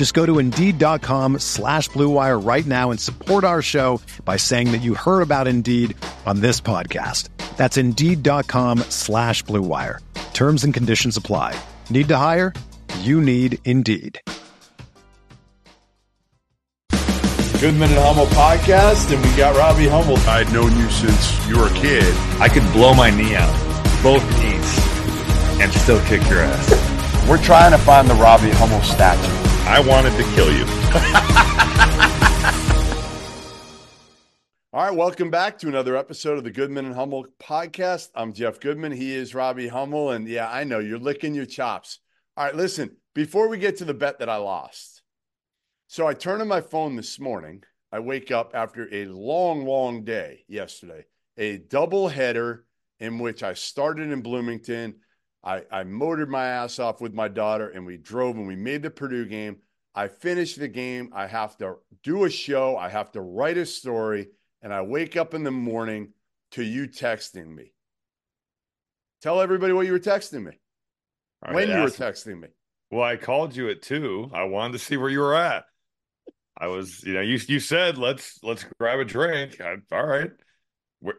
Just 0.00 0.14
go 0.14 0.24
to 0.24 0.38
Indeed.com 0.38 1.40
slash 1.40 1.90
BlueWire 1.90 2.42
right 2.42 2.64
now 2.64 2.90
and 2.90 2.98
support 2.98 3.44
our 3.44 3.60
show 3.60 4.00
by 4.24 4.38
saying 4.38 4.72
that 4.72 4.78
you 4.78 4.94
heard 4.94 5.20
about 5.20 5.46
Indeed 5.46 5.94
on 6.24 6.40
this 6.40 6.58
podcast. 6.58 7.28
That's 7.58 7.76
Indeed.com 7.76 8.78
slash 8.88 9.44
BlueWire. 9.44 9.98
Terms 10.32 10.64
and 10.64 10.72
conditions 10.72 11.18
apply. 11.18 11.54
Need 11.90 12.08
to 12.08 12.16
hire? 12.16 12.54
You 13.00 13.20
need 13.20 13.58
Indeed. 13.66 14.18
Goodman 16.88 17.90
and 17.90 18.00
Hummel 18.00 18.24
podcast, 18.28 19.12
and 19.12 19.22
we 19.22 19.36
got 19.36 19.54
Robbie 19.54 19.88
Hummel. 19.88 20.16
I'd 20.26 20.50
known 20.50 20.74
you 20.78 20.88
since 20.88 21.46
you 21.46 21.58
were 21.58 21.66
a 21.66 21.74
kid. 21.74 22.16
I 22.40 22.48
could 22.48 22.64
blow 22.72 22.94
my 22.94 23.10
knee 23.10 23.34
out, 23.34 23.54
both 24.02 24.24
knees, 24.40 25.60
and 25.60 25.70
still 25.70 26.02
kick 26.06 26.26
your 26.30 26.40
ass. 26.40 27.28
We're 27.28 27.42
trying 27.42 27.72
to 27.72 27.78
find 27.78 28.08
the 28.08 28.14
Robbie 28.14 28.48
Hummel 28.48 28.80
statue. 28.80 29.49
I 29.66 29.80
wanted 29.86 30.16
to 30.16 30.24
kill 30.34 30.52
you. 30.52 30.64
All 34.72 34.84
right, 34.84 34.96
welcome 34.96 35.30
back 35.30 35.58
to 35.58 35.68
another 35.68 35.96
episode 35.96 36.38
of 36.38 36.44
the 36.44 36.50
Goodman 36.50 36.86
and 36.86 36.94
Hummel 36.94 37.26
podcast. 37.40 38.10
I'm 38.14 38.32
Jeff 38.32 38.60
Goodman. 38.60 38.92
He 38.92 39.14
is 39.14 39.34
Robbie 39.34 39.68
Hummel. 39.68 40.10
And 40.10 40.28
yeah, 40.28 40.50
I 40.50 40.64
know 40.64 40.78
you're 40.78 40.98
licking 40.98 41.34
your 41.34 41.46
chops. 41.46 41.98
All 42.36 42.44
right, 42.44 42.54
listen, 42.54 42.96
before 43.14 43.48
we 43.48 43.58
get 43.58 43.78
to 43.78 43.84
the 43.84 43.94
bet 43.94 44.20
that 44.20 44.28
I 44.28 44.36
lost, 44.36 45.02
so 45.88 46.06
I 46.06 46.14
turn 46.14 46.40
on 46.40 46.48
my 46.48 46.60
phone 46.60 46.94
this 46.94 47.18
morning. 47.18 47.64
I 47.90 47.98
wake 47.98 48.30
up 48.30 48.52
after 48.54 48.88
a 48.92 49.06
long, 49.06 49.64
long 49.64 50.04
day 50.04 50.44
yesterday, 50.46 51.06
a 51.36 51.58
double 51.58 52.08
header 52.08 52.64
in 53.00 53.18
which 53.18 53.42
I 53.42 53.54
started 53.54 54.10
in 54.10 54.22
Bloomington. 54.22 55.00
I, 55.42 55.62
I 55.70 55.84
motored 55.84 56.28
my 56.28 56.46
ass 56.46 56.78
off 56.78 57.00
with 57.00 57.14
my 57.14 57.28
daughter 57.28 57.70
and 57.70 57.86
we 57.86 57.96
drove 57.96 58.36
and 58.36 58.46
we 58.46 58.56
made 58.56 58.82
the 58.82 58.90
Purdue 58.90 59.26
game. 59.26 59.58
I 59.94 60.08
finished 60.08 60.58
the 60.58 60.68
game. 60.68 61.10
I 61.14 61.26
have 61.26 61.56
to 61.58 61.76
do 62.02 62.24
a 62.24 62.30
show. 62.30 62.76
I 62.76 62.88
have 62.88 63.10
to 63.12 63.20
write 63.20 63.56
a 63.56 63.66
story. 63.66 64.28
And 64.62 64.72
I 64.72 64.82
wake 64.82 65.16
up 65.16 65.32
in 65.34 65.42
the 65.42 65.50
morning 65.50 66.12
to 66.52 66.62
you 66.62 66.86
texting 66.86 67.54
me. 67.54 67.72
Tell 69.22 69.40
everybody 69.40 69.72
what 69.72 69.86
you 69.86 69.92
were 69.92 69.98
texting 69.98 70.44
me. 70.44 70.58
All 71.46 71.54
when 71.54 71.68
you 71.68 71.78
were 71.78 71.88
texting 71.88 72.40
me. 72.40 72.48
Well, 72.90 73.02
I 73.02 73.16
called 73.16 73.56
you 73.56 73.70
at 73.70 73.82
two. 73.82 74.30
I 74.32 74.44
wanted 74.44 74.74
to 74.74 74.78
see 74.78 74.96
where 74.96 75.10
you 75.10 75.20
were 75.20 75.34
at. 75.34 75.64
I 76.58 76.66
was, 76.66 77.02
you 77.04 77.14
know, 77.14 77.20
you 77.20 77.38
you 77.48 77.60
said 77.60 77.96
let's 77.96 78.38
let's 78.42 78.66
grab 78.78 78.98
a 78.98 79.04
drink. 79.04 79.60
I, 79.60 79.76
all 79.92 80.04
right, 80.04 80.30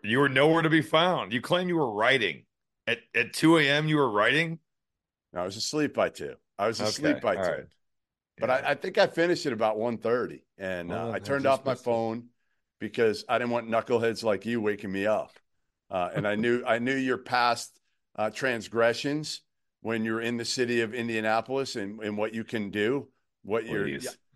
you 0.03 0.19
were 0.19 0.29
nowhere 0.29 0.61
to 0.61 0.69
be 0.69 0.81
found. 0.81 1.33
You 1.33 1.41
claim 1.41 1.67
you 1.67 1.77
were 1.77 1.91
writing 1.91 2.43
at 2.87 2.99
at 3.15 3.33
two 3.33 3.57
a.m. 3.57 3.87
You 3.87 3.97
were 3.97 4.09
writing. 4.09 4.59
I 5.33 5.43
was 5.43 5.55
asleep 5.55 5.93
by 5.93 6.09
two. 6.09 6.35
I 6.59 6.67
was 6.67 6.79
asleep 6.79 7.17
Okay, 7.17 7.19
by 7.21 7.35
all 7.37 7.43
two. 7.43 7.49
right. 7.51 7.65
But 8.37 8.49
Yeah. 8.49 8.55
I, 8.55 8.71
I 8.71 8.75
think 8.75 8.97
I 8.97 9.07
finished 9.07 9.45
at 9.45 9.53
about 9.53 9.77
1.30 9.77 10.41
and 10.57 10.89
Well, 10.89 11.09
uh, 11.09 11.13
I 11.13 11.19
turned 11.19 11.45
off 11.45 11.65
my 11.65 11.75
phone 11.75 12.27
because 12.79 13.23
I 13.29 13.37
didn't 13.37 13.51
want 13.51 13.69
knuckleheads 13.69 14.23
like 14.23 14.45
you 14.45 14.59
waking 14.59 14.91
me 14.91 15.05
up. 15.05 15.31
Uh, 15.89 16.09
and 16.13 16.27
I 16.27 16.35
knew 16.35 16.63
I 16.65 16.79
knew 16.79 16.95
your 16.95 17.17
past 17.17 17.79
uh, 18.15 18.29
transgressions 18.29 19.41
when 19.81 20.03
you're 20.05 20.21
in 20.21 20.37
the 20.37 20.45
city 20.45 20.81
of 20.81 20.93
Indianapolis 20.93 21.75
and, 21.75 21.99
and 22.01 22.17
what 22.17 22.33
you 22.33 22.43
can 22.43 22.69
do. 22.71 23.07
What 23.43 23.65
your. 23.65 23.87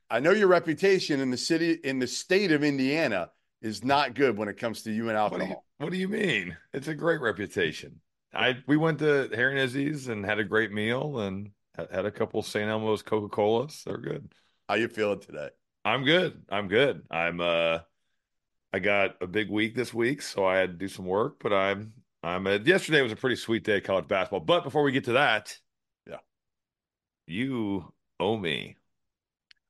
I 0.09 0.19
know 0.19 0.31
your 0.31 0.47
reputation 0.47 1.19
in 1.19 1.31
the 1.31 1.37
city 1.37 1.71
in 1.71 1.99
the 1.99 2.07
state 2.07 2.51
of 2.51 2.63
Indiana 2.63 3.31
is 3.61 3.83
not 3.83 4.13
good 4.13 4.37
when 4.37 4.47
it 4.47 4.57
comes 4.57 4.83
to 4.83 4.91
you 4.91 5.09
and 5.09 5.17
What 5.17 5.31
do 5.31 5.37
you 5.37 5.41
alcohol. 5.43 5.65
What 5.77 5.91
do 5.91 5.97
you 5.97 6.07
mean? 6.07 6.55
It's 6.73 6.87
a 6.87 6.93
great 6.95 7.21
reputation. 7.21 7.99
I 8.35 8.57
we 8.67 8.77
went 8.77 8.99
to 8.99 9.29
Harry 9.33 9.61
Izzy's 9.61 10.07
and 10.07 10.25
had 10.25 10.39
a 10.39 10.43
great 10.43 10.71
meal 10.71 11.19
and 11.19 11.51
had, 11.75 12.05
a 12.05 12.11
couple 12.11 12.41
St. 12.41 12.69
Elmo's 12.69 13.01
Coca 13.01 13.29
Colas. 13.29 13.83
They're 13.83 13.97
good. 13.97 14.31
How 14.67 14.75
you 14.75 14.87
feeling 14.87 15.19
today? 15.19 15.49
I'm 15.83 16.03
good. 16.03 16.43
I'm 16.49 16.67
good. 16.67 17.03
I'm 17.09 17.39
uh 17.39 17.79
I 18.73 18.79
got 18.79 19.21
a 19.21 19.27
big 19.27 19.49
week 19.49 19.75
this 19.75 19.93
week, 19.93 20.21
so 20.21 20.45
I 20.45 20.57
had 20.57 20.71
to 20.71 20.77
do 20.77 20.87
some 20.87 21.05
work, 21.05 21.37
but 21.39 21.53
I'm 21.53 21.93
I'm 22.23 22.45
yesterday 22.65 23.01
was 23.01 23.11
a 23.11 23.15
pretty 23.15 23.35
sweet 23.37 23.63
day 23.63 23.77
of 23.77 23.83
college 23.83 24.07
basketball. 24.07 24.39
But 24.41 24.63
before 24.63 24.83
we 24.83 24.91
get 24.91 25.05
to 25.05 25.13
that, 25.13 25.57
Yeah. 26.07 26.19
You 27.27 27.93
owe 28.19 28.37
me. 28.37 28.77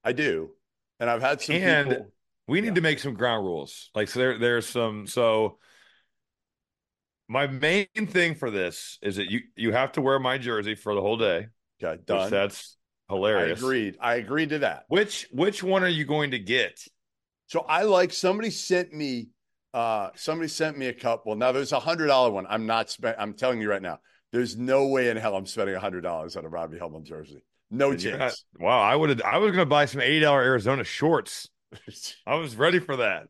I 0.03 0.13
do. 0.13 0.51
And 0.99 1.09
I've 1.09 1.21
had 1.21 1.41
some 1.41 1.55
And 1.55 1.89
people 1.89 2.13
We 2.47 2.61
need 2.61 2.69
Yeah. 2.69 2.73
to 2.75 2.81
make 2.81 2.99
some 2.99 3.15
ground 3.15 3.45
rules. 3.45 3.89
Like 3.95 4.07
so 4.07 4.19
there 4.19 4.37
there's 4.37 4.67
some 4.67 5.07
so 5.07 5.59
my 7.27 7.47
main 7.47 7.87
thing 8.07 8.35
for 8.35 8.51
this 8.51 8.97
is 9.01 9.15
that 9.17 9.29
you 9.29 9.41
you 9.55 9.71
have 9.71 9.93
to 9.93 10.01
wear 10.01 10.19
my 10.19 10.37
jersey 10.37 10.75
for 10.75 10.93
the 10.93 11.01
whole 11.01 11.17
day. 11.17 11.47
okay, 11.83 12.01
done. 12.05 12.29
that's 12.29 12.77
hilarious. 13.09 13.59
I 13.59 13.65
agreed. 13.65 13.97
I 13.99 14.15
agreed 14.15 14.49
to 14.49 14.59
that. 14.59 14.83
Which 14.87 15.27
which 15.31 15.63
one 15.63 15.83
are 15.83 15.87
you 15.89 16.05
going 16.05 16.31
to 16.31 16.39
get? 16.39 16.79
So 17.47 17.61
I 17.67 17.83
like 17.83 18.11
somebody 18.13 18.49
sent 18.49 18.93
me 18.93 19.29
uh 19.73 20.09
somebody 20.15 20.47
sent 20.47 20.77
me 20.77 20.87
a. 20.87 21.19
Well, 21.25 21.35
now 21.35 21.51
there's 21.51 21.71
a 21.71 21.79
hundred 21.79 22.07
dollar 22.07 22.31
one. 22.31 22.45
I'm 22.49 22.65
not 22.65 22.89
spend 22.89 23.15
I'm 23.19 23.33
telling 23.33 23.61
you 23.61 23.69
right 23.69 23.81
now, 23.81 23.99
there's 24.31 24.55
no 24.57 24.87
way 24.87 25.09
in 25.09 25.17
hell 25.17 25.35
I'm 25.35 25.45
spending 25.45 25.75
a 25.75 25.79
hundred 25.79 26.01
dollars 26.01 26.35
on 26.35 26.45
a 26.45 26.49
Robbie 26.49 26.77
Hummel 26.79 27.01
jersey. 27.01 27.43
No 27.71 27.91
And 27.91 27.99
chance. 27.99 28.19
not- 28.59 28.65
wow, 28.65 28.79
I 28.81 28.95
would 28.95 29.09
have 29.09 29.21
I 29.21 29.37
was 29.39 29.51
gonna 29.51 29.65
buy 29.65 29.85
some 29.85 30.01
eighty 30.01 30.19
dollar 30.19 30.41
Arizona 30.41 30.83
shorts. 30.83 31.49
I 32.27 32.35
was 32.35 32.55
ready 32.55 32.79
for 32.79 32.97
that. 32.97 33.27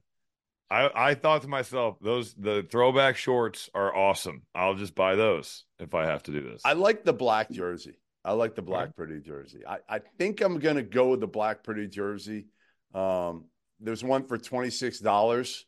I 0.70 0.90
I 0.96 1.14
thought 1.14 1.44
to 1.44 1.48
myself, 1.48 1.98
those 2.02 2.34
the 2.34 2.66
throwback 2.70 3.18
shorts 3.18 3.70
are 3.74 3.96
awesome. 3.96 4.44
I'll 4.54 4.76
just 4.76 4.96
buy 4.96 5.16
those 5.16 5.66
if 5.80 5.94
I 5.94 6.06
have 6.06 6.24
to 6.24 6.32
do 6.32 6.42
this. 6.42 6.62
I 6.66 6.74
like 6.74 7.04
the 7.04 7.14
black 7.14 7.52
jersey. 7.52 7.96
I 8.24 8.32
like 8.32 8.56
the 8.56 8.64
black 8.64 8.96
pretty 8.96 9.20
jersey. 9.20 9.62
I, 9.68 9.78
I 9.88 10.00
think 10.18 10.42
I'm 10.42 10.58
gonna 10.60 10.82
go 10.84 11.10
with 11.10 11.20
the 11.20 11.28
black 11.28 11.64
pretty 11.64 11.88
jersey. 11.88 12.48
Um, 12.94 13.46
there's 13.80 14.04
one 14.04 14.26
for 14.26 14.38
twenty 14.38 14.72
six 14.72 15.00
dollars 15.00 15.66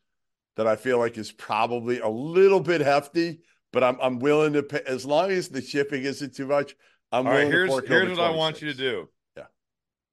that 0.55 0.65
I 0.65 0.75
feel 0.75 0.97
like 0.97 1.17
is 1.17 1.31
probably 1.31 1.99
a 1.99 2.07
little 2.07 2.59
bit 2.59 2.81
hefty, 2.81 3.41
but 3.71 3.83
I'm 3.83 3.97
I'm 4.01 4.17
willing 4.19 4.53
to 4.53 4.63
pay 4.63 4.81
as 4.87 5.05
long 5.05 5.29
as 5.29 5.49
the 5.49 5.61
shipping 5.61 6.03
isn't 6.03 6.35
too 6.35 6.47
much. 6.47 6.75
I'm 7.11 7.27
All 7.27 7.33
right, 7.33 7.39
willing 7.45 7.51
here's 7.51 7.75
to 7.75 7.87
here's 7.87 8.17
what 8.17 8.19
I 8.21 8.35
want 8.35 8.61
you 8.61 8.71
to 8.71 8.77
do. 8.77 9.09
Yeah. 9.35 9.43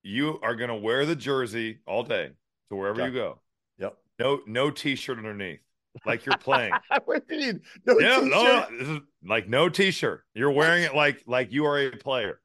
You 0.02 0.38
are 0.42 0.54
gonna 0.54 0.76
wear 0.76 1.06
the 1.06 1.16
jersey 1.16 1.78
all 1.86 2.02
day 2.02 2.30
to 2.68 2.76
wherever 2.76 3.00
Okay. 3.00 3.08
you 3.10 3.14
go. 3.18 3.40
No 4.18 4.40
no 4.46 4.70
t-shirt 4.70 5.18
underneath. 5.18 5.60
Like 6.04 6.26
you're 6.26 6.38
playing. 6.38 6.72
what 7.04 7.26
do 7.28 7.34
you 7.34 7.40
mean? 7.40 7.60
No 7.86 7.98
yeah, 7.98 8.20
t-shirt? 8.20 8.72
no, 8.80 9.00
like 9.24 9.48
no 9.48 9.68
t-shirt. 9.68 10.24
You're 10.34 10.50
wearing 10.50 10.82
it 10.84 10.94
like 10.94 11.22
like 11.26 11.52
you 11.52 11.66
are 11.66 11.78
a 11.78 11.90
player. 11.90 12.40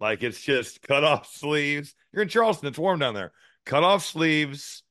Like 0.00 0.22
it's 0.22 0.40
just 0.40 0.82
cut 0.82 1.04
off 1.04 1.30
sleeves. 1.32 1.94
You're 2.12 2.22
in 2.22 2.28
Charleston, 2.28 2.68
it's 2.68 2.78
warm 2.78 3.00
down 3.00 3.14
there. 3.14 3.32
Cut 3.66 3.82
off 3.82 4.04
sleeves, 4.04 4.82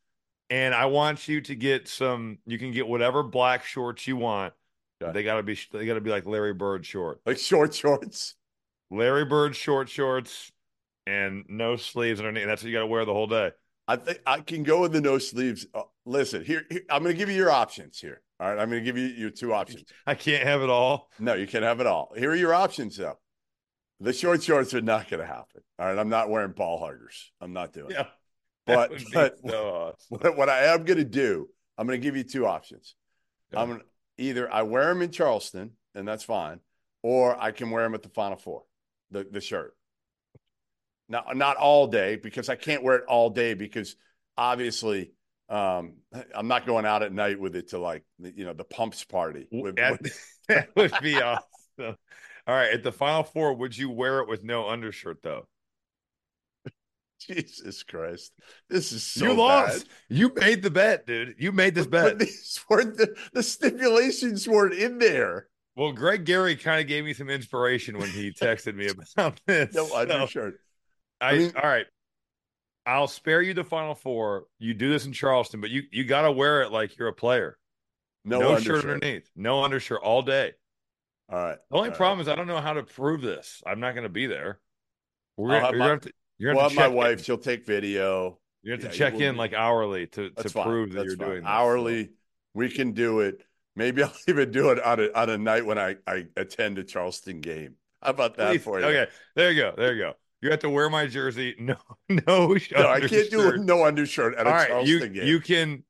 and 0.50 0.74
I 0.76 0.86
want 0.86 1.28
you 1.28 1.42
to 1.42 1.56
get 1.56 1.88
some. 1.88 2.38
You 2.46 2.60
can 2.60 2.72
get 2.72 2.88
whatever 2.88 3.24
black 3.24 3.66
shorts 3.66 4.06
you 4.08 4.18
want. 4.18 4.54
Okay. 5.02 5.12
They 5.12 5.24
gotta 5.24 5.44
be 5.44 5.58
they 5.72 5.86
gotta 5.86 6.02
be 6.02 6.10
like 6.10 6.26
Larry 6.26 6.54
Bird 6.54 6.86
short. 6.86 7.22
like 7.26 7.38
short 7.38 7.74
shorts. 7.74 8.36
Larry 8.90 9.26
Bird 9.26 9.56
short 9.56 9.90
shorts 9.90 10.52
and 11.06 11.46
no 11.48 11.76
sleeves 11.76 12.20
underneath. 12.20 12.46
That's 12.48 12.64
what 12.64 12.70
you 12.70 12.76
gotta 12.76 12.88
wear 12.88 13.06
the 13.06 13.14
whole 13.14 13.28
day. 13.28 13.52
I 13.88 13.96
think 13.96 14.20
I 14.26 14.42
can 14.42 14.64
go 14.64 14.82
with 14.82 14.92
the 14.92 15.02
no 15.02 15.18
sleeves. 15.18 15.66
Uh, 15.74 15.84
listen, 16.06 16.44
here, 16.44 16.64
here 16.70 16.82
I'm 16.90 17.04
going 17.04 17.16
to 17.16 17.18
give 17.18 17.30
you 17.30 17.36
your 17.36 17.52
options 17.52 18.00
here. 18.00 18.22
All 18.40 18.48
right, 18.48 18.60
I'm 18.60 18.70
going 18.70 18.84
to 18.84 18.86
give 18.86 18.98
you 18.98 19.08
your 19.08 19.30
two 19.30 19.54
options. 19.54 19.86
I 20.08 20.14
can't 20.16 20.44
have 20.44 20.62
it 20.62 20.70
all. 20.70 21.10
No, 21.20 21.34
you 21.34 21.48
can't 21.48 21.64
have 21.64 21.80
it 21.80 21.88
all. 21.88 22.12
Here 22.16 22.32
are 22.32 22.36
your 22.36 22.54
options, 22.54 22.98
though. 22.98 23.18
The 24.00 24.14
short 24.14 24.44
shorts 24.44 24.74
are 24.74 24.82
not 24.82 25.10
going 25.10 25.22
to 25.22 25.26
happen. 25.26 25.62
All 25.80 25.88
right, 25.88 25.98
I'm 25.98 26.10
not 26.10 26.30
wearing 26.30 26.52
ball 26.52 26.80
huggers. 26.80 27.32
I'm 27.42 27.54
not 27.54 27.74
doing. 27.74 27.92
it. 27.92 28.08
But- 28.68 28.90
That 28.90 28.90
would 28.90 29.00
be 29.00 29.06
but- 29.14 29.36
so 29.48 29.68
awesome. 29.70 29.96
What, 30.10 30.38
what 30.38 30.50
I 30.50 30.66
am 30.66 30.84
going 30.84 30.98
to 30.98 31.06
do, 31.06 31.48
I'm 31.78 31.88
going 31.88 32.00
to 32.02 32.04
give 32.06 32.18
you 32.18 32.24
two 32.24 32.46
options. 32.46 32.96
Yeah. 33.54 33.62
I'm 33.62 33.70
gonna, 33.70 33.84
either 34.18 34.52
I 34.54 34.64
wear 34.64 34.88
them 34.88 35.02
in 35.02 35.10
Charleston, 35.10 35.72
and 35.96 36.06
that's 36.06 36.26
fine, 36.26 36.60
or 37.02 37.42
I 37.42 37.52
can 37.52 37.70
wear 37.72 37.84
them 37.84 37.94
at 37.96 38.04
the 38.04 38.10
Final 38.10 38.36
Four, 38.36 38.64
the 39.10 39.24
the 39.32 39.40
shirt. 39.40 39.74
Now, 41.10 41.26
not 41.34 41.58
all 41.58 41.88
day 41.88 42.16
because 42.18 42.50
I 42.50 42.56
can't 42.56 42.84
wear 42.84 42.96
it 42.98 43.06
all 43.08 43.30
day 43.30 43.54
because 43.54 43.96
obviously 44.38 45.12
um, 45.50 45.94
I'm 46.36 46.48
not 46.50 46.66
going 46.66 46.86
out 46.86 47.04
at 47.04 47.14
night 47.14 47.40
with 47.40 47.56
it 47.56 47.70
to 47.70 47.80
like 47.80 48.04
you 48.20 48.44
know 48.46 48.54
the 48.54 48.66
pumps 48.66 49.04
party. 49.06 49.48
With, 49.52 49.80
At- 49.80 50.02
with- 50.02 50.36
that 50.50 50.70
would 50.76 50.94
be 51.02 51.22
awesome. 51.22 51.44
All 51.80 51.96
right, 52.56 52.72
at 52.74 52.84
the 52.84 52.92
final 52.92 53.24
four, 53.24 53.54
would 53.54 53.78
you 53.78 53.90
wear 53.90 54.20
it 54.20 54.28
with 54.30 54.44
no 54.44 54.68
undershirt 54.70 55.18
though? 55.22 55.48
Jesus 57.20 57.84
Christ, 57.84 58.32
this 58.70 58.92
is 58.92 59.04
so 59.04 59.24
you 59.26 59.30
bad. 59.32 59.38
lost. 59.38 59.88
You 60.10 60.32
made 60.36 60.62
the 60.62 60.70
bet, 60.72 61.06
dude. 61.08 61.36
You 61.40 61.52
made 61.52 61.74
this 61.76 61.88
But 61.88 62.18
bet. 62.18 62.20
these 62.28 62.60
weren't 62.70 62.96
the, 62.98 63.16
the 63.34 63.44
stipulations 63.44 64.48
weren't 64.48 64.74
in 64.76 65.00
there. 65.00 65.48
Well, 65.76 65.92
Greg 65.92 66.26
Gary 66.26 66.56
kind 66.56 66.82
of 66.82 66.88
gave 66.88 67.04
me 67.06 67.14
some 67.14 67.30
inspiration 67.30 67.98
when 67.98 68.10
he 68.10 68.32
texted 68.32 68.76
me 68.76 68.88
about 69.18 69.40
this. 69.46 69.74
No 69.76 69.86
So, 69.88 69.98
undershirt. 69.98 70.60
I, 71.22 71.30
I 71.32 71.38
mean- 71.38 71.54
all 71.56 71.70
right. 71.70 71.86
I'll 72.86 73.08
spare 73.08 73.42
you 73.42 73.54
the 73.54 73.66
final 73.66 73.96
four. 73.96 74.46
You 74.60 74.74
do 74.74 74.90
this 74.90 75.06
in 75.06 75.12
Charleston, 75.12 75.60
but 75.60 75.70
you 75.70 75.84
you 75.92 76.06
got 76.06 76.22
to 76.22 76.32
wear 76.32 76.62
it 76.62 76.72
like 76.72 76.98
you're 76.98 77.10
a 77.10 77.14
player. 77.14 77.58
No, 78.24 78.40
No, 78.40 78.50
undershirt. 78.56 78.82
shirt 78.84 78.92
underneath. 78.94 79.30
No 79.36 79.64
undershirt 79.64 80.00
all 80.02 80.22
day. 80.22 80.54
All 81.30 81.38
right. 81.38 81.58
The 81.70 81.76
only 81.76 81.88
all 81.90 81.92
right. 81.92 81.98
problem 81.98 82.22
is 82.22 82.30
I 82.30 82.36
don't 82.36 82.48
know 82.48 82.62
how 82.62 82.72
to 82.74 82.84
prove 82.84 83.22
this. 83.22 83.62
I'm 83.66 83.82
not 83.82 83.92
going 83.94 84.04
to 84.04 84.10
be 84.10 84.28
there. 84.28 84.60
We're 85.36 85.50
gonna, 85.50 85.62
have 85.66 85.72
you're 85.72 85.80
my- 85.80 85.88
have 85.90 86.02
to, 86.02 86.12
you're 86.38 86.54
We'll 86.56 86.64
have 86.64 86.76
my 86.76 86.84
to 86.88 86.92
wife. 86.92 87.18
In. 87.20 87.24
She'll 87.26 87.38
take 87.38 87.66
video. 87.66 88.40
You 88.64 88.72
have 88.72 88.80
to 88.82 88.86
Yeah, 88.88 88.92
you 88.94 88.98
check 88.98 89.14
in 89.16 89.34
be- 89.36 89.38
like 89.38 89.54
hourly 89.54 90.08
to, 90.08 90.30
to 90.30 90.50
fine. 90.50 90.64
prove 90.64 90.90
that 90.92 90.96
That's 91.00 91.08
you're 91.08 91.18
fine. 91.18 91.28
doing 91.28 91.42
this. 91.42 91.50
hourly. 91.50 92.10
We 92.54 92.70
can 92.70 92.94
do 92.94 93.20
it. 93.20 93.44
Maybe 93.76 94.02
I'll 94.04 94.14
even 94.30 94.50
do 94.52 94.70
it 94.70 94.82
on 94.82 95.00
a 95.02 95.12
on 95.14 95.30
a 95.30 95.38
night 95.38 95.66
when 95.66 95.78
I 95.78 95.98
I 96.08 96.28
attend 96.38 96.78
a 96.80 96.84
Charleston 96.86 97.42
game. 97.42 97.76
How 98.02 98.12
about 98.12 98.38
that 98.38 98.52
Please. 98.52 98.64
for 98.64 98.80
you? 98.80 98.86
Okay, 98.86 99.12
there 99.36 99.52
you 99.52 99.62
go. 99.62 99.74
There 99.78 99.94
you 99.94 100.02
go. 100.04 100.14
You 100.42 100.52
have 100.52 100.60
to 100.60 100.70
wear 100.70 100.90
my 100.90 101.08
jersey. 101.08 101.56
No, 101.60 101.76
no, 102.10 102.56
No, 102.72 102.88
I 102.90 103.00
can't 103.02 103.30
do 103.32 103.58
no 103.58 103.86
undershirt 103.86 104.36
at 104.36 104.46
a 104.46 104.50
All 104.50 104.56
right, 104.56 104.68
Charleston 104.68 105.14
you 105.14 105.20
game. 105.22 105.28
you 105.28 105.40
can 105.40 105.84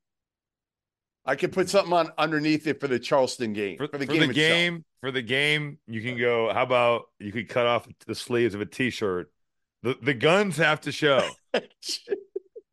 I 1.26 1.36
can 1.36 1.52
put 1.52 1.70
something 1.70 1.92
on 1.92 2.10
underneath 2.18 2.68
it 2.68 2.80
for 2.80 2.88
the 2.88 3.00
Charleston 3.00 3.52
game. 3.52 3.78
for, 3.78 3.88
For, 3.90 3.98
the 3.98 4.06
for 4.06 4.14
game. 4.14 4.28
the 4.28 4.34
game 4.34 4.86
for 5.02 5.12
the 5.12 5.22
game. 5.22 5.78
You 5.86 6.02
can 6.02 6.18
go. 6.18 6.54
How 6.54 6.64
about 6.64 7.08
you 7.20 7.32
could 7.34 7.50
cut 7.50 7.66
off 7.68 7.88
the 8.06 8.16
sleeves 8.16 8.56
of 8.56 8.62
a 8.62 8.66
t-shirt. 8.66 9.30
The 9.84 9.98
the 10.02 10.14
guns 10.14 10.58
have 10.58 10.82
to 10.82 10.92
show. 10.92 11.28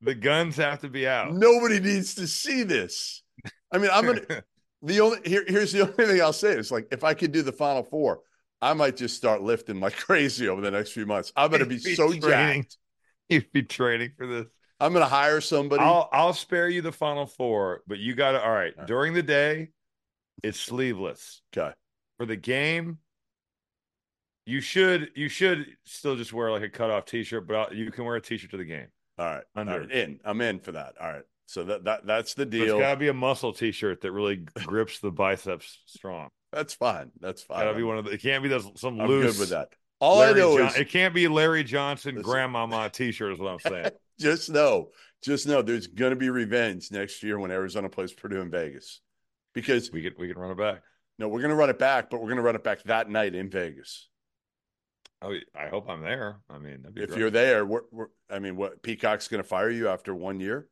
The 0.04 0.14
guns 0.14 0.56
have 0.56 0.80
to 0.80 0.88
be 0.90 1.08
out. 1.08 1.32
Nobody 1.32 1.80
needs 1.80 2.16
to 2.16 2.26
see 2.26 2.62
this. 2.62 3.22
I 3.72 3.78
mean, 3.78 3.88
I'm 3.90 4.04
gonna 4.04 4.20
the 4.82 5.00
only 5.00 5.18
here, 5.24 5.44
here's 5.48 5.72
the 5.72 5.80
only 5.80 5.92
thing 5.94 6.20
I'll 6.20 6.32
say. 6.34 6.52
It's 6.52 6.70
like 6.70 6.88
if 6.92 7.04
I 7.04 7.14
could 7.14 7.32
do 7.32 7.40
the 7.40 7.52
final 7.52 7.82
four, 7.82 8.20
I 8.64 8.72
might 8.72 8.96
just 8.96 9.16
start 9.16 9.42
lifting 9.42 9.78
like 9.78 9.94
crazy 9.98 10.48
over 10.48 10.60
the 10.62 10.70
next 10.70 10.92
few 10.92 11.04
months. 11.04 11.32
I'm 11.36 11.50
gonna 11.50 11.66
be 11.66 11.76
be 11.76 11.94
so 11.94 12.08
training. 12.12 12.62
jacked. 12.62 12.76
You'd 13.28 13.52
be 13.52 13.62
training 13.62 14.12
for 14.16 14.26
this. 14.26 14.46
I'm 14.80 14.92
gonna 14.92 15.04
hire 15.04 15.40
somebody. 15.40 15.82
I'll 15.82 16.08
I'll 16.12 16.32
spare 16.32 16.68
you 16.68 16.80
the 16.82 16.92
final 16.92 17.26
four, 17.26 17.82
but 17.86 17.98
you 17.98 18.14
got 18.14 18.32
to 18.32 18.42
all 18.42 18.50
right. 18.50 18.72
All 18.74 18.80
right. 18.80 18.86
During 18.86 19.12
the 19.12 19.22
day, 19.22 19.68
it's 20.42 20.58
sleeveless. 20.58 21.42
okay. 21.56 21.74
For 22.16 22.26
the 22.26 22.36
game, 22.36 22.98
you 24.46 24.60
should 24.60 25.10
you 25.14 25.28
should 25.28 25.66
still 25.84 26.16
just 26.16 26.32
wear 26.32 26.50
like 26.50 26.62
a 26.62 26.68
cutoff 26.68 27.04
t-shirt, 27.06 27.46
but 27.46 27.56
I'll, 27.56 27.74
you 27.74 27.90
can 27.90 28.04
wear 28.04 28.16
a 28.16 28.20
t-shirt 28.20 28.50
to 28.52 28.56
the 28.56 28.64
game. 28.64 28.86
All 29.18 29.26
right. 29.26 29.44
Under. 29.54 29.82
In. 29.90 30.20
I'm 30.24 30.40
in 30.40 30.58
for 30.58 30.72
that. 30.72 30.94
All 31.00 31.12
right. 31.12 31.24
So 31.46 31.64
that, 31.64 31.84
that 31.84 32.06
that's 32.06 32.34
the 32.34 32.46
But 32.46 32.54
it's 32.54 32.64
deal. 32.64 32.78
got 32.78 32.92
to 32.92 32.96
be 32.96 33.08
a 33.08 33.14
muscle 33.14 33.52
t-shirt 33.52 34.00
that 34.00 34.12
really 34.12 34.36
grips 34.36 34.98
the 35.00 35.10
biceps 35.10 35.78
strong. 35.86 36.30
That's 36.54 36.74
fine. 36.74 37.10
That's 37.20 37.42
fine. 37.42 37.66
To 37.66 37.74
be 37.74 37.82
one 37.82 37.98
of 37.98 38.04
the. 38.04 38.12
It 38.12 38.22
can't 38.22 38.42
be 38.42 38.48
those 38.48 38.68
some 38.76 38.98
loose 38.98 39.02
I'm 39.02 39.08
loose. 39.08 39.32
good 39.32 39.40
with 39.40 39.48
that. 39.50 39.68
All 40.00 40.18
Larry 40.18 40.32
I 40.34 40.44
know 40.44 40.58
John- 40.58 40.66
is 40.68 40.76
it 40.76 40.88
can't 40.90 41.14
be 41.14 41.28
Larry 41.28 41.64
Johnson 41.64 42.16
Listen. 42.16 42.30
grandmama 42.30 42.90
t-shirt. 42.90 43.32
Is 43.32 43.38
what 43.38 43.52
I'm 43.52 43.58
saying. 43.60 43.90
just 44.20 44.50
know, 44.50 44.90
just 45.22 45.46
know 45.46 45.62
there's 45.62 45.86
gonna 45.86 46.16
be 46.16 46.30
revenge 46.30 46.90
next 46.90 47.22
year 47.22 47.38
when 47.38 47.50
Arizona 47.50 47.88
plays 47.88 48.12
Purdue 48.12 48.40
in 48.40 48.50
Vegas. 48.50 49.00
Because 49.54 49.90
we 49.92 50.02
can 50.02 50.14
we 50.18 50.28
can 50.28 50.38
run 50.38 50.50
it 50.50 50.58
back. 50.58 50.82
no, 51.18 51.28
we're 51.28 51.42
gonna 51.42 51.54
run 51.54 51.70
it 51.70 51.78
back, 51.78 52.10
but 52.10 52.20
we're 52.20 52.28
gonna 52.28 52.42
run 52.42 52.56
it 52.56 52.64
back 52.64 52.82
that 52.84 53.08
night 53.08 53.34
in 53.34 53.50
Vegas. 53.50 54.08
Oh, 55.22 55.32
I 55.58 55.68
hope 55.68 55.88
I'm 55.88 56.02
there. 56.02 56.40
I 56.50 56.58
mean, 56.58 56.82
that'd 56.82 56.94
be 56.94 57.02
If 57.02 57.10
great. 57.10 57.18
you're 57.18 57.30
there, 57.30 57.64
we're, 57.64 57.82
we're, 57.90 58.06
I 58.28 58.40
mean, 58.40 58.56
what 58.56 58.82
Peacock's 58.82 59.26
going 59.28 59.42
to 59.42 59.48
fire 59.48 59.70
you 59.70 59.88
after 59.88 60.14
one 60.14 60.38
year? 60.38 60.68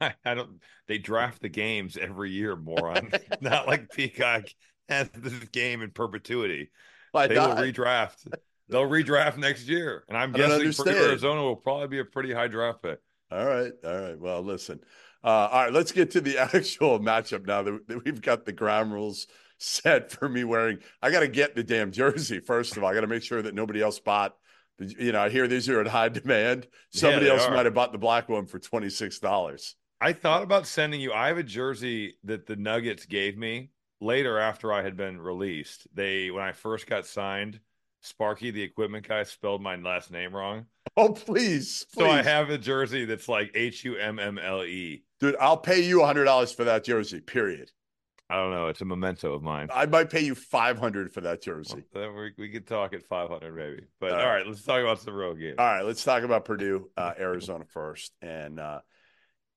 I, 0.00 0.14
I 0.24 0.34
don't. 0.34 0.60
They 0.88 0.98
draft 0.98 1.40
the 1.40 1.48
games 1.48 1.96
every 1.96 2.32
year, 2.32 2.56
moron. 2.56 3.12
Not 3.40 3.68
like 3.68 3.90
Peacock 3.92 4.44
this 4.88 5.48
game 5.52 5.82
in 5.82 5.90
perpetuity. 5.90 6.70
Why 7.12 7.26
They 7.26 7.34
not? 7.34 7.56
will 7.56 7.64
redraft. 7.64 8.26
They'll 8.68 8.88
redraft 8.88 9.36
next 9.36 9.68
year, 9.68 10.04
and 10.08 10.16
I'm 10.16 10.32
guessing 10.32 10.72
for. 10.72 10.88
Arizona 10.88 11.42
will 11.42 11.56
probably 11.56 11.88
be 11.88 11.98
a 11.98 12.04
pretty 12.04 12.32
high 12.32 12.48
draft 12.48 12.82
pick. 12.82 12.98
all 13.30 13.44
right, 13.44 13.72
all 13.84 14.00
right. 14.00 14.18
Well, 14.18 14.42
listen. 14.42 14.80
Uh, 15.22 15.48
all 15.50 15.62
right, 15.64 15.72
let's 15.72 15.92
get 15.92 16.10
to 16.12 16.20
the 16.20 16.38
actual 16.54 16.98
matchup 16.98 17.46
now 17.46 17.62
that, 17.62 18.02
we've 18.04 18.20
got 18.20 18.44
the 18.44 18.52
ground 18.52 18.92
rules 18.92 19.26
set 19.58 20.10
for 20.12 20.28
me 20.28 20.44
wearing. 20.44 20.78
I 21.00 21.10
got 21.10 21.20
to 21.20 21.28
get 21.28 21.54
the 21.54 21.62
damn 21.62 21.92
jersey 21.92 22.40
first 22.40 22.76
of 22.76 22.84
all. 22.84 22.90
I 22.90 22.94
got 22.94 23.02
to 23.02 23.06
make 23.06 23.22
sure 23.22 23.40
that 23.42 23.54
nobody 23.54 23.80
else 23.82 23.98
bought. 23.98 24.34
The, 24.78 24.86
you 24.98 25.12
know, 25.12 25.20
I 25.20 25.30
hear 25.30 25.46
these 25.46 25.68
are 25.68 25.80
in 25.80 25.86
high 25.86 26.08
demand. 26.08 26.66
Somebody 26.90 27.26
they 27.26 27.30
else 27.30 27.44
are. 27.46 27.54
might 27.54 27.64
have 27.66 27.74
bought 27.74 27.92
the 27.92 27.98
black 27.98 28.28
one 28.28 28.46
for 28.46 28.58
twenty 28.58 28.90
six 28.90 29.18
dollars. 29.18 29.76
I 30.00 30.12
thought 30.12 30.42
about 30.42 30.66
sending 30.66 31.00
you. 31.00 31.12
I 31.12 31.28
have 31.28 31.38
a 31.38 31.42
jersey 31.42 32.16
that 32.24 32.46
the 32.46 32.56
Nuggets 32.56 33.06
gave 33.06 33.38
me 33.38 33.70
later 34.00 34.38
after 34.38 34.72
I 34.72 34.82
had 34.82 34.96
been 34.96 35.20
released. 35.20 35.86
They 35.94 36.30
when 36.30 36.42
I 36.42 36.52
first 36.52 36.86
got 36.86 37.06
signed, 37.06 37.60
Sparky, 38.00 38.50
the 38.50 38.62
equipment 38.62 39.06
guy, 39.08 39.22
spelled 39.24 39.62
my 39.62 39.76
last 39.76 40.10
name 40.10 40.34
wrong. 40.34 40.66
Oh, 40.96 41.08
please, 41.12 41.84
So 41.88 42.08
I 42.08 42.22
have 42.22 42.50
a 42.50 42.58
jersey 42.58 43.04
that's 43.04 43.28
like 43.28 43.50
H 43.56 43.84
U 43.84 43.96
M 43.96 44.20
M 44.20 44.38
L 44.38 44.62
E. 44.64 45.02
dude. 45.18 45.34
I'll 45.40 45.56
pay 45.56 45.80
you 45.80 46.04
hundred 46.04 46.26
dollars 46.26 46.52
for 46.52 46.62
that 46.64 46.84
jersey. 46.84 47.20
Period. 47.20 47.72
I 48.30 48.36
don't 48.36 48.52
know. 48.52 48.68
It's 48.68 48.80
a 48.80 48.84
memento 48.84 49.32
of 49.34 49.42
mine. 49.42 49.70
I 49.74 49.86
might 49.86 50.08
pay 50.08 50.20
you 50.20 50.36
five 50.36 50.78
hundred 50.78 51.12
for 51.12 51.20
that 51.22 51.42
jersey. 51.42 51.82
Well, 51.92 52.04
then 52.04 52.14
we, 52.14 52.32
we 52.38 52.48
could 52.48 52.68
talk 52.68 52.92
at 52.94 53.02
500 53.02 53.54
maybe. 53.56 53.86
But 53.98 54.12
All 54.12 54.20
all 54.20 54.26
right. 54.26 54.34
right, 54.36 54.46
let's 54.46 54.62
talk 54.62 54.80
about 54.82 55.00
the 55.00 55.12
road 55.12 55.40
game. 55.40 55.56
All 55.58 55.66
right, 55.66 55.84
let's 55.84 56.04
talk 56.04 56.22
about 56.22 56.44
Purdue, 56.44 56.88
uh, 56.96 57.12
Arizona 57.18 57.64
first, 57.64 58.12
and 58.22 58.60
uh, 58.60 58.80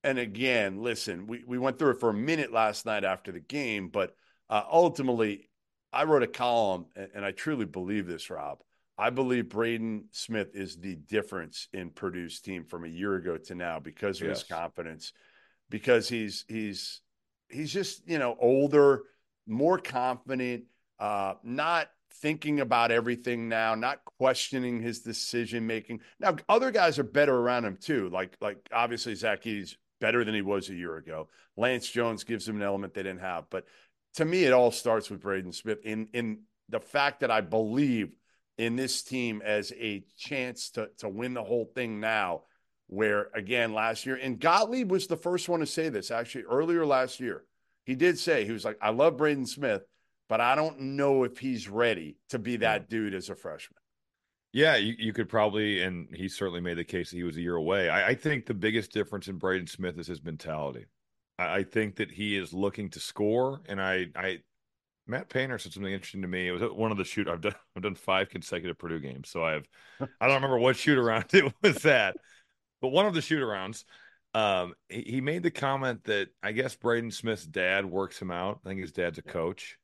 and 0.03 0.17
again, 0.17 0.81
listen, 0.81 1.27
we 1.27 1.43
we 1.45 1.59
went 1.59 1.77
through 1.77 1.91
it 1.91 1.99
for 1.99 2.09
a 2.09 2.15
minute 2.15 2.51
last 2.51 2.85
night 2.85 3.03
after 3.03 3.31
the 3.31 3.39
game, 3.39 3.89
but 3.89 4.15
uh, 4.49 4.63
ultimately, 4.71 5.49
I 5.91 6.03
wrote 6.03 6.23
a 6.23 6.27
column, 6.27 6.85
and, 6.95 7.09
and 7.15 7.25
I 7.25 7.31
truly 7.31 7.65
believe 7.65 8.07
this, 8.07 8.29
Rob. 8.29 8.59
I 8.97 9.09
believe 9.11 9.49
Braden 9.49 10.05
Smith 10.11 10.55
is 10.55 10.77
the 10.77 10.95
difference 10.95 11.67
in 11.71 11.91
Purdue's 11.91 12.39
team 12.39 12.63
from 12.63 12.83
a 12.83 12.87
year 12.87 13.15
ago 13.15 13.37
to 13.37 13.55
now 13.55 13.79
because 13.79 14.21
of 14.21 14.29
his 14.29 14.43
confidence, 14.43 15.13
because 15.69 16.09
he's 16.09 16.45
he's 16.47 17.01
he's 17.49 17.71
just 17.71 18.07
you 18.07 18.17
know 18.17 18.35
older, 18.39 19.03
more 19.45 19.77
confident, 19.77 20.63
uh, 20.99 21.35
not 21.43 21.89
thinking 22.21 22.59
about 22.59 22.91
everything 22.91 23.47
now, 23.47 23.75
not 23.75 24.03
questioning 24.17 24.81
his 24.81 25.01
decision 25.01 25.67
making. 25.67 26.01
Now, 26.19 26.35
other 26.49 26.71
guys 26.71 26.97
are 26.97 27.03
better 27.03 27.35
around 27.35 27.65
him 27.65 27.77
too. 27.79 28.09
Like 28.09 28.35
like 28.41 28.57
obviously 28.73 29.13
Zach 29.13 29.43
Edey's 29.43 29.77
better 29.99 30.23
than 30.23 30.33
he 30.33 30.41
was 30.41 30.69
a 30.69 30.75
year 30.75 30.97
ago. 30.97 31.29
Lance 31.55 31.89
Jones 31.89 32.23
gives 32.23 32.47
him 32.47 32.55
an 32.55 32.61
element 32.61 32.93
they 32.93 33.03
didn't 33.03 33.21
have, 33.21 33.45
but 33.49 33.65
to 34.17 34.25
me, 34.25 34.43
it 34.43 34.53
all 34.53 34.71
starts 34.71 35.09
with 35.09 35.21
Braden 35.21 35.53
Smith 35.53 35.79
in 35.83 36.09
in 36.13 36.41
the 36.69 36.79
fact 36.79 37.21
that 37.21 37.31
I 37.31 37.41
believe 37.41 38.11
in 38.57 38.75
this 38.75 39.03
team 39.03 39.41
as 39.43 39.71
a 39.73 40.03
chance 40.17 40.71
to 40.71 40.89
to 40.97 41.07
win 41.09 41.33
the 41.33 41.43
whole 41.43 41.65
thing 41.65 41.99
now. 41.99 42.43
Where 42.89 43.29
again 43.33 43.73
last 43.73 44.05
year, 44.05 44.15
and 44.15 44.39
Gottlieb 44.39 44.89
was 44.89 45.07
the 45.07 45.17
first 45.17 45.49
one 45.49 45.59
to 45.59 45.65
say 45.65 45.89
this 45.89 46.09
actually 46.09 46.45
earlier 46.45 46.85
last 46.85 47.19
year. 47.19 47.43
He 47.85 47.95
did 47.95 48.17
say 48.17 48.45
he 48.45 48.53
was 48.53 48.63
like, 48.63 48.77
"I 48.81 48.91
love 48.91 49.17
Braden 49.17 49.45
Smith, 49.45 49.83
but 50.29 50.39
I 50.39 50.55
don't 50.55 50.79
know 50.79 51.23
if 51.23 51.37
he's 51.37 51.67
ready 51.67 52.17
to 52.29 52.39
be 52.39 52.57
that 52.57 52.89
dude 52.89 53.13
as 53.13 53.29
a 53.29 53.35
freshman." 53.35 53.79
Yeah, 54.53 54.77
you, 54.77 54.95
you 54.97 55.13
could 55.13 55.27
probably, 55.27 55.81
and 55.83 56.07
he 56.15 56.29
certainly 56.29 56.61
made 56.61 56.77
the 56.77 56.85
case 56.85 57.11
that 57.11 57.17
he 57.17 57.23
was 57.23 57.35
a 57.35 57.41
year 57.41 57.57
away. 57.57 57.89
I, 57.89 58.09
I 58.09 58.15
think 58.15 58.45
the 58.45 58.53
biggest 58.53 58.91
difference 58.91 59.27
in 59.27 59.37
Braden 59.37 59.67
Smith 59.67 59.99
is 59.99 60.07
his 60.07 60.23
mentality. 60.23 60.85
I, 61.37 61.57
I 61.57 61.63
think 61.63 61.95
that 61.97 62.11
he 62.11 62.37
is 62.37 62.53
looking 62.53 62.89
to 62.91 62.99
score, 62.99 63.61
and 63.67 63.81
I, 63.81 64.07
I, 64.15 64.39
Matt 65.05 65.29
Painter 65.29 65.57
said 65.57 65.73
something 65.73 65.91
interesting 65.91 66.21
to 66.21 66.27
me. 66.27 66.47
It 66.47 66.51
was 66.51 66.61
one 66.71 66.91
of 66.91 66.97
the 66.97 67.05
shoot. 67.05 67.27
I've 67.27 67.41
done, 67.41 67.55
I've 67.75 67.83
done 67.83 67.95
five 67.95 68.29
consecutive 68.29 68.77
Purdue 68.77 68.99
games, 68.99 69.29
so 69.29 69.43
I 69.43 69.53
have, 69.53 69.67
I 69.99 70.27
don't 70.27 70.35
remember 70.35 70.59
what 70.59 70.75
shoot 70.75 70.97
around 70.97 71.25
it 71.33 71.53
was 71.61 71.77
that, 71.83 72.17
but 72.81 72.89
one 72.89 73.05
of 73.05 73.13
the 73.13 73.21
shoot 73.21 73.41
arounds, 73.41 73.83
um, 74.33 74.73
he, 74.89 75.01
he 75.01 75.21
made 75.21 75.43
the 75.43 75.51
comment 75.51 76.03
that 76.05 76.29
I 76.43 76.51
guess 76.51 76.75
Braden 76.75 77.11
Smith's 77.11 77.45
dad 77.45 77.85
works 77.85 78.21
him 78.21 78.31
out. 78.31 78.59
I 78.65 78.69
think 78.69 78.81
his 78.81 78.91
dad's 78.91 79.17
a 79.17 79.23
coach 79.23 79.77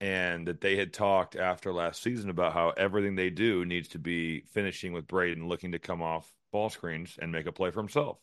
and 0.00 0.46
that 0.48 0.60
they 0.60 0.76
had 0.76 0.92
talked 0.92 1.36
after 1.36 1.72
last 1.72 2.02
season 2.02 2.28
about 2.28 2.52
how 2.52 2.70
everything 2.70 3.14
they 3.14 3.30
do 3.30 3.64
needs 3.64 3.88
to 3.88 3.98
be 3.98 4.40
finishing 4.52 4.92
with 4.92 5.06
Braden 5.06 5.48
looking 5.48 5.72
to 5.72 5.78
come 5.78 6.02
off 6.02 6.30
ball 6.52 6.68
screens 6.68 7.18
and 7.20 7.32
make 7.32 7.46
a 7.46 7.52
play 7.52 7.70
for 7.70 7.80
himself. 7.80 8.18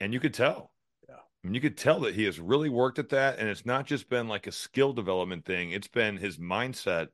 And 0.00 0.12
you 0.12 0.20
could 0.20 0.34
tell. 0.34 0.72
I 1.46 1.46
I 1.46 1.48
mean, 1.48 1.54
you 1.54 1.60
could 1.60 1.76
tell 1.76 2.00
that 2.00 2.16
he 2.16 2.24
has 2.24 2.40
really 2.40 2.68
worked 2.68 2.98
at 2.98 3.10
that, 3.10 3.38
and 3.38 3.48
it's 3.48 3.64
not 3.64 3.86
just 3.86 4.08
been 4.08 4.26
like 4.26 4.48
a 4.48 4.52
skill 4.52 4.92
development 4.92 5.44
thing. 5.44 5.70
It's 5.70 5.86
been 5.86 6.16
his 6.16 6.38
mindset. 6.38 7.06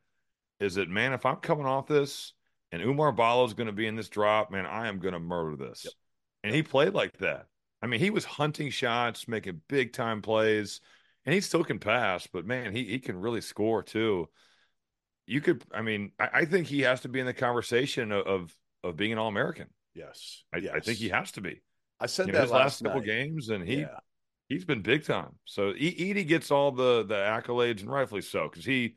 Is 0.58 0.76
that 0.76 0.88
man? 0.88 1.12
If 1.12 1.26
I'm 1.26 1.36
coming 1.36 1.66
off 1.66 1.86
this, 1.86 2.32
and 2.70 2.80
Oumar 2.80 3.14
Ballo 3.14 3.44
is 3.44 3.52
going 3.52 3.66
to 3.66 3.74
be 3.74 3.86
in 3.86 3.94
this 3.94 4.08
drop, 4.08 4.50
man, 4.50 4.64
I 4.64 4.88
am 4.88 5.00
going 5.00 5.12
to 5.12 5.20
murder 5.20 5.56
this. 5.56 5.84
Yep. 5.84 5.92
And 6.44 6.54
he 6.54 6.62
played 6.62 6.94
like 6.94 7.18
that. 7.18 7.44
I 7.82 7.88
mean, 7.88 8.00
he 8.00 8.08
was 8.08 8.24
hunting 8.24 8.70
shots, 8.70 9.28
making 9.28 9.60
big 9.68 9.92
time 9.92 10.22
plays, 10.22 10.80
and 11.26 11.34
he 11.34 11.42
still 11.42 11.62
can 11.62 11.78
pass. 11.78 12.26
But 12.26 12.46
man, 12.46 12.74
he 12.74 12.84
he 12.84 13.00
can 13.00 13.20
really 13.20 13.42
score 13.42 13.82
too. 13.82 14.30
You 15.26 15.42
could, 15.42 15.62
I 15.74 15.82
mean, 15.82 16.12
I, 16.18 16.28
I 16.32 16.44
think 16.46 16.68
he 16.68 16.80
has 16.80 17.02
to 17.02 17.10
be 17.10 17.20
in 17.20 17.26
the 17.26 17.34
conversation 17.34 18.12
of 18.12 18.26
of, 18.26 18.56
of 18.82 18.96
being 18.96 19.12
an 19.12 19.18
All 19.18 19.28
American. 19.28 19.66
Yes. 19.94 20.42
I, 20.54 20.56
yes. 20.56 20.72
I, 20.74 20.80
think 20.80 20.96
he 20.96 21.10
has 21.10 21.32
to 21.32 21.42
be. 21.42 21.60
I 22.00 22.06
said 22.06 22.28
you 22.28 22.32
that 22.32 22.40
his 22.40 22.50
last, 22.50 22.80
last 22.80 22.84
couple 22.84 23.02
games, 23.02 23.50
and 23.50 23.62
he 23.62 23.80
yeah. 23.80 23.98
He's 24.52 24.66
been 24.66 24.82
big 24.82 25.04
time. 25.04 25.36
So 25.46 25.72
Edey 25.72 26.26
gets 26.26 26.50
all 26.50 26.72
the 26.72 27.04
the 27.04 27.14
accolades, 27.14 27.80
and 27.80 27.90
rightfully 27.90 28.20
so, 28.20 28.48
because 28.48 28.66
he 28.66 28.96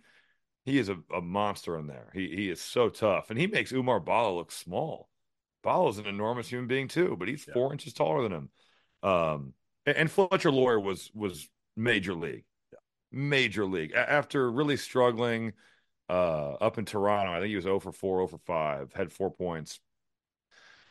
he 0.66 0.78
is 0.78 0.90
a, 0.90 0.98
a 1.14 1.22
monster 1.22 1.78
in 1.78 1.88
there. 1.88 2.10
He 2.14 2.28
he 2.36 2.50
is 2.50 2.60
so 2.60 2.90
tough, 2.90 3.30
and 3.30 3.40
he 3.40 3.48
makes 3.48 3.72
Oumar 3.72 4.04
Ballo 4.04 4.36
look 4.36 4.52
small. 4.52 5.10
Ballo 5.64 5.88
is 5.88 5.98
an 5.98 6.08
enormous 6.08 6.50
human 6.50 6.68
being 6.68 6.90
too, 6.90 7.16
but 7.18 7.30
he's 7.30 7.46
yeah. 7.48 7.54
four 7.54 7.72
inches 7.72 7.94
taller 7.94 8.24
than 8.24 8.34
him. 8.34 8.50
Um, 9.02 9.54
and, 9.86 9.98
and 9.98 10.12
Fletcher 10.12 10.52
Loyer 10.52 10.80
was 10.80 11.10
was 11.14 11.48
major 11.78 12.14
league, 12.14 12.44
yeah. 12.74 12.80
major 13.12 13.66
league. 13.66 13.94
A- 13.94 14.12
after 14.12 14.52
really 14.52 14.76
struggling 14.76 15.54
uh, 16.10 16.54
up 16.54 16.78
in 16.78 16.84
Toronto, 16.84 17.32
I 17.32 17.40
think 17.40 17.50
he 17.50 17.56
was 17.56 17.64
0 17.64 17.80
for 17.80 17.94
4, 17.94 18.18
0 18.18 18.28
for 18.28 18.38
5, 18.40 18.94
had 18.94 19.12
four 19.14 19.32
points. 19.32 19.80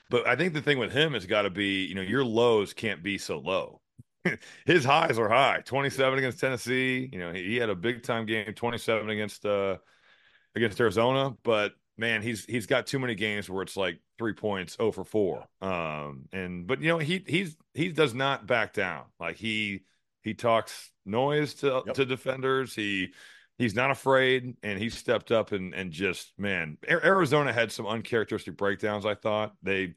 But 0.09 0.27
I 0.27 0.37
think 0.37 0.55
the 0.55 0.63
thing 0.63 0.79
with 0.79 0.93
him 0.93 1.13
has 1.13 1.27
got 1.27 1.43
to 1.43 1.51
be, 1.51 1.85
you 1.85 1.95
know, 1.95 2.03
your 2.03 2.25
lows 2.25 2.73
can't 2.73 3.03
be 3.03 3.19
so 3.19 3.39
low. 3.39 3.81
His 4.67 4.85
highs 4.85 5.19
are 5.19 5.29
high. 5.29 5.63
27 5.65 6.19
against 6.19 6.41
Tennessee. 6.41 7.09
You 7.13 7.19
know, 7.19 7.33
he, 7.33 7.45
he 7.45 7.57
had 7.57 7.71
a 7.71 7.75
big 7.75 8.03
time 8.03 8.27
game, 8.27 8.53
27 8.53 9.11
against 9.11 9.45
uh 9.47 9.77
against 10.55 10.81
Arizona, 10.81 11.37
but 11.43 11.73
man, 11.97 12.23
he's 12.23 12.45
he's 12.45 12.67
got 12.67 12.87
too 12.87 12.99
many 12.99 13.15
games 13.15 13.49
where 13.49 13.63
it's 13.63 13.77
like 13.77 14.01
three 14.19 14.33
points, 14.33 14.77
oh 14.79 14.91
for 14.91 15.05
four. 15.05 15.47
Um, 15.61 16.27
and 16.33 16.67
but 16.67 16.81
you 16.81 16.89
know 16.89 16.99
he 16.99 17.25
he's 17.27 17.57
he 17.75 17.91
does 17.91 18.15
not 18.15 18.47
back 18.47 18.73
down. 18.73 19.05
Like 19.19 19.37
he 19.37 19.83
he 20.23 20.35
talks 20.35 20.91
noise 21.05 21.55
to 21.55 21.83
yep. 21.87 21.95
to 21.97 22.05
defenders. 22.05 22.75
He 22.75 23.13
he's 23.59 23.75
not 23.75 23.91
afraid, 23.91 24.57
and 24.63 24.79
he 24.79 24.91
stepped 24.91 25.33
up 25.33 25.53
and 25.53 25.75
and 25.75 25.93
just 25.93 26.33
man, 26.39 26.79
Arizona 26.89 27.53
had 27.53 27.73
some 27.73 27.87
uncharacteristic 27.87 28.57
breakdowns. 28.57 29.07
I 29.07 29.15
thought 29.15 29.55
they 29.63 29.95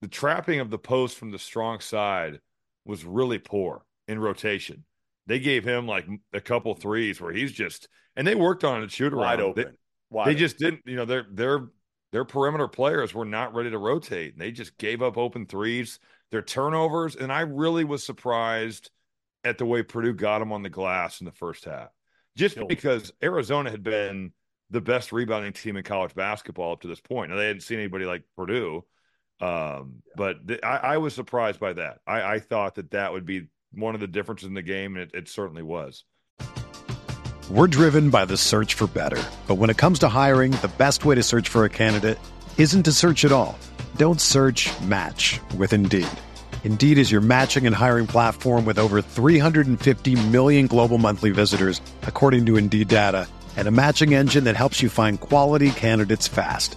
the 0.00 0.08
trapping 0.08 0.60
of 0.60 0.70
the 0.70 0.78
post 0.78 1.16
from 1.16 1.30
the 1.30 1.38
strong 1.38 1.80
side 1.80 2.40
was 2.84 3.04
really 3.04 3.38
poor 3.38 3.84
in 4.08 4.18
rotation. 4.18 4.84
They 5.26 5.38
gave 5.38 5.64
him 5.64 5.86
like 5.86 6.06
a 6.32 6.40
couple 6.40 6.74
threes 6.74 7.20
where 7.20 7.32
he's 7.32 7.52
just 7.52 7.88
and 8.16 8.26
they 8.26 8.34
worked 8.34 8.64
on 8.64 8.82
it 8.82 8.90
shoot 8.90 9.12
around. 9.12 9.22
Wide 9.22 9.40
open. 9.40 9.64
They, 9.64 9.70
Wide 10.10 10.26
they 10.26 10.30
open. 10.32 10.38
just 10.38 10.58
didn't, 10.58 10.80
you 10.84 10.96
know, 10.96 11.04
their 11.04 11.26
their 11.30 11.68
their 12.12 12.24
perimeter 12.24 12.68
players 12.68 13.14
were 13.14 13.24
not 13.24 13.54
ready 13.54 13.70
to 13.70 13.78
rotate. 13.78 14.32
And 14.32 14.40
they 14.40 14.50
just 14.50 14.76
gave 14.78 15.00
up 15.02 15.16
open 15.16 15.46
threes, 15.46 15.98
their 16.30 16.42
turnovers, 16.42 17.16
and 17.16 17.32
I 17.32 17.40
really 17.40 17.84
was 17.84 18.04
surprised 18.04 18.90
at 19.44 19.58
the 19.58 19.66
way 19.66 19.82
Purdue 19.82 20.12
got 20.12 20.38
them 20.40 20.52
on 20.52 20.62
the 20.62 20.68
glass 20.70 21.20
in 21.20 21.24
the 21.24 21.32
first 21.32 21.64
half. 21.64 21.88
Just 22.36 22.58
because 22.68 23.12
Arizona 23.22 23.70
had 23.70 23.82
been 23.82 24.32
the 24.70 24.80
best 24.80 25.12
rebounding 25.12 25.52
team 25.52 25.76
in 25.76 25.82
college 25.84 26.14
basketball 26.14 26.72
up 26.72 26.80
to 26.80 26.88
this 26.88 27.00
point. 27.00 27.30
Now 27.30 27.36
they 27.36 27.46
hadn't 27.46 27.62
seen 27.62 27.78
anybody 27.78 28.06
like 28.06 28.22
Purdue, 28.36 28.84
um, 29.42 30.02
yeah. 30.06 30.12
but 30.16 30.46
th- 30.46 30.60
I, 30.62 30.76
I, 30.76 30.96
was 30.98 31.14
surprised 31.14 31.58
by 31.58 31.72
that. 31.72 31.98
I, 32.06 32.34
I, 32.34 32.38
thought 32.38 32.76
that 32.76 32.92
that 32.92 33.12
would 33.12 33.26
be 33.26 33.48
one 33.72 33.94
of 33.96 34.00
the 34.00 34.06
differences 34.06 34.46
in 34.46 34.54
the 34.54 34.62
game, 34.62 34.96
and 34.96 35.02
it, 35.02 35.10
it 35.14 35.28
certainly 35.28 35.62
was. 35.62 36.04
We're 37.50 37.66
driven 37.66 38.10
by 38.10 38.24
the 38.24 38.36
search 38.36 38.74
for 38.74 38.86
better, 38.86 39.22
but 39.48 39.56
when 39.56 39.68
it 39.68 39.76
comes 39.76 39.98
to 40.00 40.08
hiring, 40.08 40.52
the 40.52 40.70
best 40.78 41.04
way 41.04 41.16
to 41.16 41.22
search 41.22 41.48
for 41.48 41.64
a 41.64 41.68
candidate 41.68 42.18
isn't 42.56 42.84
to 42.84 42.92
search 42.92 43.24
at 43.24 43.32
all. 43.32 43.58
Don't 43.96 44.20
search. 44.20 44.70
Match 44.82 45.40
with 45.56 45.72
Indeed. 45.72 46.08
Indeed 46.64 46.98
is 46.98 47.10
your 47.10 47.20
matching 47.20 47.66
and 47.66 47.74
hiring 47.74 48.06
platform 48.06 48.64
with 48.64 48.78
over 48.78 49.02
350 49.02 50.28
million 50.28 50.68
global 50.68 50.98
monthly 50.98 51.30
visitors, 51.30 51.80
according 52.02 52.46
to 52.46 52.56
Indeed 52.56 52.86
data, 52.88 53.26
and 53.56 53.66
a 53.66 53.72
matching 53.72 54.14
engine 54.14 54.44
that 54.44 54.54
helps 54.56 54.80
you 54.80 54.88
find 54.88 55.18
quality 55.18 55.72
candidates 55.72 56.28
fast. 56.28 56.76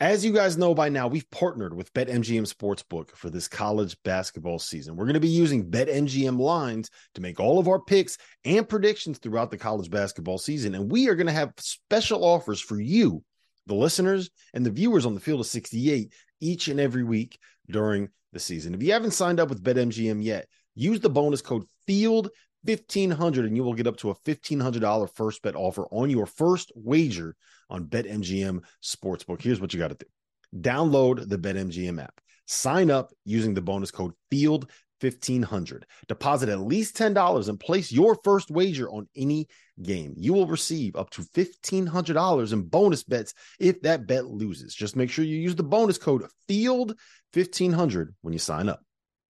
As 0.00 0.24
you 0.24 0.32
guys 0.32 0.58
know 0.58 0.74
by 0.74 0.88
now, 0.88 1.06
we've 1.06 1.30
partnered 1.30 1.72
with 1.72 1.92
BetMGM 1.92 2.52
Sportsbook 2.52 3.10
for 3.14 3.30
this 3.30 3.46
college 3.46 3.96
basketball 4.02 4.58
season. 4.58 4.96
We're 4.96 5.04
going 5.04 5.14
to 5.14 5.20
be 5.20 5.28
using 5.28 5.70
BetMGM 5.70 6.36
lines 6.36 6.90
to 7.14 7.20
make 7.20 7.38
all 7.38 7.60
of 7.60 7.68
our 7.68 7.78
picks 7.78 8.18
and 8.44 8.68
predictions 8.68 9.18
throughout 9.18 9.52
the 9.52 9.56
college 9.56 9.88
basketball 9.90 10.38
season. 10.38 10.74
And 10.74 10.90
we 10.90 11.08
are 11.08 11.14
going 11.14 11.28
to 11.28 11.32
have 11.32 11.52
special 11.58 12.24
offers 12.24 12.60
for 12.60 12.80
you, 12.80 13.22
the 13.68 13.76
listeners 13.76 14.30
and 14.52 14.66
the 14.66 14.70
viewers 14.70 15.06
on 15.06 15.14
the 15.14 15.20
field 15.20 15.38
of 15.38 15.46
68 15.46 16.12
each 16.40 16.66
and 16.66 16.80
every 16.80 17.04
week 17.04 17.38
during 17.70 18.08
the 18.32 18.40
season. 18.40 18.74
If 18.74 18.82
you 18.82 18.92
haven't 18.92 19.12
signed 19.12 19.38
up 19.38 19.48
with 19.48 19.62
BetMGM 19.62 20.24
yet, 20.24 20.48
use 20.74 20.98
the 20.98 21.08
bonus 21.08 21.40
code 21.40 21.66
FIELD 21.86 22.30
1500 22.64 23.44
and 23.44 23.56
you 23.56 23.62
will 23.62 23.74
get 23.74 23.86
up 23.86 23.98
to 23.98 24.10
a 24.10 24.16
$1500 24.16 25.14
first 25.14 25.40
bet 25.42 25.54
offer 25.54 25.86
on 25.92 26.10
your 26.10 26.26
first 26.26 26.72
wager 26.74 27.36
on 27.74 27.86
BetMGM 27.86 28.62
Sportsbook. 28.82 29.42
Here's 29.42 29.60
what 29.60 29.74
you 29.74 29.80
got 29.80 29.88
to 29.88 29.96
do. 29.96 30.60
Download 30.60 31.28
the 31.28 31.38
BetMGM 31.38 32.02
app. 32.02 32.20
Sign 32.46 32.90
up 32.90 33.12
using 33.24 33.54
the 33.54 33.62
bonus 33.62 33.90
code 33.90 34.12
FIELD 34.30 34.70
1500 35.00 35.84
deposit 36.08 36.48
at 36.48 36.60
least 36.60 36.96
$10 36.96 37.48
and 37.48 37.60
place 37.60 37.90
your 37.90 38.16
first 38.22 38.50
wager 38.50 38.88
on 38.88 39.08
any 39.16 39.46
game 39.82 40.14
you 40.16 40.32
will 40.32 40.46
receive 40.46 40.94
up 40.94 41.10
to 41.10 41.20
$1500 41.22 42.52
in 42.52 42.62
bonus 42.62 43.02
bets 43.02 43.34
if 43.58 43.82
that 43.82 44.06
bet 44.06 44.26
loses 44.26 44.72
just 44.72 44.94
make 44.94 45.10
sure 45.10 45.24
you 45.24 45.36
use 45.36 45.56
the 45.56 45.64
bonus 45.64 45.98
code 45.98 46.24
field 46.46 46.94
1500 47.34 48.14
when 48.22 48.32
you 48.32 48.38
sign 48.38 48.68
up 48.68 48.80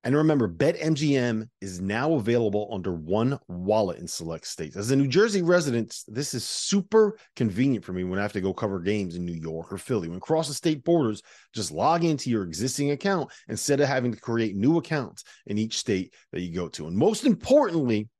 and 0.04 0.14
remember, 0.14 0.46
BetMGM 0.46 1.48
is 1.62 1.80
now 1.80 2.12
available 2.12 2.68
under 2.70 2.92
one 2.92 3.38
wallet 3.48 3.98
in 3.98 4.06
select 4.06 4.46
states. 4.46 4.76
As 4.76 4.90
a 4.90 4.96
New 4.96 5.08
Jersey 5.08 5.40
resident, 5.40 5.96
this 6.06 6.34
is 6.34 6.44
super 6.44 7.16
convenient 7.36 7.86
for 7.86 7.94
me 7.94 8.04
when 8.04 8.18
I 8.18 8.22
have 8.22 8.34
to 8.34 8.42
go 8.42 8.52
cover 8.52 8.80
games 8.80 9.16
in 9.16 9.24
New 9.24 9.32
York 9.32 9.72
or 9.72 9.78
Philly. 9.78 10.08
When 10.08 10.20
cross 10.20 10.48
the 10.48 10.54
state 10.54 10.84
borders, 10.84 11.22
just 11.54 11.72
log 11.72 12.04
into 12.04 12.28
your 12.28 12.44
existing 12.44 12.90
account 12.90 13.32
instead 13.48 13.80
of 13.80 13.88
having 13.88 14.12
to 14.12 14.20
create 14.20 14.54
new 14.54 14.76
accounts 14.76 15.24
in 15.46 15.56
each 15.56 15.78
state 15.78 16.12
that 16.32 16.42
you 16.42 16.54
go 16.54 16.68
to. 16.68 16.86
And 16.86 16.96
most 16.96 17.24
importantly, 17.24 18.10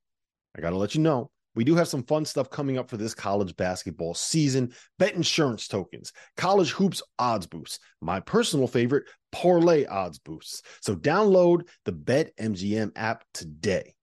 I 0.57 0.63
got 0.63 0.71
to 0.71 0.79
let 0.79 0.95
you 0.95 1.03
know 1.03 1.31
we 1.55 1.65
do 1.65 1.75
have 1.77 1.89
some 1.89 2.03
fun 2.03 2.25
stuff 2.25 2.51
coming 2.51 2.79
up 2.79 2.89
for 2.91 2.97
this 2.97 3.15
college 3.15 3.57
basketball 3.57 4.15
season. 4.15 4.73
Bet 4.99 5.15
insurance 5.15 5.69
tokens, 5.69 6.13
college 6.37 6.71
hoops 6.71 7.03
odds 7.19 7.47
boosts, 7.47 7.79
my 8.01 8.21
personal 8.21 8.67
favorite, 8.67 9.05
parlay 9.33 9.87
odds 9.87 10.19
boosts. 10.19 10.63
So 10.81 10.97
download 10.97 11.69
the 11.85 11.93
Bet 11.93 12.37
MGM 12.37 12.93
app 12.97 13.25
today. 13.33 13.95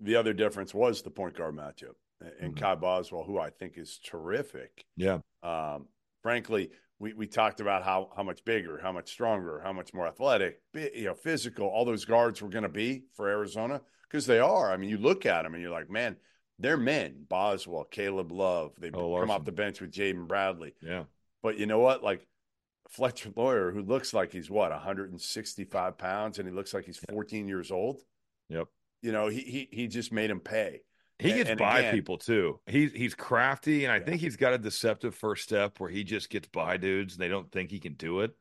The 0.00 0.16
other 0.16 0.32
difference 0.32 0.74
was 0.74 1.02
the 1.02 1.10
point 1.10 1.36
guard 1.36 1.56
matchup 1.56 1.94
and 2.40 2.54
Mhm. 2.54 2.60
Kai 2.60 2.74
Boswell, 2.74 3.24
who 3.24 3.38
I 3.38 3.50
think 3.50 3.78
is 3.78 3.98
terrific. 3.98 4.84
Yeah. 4.96 5.20
Um, 5.42 5.88
frankly, 6.22 6.70
we, 6.98 7.14
we 7.14 7.26
talked 7.26 7.60
about 7.60 7.82
how 7.82 8.12
how 8.16 8.22
much 8.22 8.44
bigger, 8.44 8.78
how 8.78 8.92
much 8.92 9.10
stronger, 9.10 9.60
how 9.60 9.72
much 9.72 9.92
more 9.92 10.06
athletic, 10.06 10.62
you 10.74 11.04
know, 11.04 11.14
physical. 11.14 11.66
All 11.66 11.84
those 11.84 12.04
guards 12.04 12.40
were 12.40 12.48
going 12.48 12.62
to 12.62 12.68
be 12.68 13.04
for 13.14 13.28
Arizona 13.28 13.80
because 14.08 14.26
they 14.26 14.38
are. 14.38 14.72
I 14.72 14.76
mean, 14.76 14.88
you 14.88 14.98
look 14.98 15.26
at 15.26 15.42
them 15.42 15.54
and 15.54 15.62
you're 15.62 15.72
like, 15.72 15.90
man, 15.90 16.16
they're 16.58 16.76
men. 16.76 17.24
Boswell, 17.28 17.84
Caleb 17.84 18.30
Love, 18.32 18.72
they 18.78 18.90
Oh, 18.92 19.18
come 19.20 19.30
off 19.30 19.44
the 19.44 19.52
bench 19.52 19.80
with 19.80 19.90
Jaden 19.92 20.26
Bradley. 20.28 20.74
Yeah. 20.80 21.04
But 21.42 21.58
you 21.58 21.66
know 21.66 21.78
what? 21.80 22.02
Like 22.04 22.26
Fletcher 22.90 23.30
Loyer, 23.34 23.70
who 23.72 23.82
looks 23.82 24.12
like 24.14 24.32
he's 24.32 24.50
what 24.50 24.70
165 24.70 25.98
pounds, 25.98 26.38
and 26.38 26.48
he 26.48 26.54
looks 26.54 26.72
like 26.74 26.84
he's 26.84 27.00
14 27.10 27.48
years 27.48 27.70
old. 27.70 28.00
Yep. 28.48 28.68
You 29.02 29.12
know, 29.12 29.28
he 29.28 29.40
he 29.40 29.68
he 29.72 29.86
just 29.88 30.12
made 30.12 30.30
him 30.30 30.40
pay. 30.40 30.82
He 31.18 31.32
gets 31.32 31.50
and 31.50 31.58
by 31.58 31.80
again- 31.80 31.94
people 31.94 32.18
too. 32.18 32.60
He's 32.66 32.92
he's 32.92 33.14
crafty, 33.14 33.84
and 33.84 33.92
I 33.92 33.96
Yeah. 33.98 34.04
think 34.04 34.20
he's 34.20 34.36
got 34.36 34.52
a 34.54 34.58
deceptive 34.58 35.14
first 35.14 35.44
step 35.44 35.78
where 35.80 35.90
he 35.90 36.04
just 36.04 36.30
gets 36.30 36.48
by 36.48 36.76
dudes 36.76 37.14
and 37.14 37.22
they 37.22 37.28
don't 37.28 37.50
think 37.50 37.70
he 37.70 37.78
can 37.80 37.94
do 37.94 38.20
it. 38.20 38.32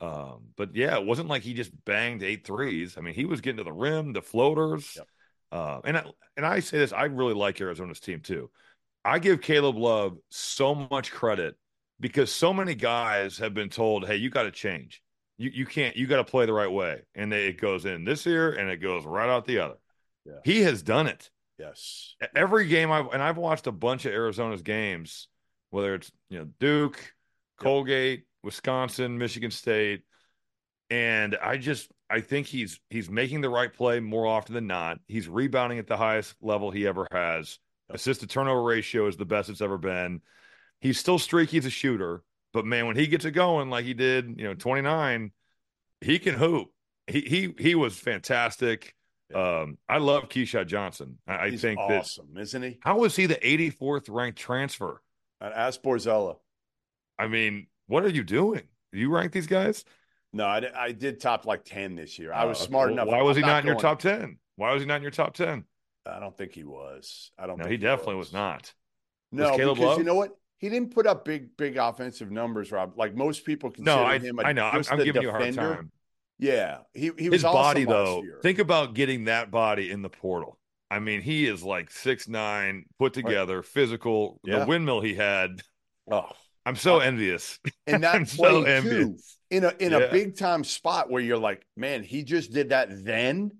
Um, 0.00 0.48
but 0.56 0.74
yeah, 0.74 0.96
it 0.96 1.04
wasn't 1.04 1.28
like 1.28 1.42
he 1.42 1.52
just 1.54 1.72
banged 1.84 2.22
eight 2.22 2.46
threes. 2.46 2.96
I 2.96 3.02
mean, 3.02 3.14
he 3.14 3.24
was 3.26 3.40
getting 3.40 3.58
to 3.58 3.64
the 3.64 3.72
rim, 3.72 4.12
the 4.12 4.22
floaters. 4.22 4.94
Yep. 4.96 5.06
Uh, 5.52 5.80
and 5.84 5.96
I, 5.96 6.04
and 6.36 6.46
I 6.46 6.60
say 6.60 6.78
this, 6.78 6.92
I 6.92 7.04
really 7.04 7.34
like 7.34 7.60
Arizona's 7.60 8.00
team 8.00 8.20
too. 8.20 8.50
I 9.04 9.18
give 9.18 9.40
Caleb 9.40 9.76
Love 9.76 10.18
so 10.30 10.74
much 10.74 11.10
credit 11.10 11.56
because 11.98 12.32
so 12.32 12.52
many 12.52 12.74
guys 12.74 13.38
have 13.38 13.54
been 13.54 13.68
told, 13.68 14.06
"Hey, 14.06 14.16
you 14.16 14.30
got 14.30 14.44
to 14.44 14.50
change. 14.50 15.02
You 15.38 15.50
you 15.52 15.66
can't. 15.66 15.96
You 15.96 16.06
got 16.06 16.16
to 16.18 16.24
play 16.24 16.46
the 16.46 16.52
right 16.52 16.70
way." 16.70 17.02
And 17.14 17.32
they, 17.32 17.46
it 17.48 17.60
goes 17.60 17.84
in 17.84 18.04
this 18.04 18.26
year, 18.26 18.52
and 18.52 18.70
it 18.70 18.76
goes 18.76 19.04
right 19.04 19.28
out 19.28 19.46
the 19.46 19.60
other. 19.60 19.76
Yeah. 20.24 20.34
He 20.44 20.60
has 20.62 20.82
done 20.82 21.06
it 21.06 21.30
Yes. 21.58 22.14
every 22.34 22.66
game 22.68 22.90
I've 22.90 23.06
and 23.12 23.22
I've 23.22 23.36
watched 23.38 23.66
a 23.66 23.72
bunch 23.72 24.04
of 24.04 24.12
Arizona's 24.12 24.62
games, 24.62 25.28
whether 25.70 25.94
it's 25.94 26.10
you 26.28 26.38
know 26.38 26.48
Duke, 26.60 27.14
Colgate, 27.58 28.24
Wisconsin, 28.42 29.18
Michigan 29.18 29.50
State, 29.50 30.02
and 30.90 31.36
I 31.42 31.56
just 31.56 31.90
I 32.10 32.20
think 32.20 32.46
he's 32.48 32.80
he's 32.90 33.08
making 33.08 33.40
the 33.40 33.50
right 33.50 33.72
play 33.72 34.00
more 34.00 34.26
often 34.26 34.54
than 34.54 34.66
not. 34.66 34.98
He's 35.06 35.28
rebounding 35.28 35.78
at 35.78 35.86
the 35.86 35.96
highest 35.96 36.34
level 36.42 36.70
he 36.70 36.86
ever 36.86 37.06
has. 37.12 37.58
Assist 37.88 38.20
to 38.20 38.26
turnover 38.26 38.62
ratio 38.62 39.06
is 39.06 39.16
the 39.16 39.24
best 39.24 39.48
it's 39.48 39.60
ever 39.60 39.78
been. 39.78 40.20
He's 40.80 40.98
still 40.98 41.18
streaky 41.18 41.58
as 41.58 41.66
a 41.66 41.70
shooter, 41.70 42.22
but 42.52 42.64
man, 42.64 42.86
when 42.86 42.96
he 42.96 43.06
gets 43.06 43.24
it 43.24 43.32
going 43.32 43.70
like 43.70 43.84
he 43.84 43.94
did, 43.94 44.38
you 44.38 44.44
know, 44.44 44.54
29, 44.54 45.32
he 46.00 46.18
can 46.18 46.34
hoop. 46.34 46.68
He 47.06 47.20
he 47.20 47.54
he 47.58 47.74
was 47.74 47.96
fantastic. 47.96 48.94
Um, 49.34 49.78
I 49.88 49.98
love 49.98 50.28
Keshad 50.28 50.66
Johnson. 50.66 51.18
I, 51.26 51.36
I 51.36 51.50
He's 51.50 51.60
think 51.60 51.78
that 51.86 52.00
awesome, 52.00 52.36
isn't 52.36 52.62
he? 52.62 52.78
how 52.80 52.98
was 52.98 53.14
he 53.14 53.26
the 53.26 53.36
84th 53.36 54.08
ranked 54.08 54.38
transfer? 54.38 55.00
Ask 55.40 55.80
Borzello. 55.82 56.38
I 57.18 57.28
mean, 57.28 57.68
what 57.86 58.04
are 58.04 58.08
you 58.10 58.24
doing? 58.24 58.62
Do 58.92 58.98
you 58.98 59.10
rank 59.14 59.32
these 59.32 59.46
guys? 59.46 59.84
No, 60.32 60.44
I, 60.46 60.62
I 60.74 60.92
did 60.92 61.20
top 61.20 61.44
like 61.46 61.64
10 61.64 61.96
this 61.96 62.18
year. 62.18 62.32
I 62.32 62.44
was 62.44 62.60
Uh, 62.60 62.64
smart 62.64 62.88
well, 62.90 62.94
enough. 62.94 63.08
Why 63.08 63.22
was 63.22 63.36
I'm 63.36 63.42
he 63.42 63.48
not, 63.48 63.60
in 63.62 63.66
your 63.66 63.76
top 63.76 63.98
10? 64.00 64.38
Why 64.56 64.72
was 64.72 64.82
he 64.82 64.86
not 64.86 64.96
in 64.96 65.02
your 65.02 65.10
top 65.10 65.34
10? 65.34 65.64
I 66.06 66.18
don't 66.18 66.36
think 66.36 66.52
he 66.52 66.64
was. 66.64 67.30
I 67.38 67.46
don't 67.46 67.58
No, 67.58 67.64
think 67.64 67.72
he 67.72 67.76
definitely 67.78 68.16
was 68.16 68.32
not. 68.32 68.72
No, 69.32 69.56
Caleb 69.56 69.76
because 69.76 69.88
Love? 69.90 69.98
you 69.98 70.04
know 70.04 70.14
what? 70.14 70.36
He 70.58 70.68
didn't 70.68 70.94
put 70.94 71.06
up 71.06 71.24
big, 71.24 71.56
big 71.56 71.76
offensive 71.76 72.30
numbers, 72.30 72.70
Rob. 72.70 72.92
Like 72.96 73.14
most 73.14 73.44
people 73.44 73.70
consider 73.70 73.96
No, 73.96 74.04
I, 74.04 74.18
him. 74.18 74.38
A, 74.38 74.42
I 74.42 74.52
know. 74.52 74.66
I'm, 74.66 74.82
I'm 74.90 74.98
giving 75.02 75.22
you 75.22 75.28
a 75.28 75.32
hard 75.32 75.54
time. 75.54 75.90
Yeah, 76.38 76.78
he 76.94 77.10
he 77.18 77.28
was 77.28 77.42
His 77.42 77.42
body, 77.42 77.86
awesome 77.86 77.90
though, 77.90 78.22
think 78.42 78.58
about 78.58 78.94
getting 78.94 79.24
that 79.24 79.50
body 79.50 79.90
in 79.90 80.02
the 80.02 80.08
portal. 80.08 80.58
I 80.90 80.98
mean, 80.98 81.20
he 81.20 81.46
is 81.46 81.62
like 81.62 81.90
six 81.90 82.28
nine, 82.28 82.86
put 82.98 83.12
together, 83.12 83.62
physical. 83.62 84.40
Yeah. 84.44 84.60
The 84.60 84.66
windmill 84.66 85.00
he 85.02 85.14
had. 85.14 85.62
oh, 86.10 86.30
I'm 86.66 86.76
so 86.76 87.00
Uh, 87.00 87.00
envious. 87.00 87.58
and 87.86 88.04
I'm 88.06 88.24
that 88.24 88.28
so 88.28 88.36
play 88.36 88.64
too 88.64 88.66
envious. 88.66 89.38
in 89.50 89.64
a 89.64 89.72
in 89.78 89.92
Yeah. 89.92 89.98
a 89.98 90.10
big 90.10 90.36
time 90.36 90.64
spot 90.64 91.10
where 91.10 91.22
you're 91.22 91.38
like, 91.38 91.66
man, 91.76 92.02
he 92.02 92.22
just 92.24 92.52
did 92.52 92.70
that 92.70 92.88
then. 93.04 93.52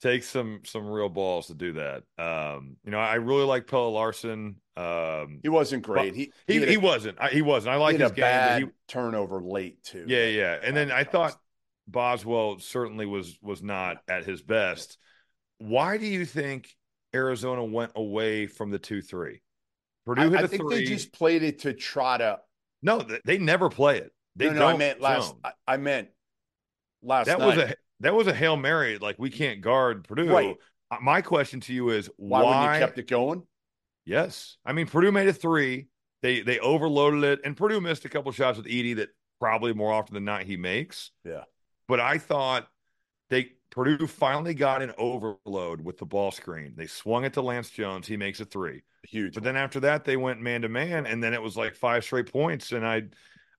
takes 0.00 0.28
some 0.28 0.60
some 0.64 0.86
real 0.86 1.08
balls 1.08 1.46
to 1.48 1.54
do 1.54 1.72
that. 1.74 2.02
Um, 2.18 2.76
you 2.84 2.90
know, 2.90 2.98
I 2.98 3.14
really 3.16 3.44
like 3.44 3.66
Pelle 3.66 3.90
Larsson. 3.92 4.56
Um, 4.76 5.40
He 5.42 5.48
wasn't 5.48 5.82
great. 5.82 6.14
He 6.14 6.32
he 6.46 6.64
he 6.66 6.74
a- 6.74 6.80
wasn't. 6.80 7.18
I, 7.20 7.30
he 7.30 7.42
wasn't. 7.42 7.74
I 7.74 7.78
like 7.78 7.96
he 7.96 8.02
his 8.02 8.12
game, 8.12 8.22
bad 8.22 8.62
he 8.62 8.68
turnover 8.88 9.40
late 9.42 9.82
too. 9.82 10.04
yeah, 10.06 10.26
yeah. 10.26 10.58
And 10.62 10.76
then 10.76 10.90
I 10.90 11.04
thought 11.04 11.36
Boswell 11.86 12.58
certainly 12.58 13.06
was 13.06 13.38
was 13.40 13.62
not 13.62 13.98
at 14.08 14.24
his 14.26 14.42
best. 14.42 14.98
Why 15.58 15.96
do 15.96 16.06
you 16.06 16.26
think 16.26 16.68
Arizona 17.14 17.64
went 17.64 17.92
away 17.94 18.46
from 18.46 18.70
the 18.70 18.78
two 18.78 19.00
three? 19.00 19.40
Purdue 20.06 20.22
I, 20.22 20.28
hit 20.30 20.44
I 20.44 20.46
think 20.46 20.62
three. 20.62 20.76
they 20.76 20.84
just 20.84 21.12
played 21.12 21.42
it 21.42 21.60
to 21.60 21.72
try 21.72 22.18
to. 22.18 22.40
no, 22.82 23.06
they 23.24 23.38
never 23.38 23.68
play 23.68 23.98
it. 23.98 24.12
They 24.36 24.46
no, 24.46 24.52
no, 24.54 24.66
I 24.68 24.76
meant 24.76 25.00
last. 25.00 25.28
zone. 25.28 25.38
I, 25.44 25.52
I 25.66 25.76
meant 25.76 26.08
last 27.02 27.26
that 27.26 27.38
night. 27.38 27.46
was 27.46 27.58
a 27.58 27.74
that 28.00 28.14
was 28.14 28.26
a 28.26 28.34
hail 28.34 28.56
mary. 28.56 28.98
Like 28.98 29.16
we 29.18 29.30
can't 29.30 29.60
guard 29.60 30.04
Purdue. 30.04 30.28
Right. 30.30 30.56
Uh, 30.90 30.96
My 31.00 31.22
question 31.22 31.60
to 31.60 31.72
you 31.72 31.90
is 31.90 32.10
why, 32.16 32.42
why? 32.42 32.74
you 32.74 32.80
kept 32.84 32.98
it 32.98 33.08
going? 33.08 33.44
Yes, 34.04 34.56
I 34.66 34.72
mean 34.72 34.86
Purdue 34.86 35.12
made 35.12 35.28
a 35.28 35.32
three. 35.32 35.88
They 36.22 36.40
they 36.40 36.58
overloaded 36.58 37.24
it, 37.24 37.40
and 37.44 37.56
Purdue 37.56 37.80
missed 37.80 38.04
a 38.04 38.08
couple 38.08 38.32
shots 38.32 38.58
with 38.58 38.66
Edey 38.66 38.96
that 38.96 39.10
probably 39.40 39.72
more 39.72 39.92
often 39.92 40.14
than 40.14 40.24
not 40.24 40.42
he 40.42 40.56
makes. 40.56 41.10
Yeah. 41.24 41.44
But 41.86 42.00
I 42.00 42.18
thought 42.18 42.66
they 43.30 43.52
Purdue 43.74 44.06
finally 44.06 44.54
got 44.54 44.82
an 44.82 44.92
overload 44.96 45.80
with 45.80 45.98
the 45.98 46.06
ball 46.06 46.30
screen. 46.30 46.74
They 46.76 46.86
swung 46.86 47.24
it 47.24 47.32
to 47.34 47.42
Lance 47.42 47.70
Jones. 47.70 48.06
He 48.06 48.16
makes 48.16 48.38
a 48.40 48.44
three. 48.44 48.82
Huge. 49.02 49.34
But 49.34 49.42
one. 49.42 49.44
then 49.54 49.56
after 49.56 49.80
that, 49.80 50.04
they 50.04 50.16
went 50.16 50.40
man 50.40 50.62
to 50.62 50.68
man, 50.68 51.06
and 51.06 51.22
then 51.22 51.34
it 51.34 51.42
was 51.42 51.56
like 51.56 51.74
five 51.74 52.04
straight 52.04 52.32
points. 52.32 52.70
And 52.72 52.86
I, 52.86 53.02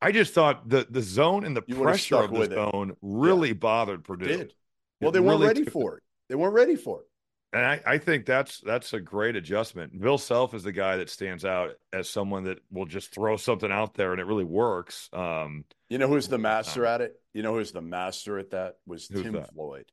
I 0.02 0.12
just 0.14 0.34
thought 0.34 0.70
the 0.70 0.88
the 0.90 1.02
zone 1.02 1.44
and 1.46 1.56
the 1.56 1.64
You 1.68 1.76
pressure 1.82 2.16
of 2.16 2.32
the 2.32 2.40
with 2.40 2.52
it. 2.54 2.56
zone 2.56 2.96
really 3.02 3.52
bothered 3.54 4.04
Purdue. 4.06 4.26
did. 4.28 4.54
Well, 5.02 5.10
It 5.10 5.14
they 5.14 5.20
weren't 5.20 5.40
really 5.42 5.48
ready 5.48 5.66
for 5.66 5.98
it. 5.98 6.04
They 6.30 6.36
weren't 6.36 6.54
ready 6.54 6.76
for 6.78 7.02
it. 7.02 7.08
And 7.52 7.66
I, 7.66 7.82
I 7.86 7.98
think 8.00 8.26
that's 8.26 8.60
that's 8.62 8.94
a 8.94 9.00
great 9.00 9.36
adjustment. 9.36 10.00
Bill 10.00 10.18
Self 10.18 10.54
is 10.54 10.64
the 10.64 10.72
guy 10.74 10.98
that 10.98 11.10
stands 11.10 11.46
out 11.46 11.72
as 11.94 12.10
someone 12.10 12.46
that 12.46 12.60
will 12.72 12.86
just 12.86 13.14
throw 13.14 13.38
something 13.38 13.72
out 13.72 13.94
there 13.96 14.12
and 14.12 14.20
it 14.20 14.26
really 14.26 14.44
works. 14.44 15.10
Um, 15.14 15.66
You 15.90 15.98
know 15.98 16.08
who's 16.08 16.28
the 16.28 16.38
master 16.38 16.86
at 16.86 17.02
it? 17.02 17.20
You 17.34 17.44
know 17.44 17.54
who's 17.56 17.72
the 17.72 17.82
master 17.82 18.40
at 18.40 18.52
that? 18.52 18.76
Was 18.86 19.08
Tim 19.08 19.34
that? 19.34 19.54
Floyd. 19.54 19.86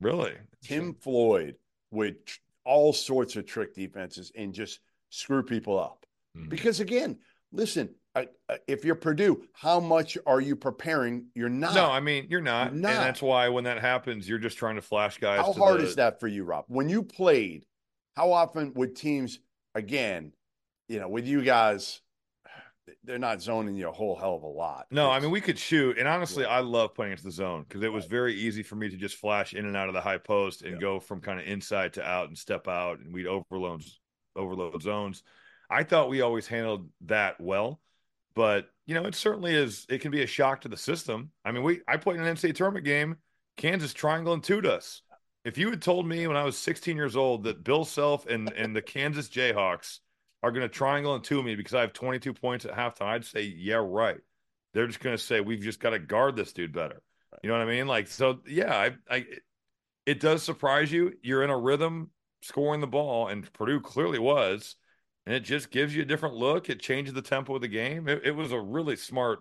Really, 0.00 0.34
Tim 0.62 0.94
Floyd 0.94 1.56
would 1.90 2.26
tr- 2.26 2.38
all 2.64 2.92
sorts 2.92 3.36
of 3.36 3.46
trick 3.46 3.74
defenses 3.74 4.32
and 4.34 4.52
just 4.54 4.80
screw 5.10 5.42
people 5.42 5.78
up. 5.78 6.06
Mhm. 6.36 6.48
Because 6.48 6.80
again, 6.80 7.18
listen, 7.52 7.94
I, 8.16 8.28
if 8.68 8.84
you're 8.84 8.94
Purdue, 8.94 9.44
how 9.54 9.80
much 9.80 10.16
are 10.26 10.40
you 10.40 10.54
preparing? 10.56 11.26
You're 11.34 11.48
not. 11.48 11.74
No, 11.74 11.86
I 11.90 12.00
mean 12.00 12.26
you're 12.30 12.40
not, 12.40 12.72
You're 12.72 12.80
not. 12.82 12.90
and 12.92 13.00
that's 13.00 13.20
why 13.22 13.48
when 13.48 13.64
that 13.64 13.80
happens, 13.80 14.28
you're 14.28 14.38
just 14.38 14.56
trying 14.56 14.76
to 14.76 14.82
flash 14.82 15.18
guys. 15.18 15.40
how 15.40 15.52
to 15.52 15.58
hard 15.58 15.80
the- 15.80 15.84
is 15.84 15.96
that 15.96 16.20
for 16.20 16.28
you, 16.28 16.44
Rob? 16.44 16.64
When 16.68 16.88
you 16.88 17.02
played, 17.02 17.66
how 18.16 18.32
often 18.32 18.72
would 18.74 18.94
teams 18.96 19.40
again, 19.74 20.32
you 20.88 21.00
know, 21.00 21.08
with 21.08 21.26
you 21.26 21.42
guys, 21.42 22.00
they're 23.04 23.18
not 23.18 23.40
zoning 23.40 23.74
you 23.76 23.88
a 23.88 23.92
whole 23.92 24.16
hell 24.16 24.34
of 24.36 24.42
a 24.42 24.46
lot. 24.46 24.86
No, 24.90 25.10
I 25.10 25.20
mean 25.20 25.30
we 25.30 25.40
could 25.40 25.58
shoot, 25.58 25.98
and 25.98 26.06
honestly, 26.06 26.44
Yeah. 26.44 26.50
I 26.50 26.60
love 26.60 26.94
playing 26.94 27.12
into 27.12 27.24
the 27.24 27.30
zone 27.30 27.64
because 27.66 27.82
it 27.82 27.92
was 27.92 28.04
very 28.06 28.34
easy 28.34 28.62
for 28.62 28.76
me 28.76 28.88
to 28.90 28.96
just 28.96 29.16
flash 29.16 29.54
in 29.54 29.64
and 29.64 29.76
out 29.76 29.88
of 29.88 29.94
the 29.94 30.00
high 30.00 30.18
post 30.18 30.62
and 30.62 30.74
Yeah. 30.74 30.80
go 30.80 31.00
from 31.00 31.20
kind 31.20 31.40
of 31.40 31.46
inside 31.46 31.94
to 31.94 32.04
out 32.04 32.28
and 32.28 32.36
step 32.38 32.68
out, 32.68 32.98
and 33.00 33.12
we'd 33.12 33.26
overload 33.26 33.82
overload 34.36 34.82
zones. 34.82 35.22
I 35.70 35.82
thought 35.84 36.08
we 36.10 36.20
always 36.20 36.46
handled 36.46 36.88
that 37.02 37.40
well, 37.40 37.80
but 38.34 38.68
you 38.86 38.94
know, 38.94 39.06
it 39.06 39.14
certainly 39.14 39.54
is. 39.54 39.86
It 39.88 40.00
can 40.02 40.10
be 40.10 40.22
a 40.22 40.26
shock 40.26 40.60
to 40.62 40.68
the 40.68 40.76
system. 40.76 41.30
I 41.44 41.52
mean, 41.52 41.62
we 41.62 41.80
I 41.88 41.96
played 41.96 42.16
in 42.16 42.22
an 42.26 42.36
NCAA 42.36 42.54
tournament 42.54 42.84
game, 42.84 43.16
Kansas 43.56 43.94
triangle 43.94 44.34
and 44.34 44.44
two'd 44.44 44.66
us. 44.66 45.00
If 45.44 45.58
you 45.58 45.70
had 45.70 45.82
told 45.82 46.06
me 46.06 46.26
when 46.26 46.36
I 46.36 46.44
was 46.44 46.58
16 46.58 46.96
years 46.96 47.16
old 47.16 47.44
that 47.44 47.64
Bill 47.64 47.84
Self 47.84 48.26
and 48.26 48.50
and 48.52 48.74
the 48.74 48.82
Kansas 48.82 49.28
Jayhawks 49.28 50.00
are 50.44 50.52
going 50.52 50.60
to 50.60 50.68
triangle 50.68 51.14
into 51.14 51.42
me 51.42 51.56
because 51.56 51.72
I 51.72 51.80
have 51.80 51.94
22 51.94 52.34
points 52.34 52.66
at 52.66 52.72
halftime, 52.72 53.06
I'd 53.06 53.24
say, 53.24 53.42
yeah, 53.56 53.82
right. 53.82 54.18
They're 54.74 54.86
just 54.86 55.00
going 55.00 55.16
to 55.16 55.22
say 55.22 55.40
we've 55.40 55.62
just 55.62 55.80
got 55.80 55.90
to 55.90 55.98
guard 55.98 56.36
this 56.36 56.52
dude 56.52 56.74
better. 56.74 57.00
You 57.42 57.48
know 57.48 57.56
what 57.56 57.66
I 57.66 57.70
mean? 57.70 57.86
Like, 57.86 58.08
so 58.08 58.40
yeah, 58.46 58.74
I, 58.74 58.90
I, 59.10 59.24
it 60.04 60.20
does 60.20 60.42
surprise 60.42 60.92
you. 60.92 61.14
You're 61.22 61.44
in 61.44 61.50
a 61.50 61.58
rhythm 61.58 62.10
scoring 62.42 62.82
the 62.82 62.86
ball, 62.86 63.28
and 63.28 63.50
Purdue 63.54 63.80
clearly 63.80 64.18
was, 64.18 64.76
and 65.24 65.34
it 65.34 65.40
just 65.40 65.70
gives 65.70 65.96
you 65.96 66.02
a 66.02 66.06
different 66.06 66.34
look. 66.34 66.68
It 66.68 66.78
changes 66.78 67.14
the 67.14 67.22
tempo 67.22 67.54
of 67.54 67.62
the 67.62 67.68
game. 67.68 68.06
It, 68.06 68.20
it 68.24 68.32
was 68.32 68.52
a 68.52 68.60
really 68.60 68.96
smart, 68.96 69.38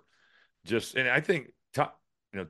just, 0.64 0.96
and 0.96 1.10
I 1.10 1.20
think 1.20 1.50
top, 1.74 2.00
you 2.32 2.40
know, 2.40 2.48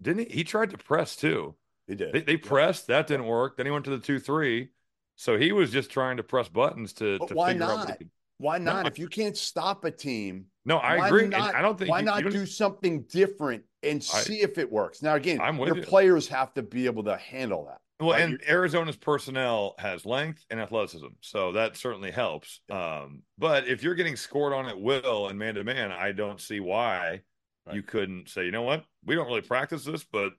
didn't 0.00 0.30
he? 0.30 0.36
He 0.36 0.44
tried 0.44 0.70
to 0.70 0.78
press 0.78 1.16
too. 1.16 1.56
he 1.88 1.96
did. 1.96 2.12
They, 2.12 2.20
they 2.20 2.36
pressed 2.36 2.86
that 2.86 3.08
didn't 3.08 3.26
work. 3.26 3.56
Then 3.56 3.66
he 3.66 3.72
went 3.72 3.86
to 3.86 3.90
the 3.90 3.98
two 3.98 4.20
three. 4.20 4.68
So 5.16 5.36
he 5.38 5.52
was 5.52 5.70
just 5.70 5.90
trying 5.90 6.18
to 6.18 6.22
press 6.22 6.48
buttons 6.48 6.92
to, 6.94 7.18
But 7.18 7.28
to 7.28 7.34
why 7.34 7.52
figure 7.52 7.64
out 7.64 7.68
what 7.70 7.80
he 7.80 7.88
not? 7.88 7.98
could- 7.98 8.10
Why 8.38 8.58
not? 8.58 8.84
I- 8.84 8.88
if 8.88 8.98
you 8.98 9.08
can't 9.08 9.36
stop 9.36 9.84
a 9.84 9.90
team, 9.90 10.46
No, 10.66 10.76
I 10.76 11.06
agree. 11.06 11.26
Not, 11.26 11.54
I 11.54 11.62
don't 11.62 11.78
think 11.78 11.90
why 11.90 12.00
you- 12.00 12.04
not 12.04 12.22
you 12.24 12.30
don't- 12.30 12.46
something 12.46 13.02
different 13.04 13.64
and 13.82 13.96
I- 14.12 14.20
see 14.20 14.42
if 14.42 14.58
it 14.58 14.70
works. 14.70 15.00
Now, 15.02 15.14
again, 15.14 15.40
I'm 15.40 15.58
your 15.58 15.76
you. 15.76 15.82
players 15.82 16.28
have 16.28 16.52
to 16.54 16.62
be 16.62 16.84
able 16.86 17.04
to 17.04 17.16
handle 17.16 17.64
that. 17.66 17.80
Well, 17.98 18.10
Right, 18.10 18.22
and 18.22 18.32
you're- 18.32 18.44
Arizona's 18.46 18.96
personnel 18.96 19.74
has 19.78 20.04
length 20.04 20.44
and 20.50 20.60
athleticism, 20.60 21.06
so 21.22 21.52
that 21.52 21.78
certainly 21.78 22.10
helps. 22.10 22.60
Um, 22.68 23.22
but 23.38 23.66
if 23.66 23.82
you're 23.82 23.94
getting 23.94 24.16
scored 24.16 24.52
on 24.52 24.66
at 24.66 24.78
will 24.78 25.28
and 25.28 25.38
man 25.38 25.54
to 25.54 25.64
man, 25.64 25.90
I 25.92 26.12
don't 26.12 26.38
see 26.40 26.60
why 26.60 27.22
Right. 27.64 27.74
you 27.76 27.82
couldn't 27.82 28.28
say, 28.28 28.44
you 28.44 28.50
know 28.50 28.62
what, 28.62 28.84
we 29.02 29.14
don't 29.14 29.26
really 29.28 29.40
practice 29.40 29.84
this, 29.84 30.04
but 30.04 30.34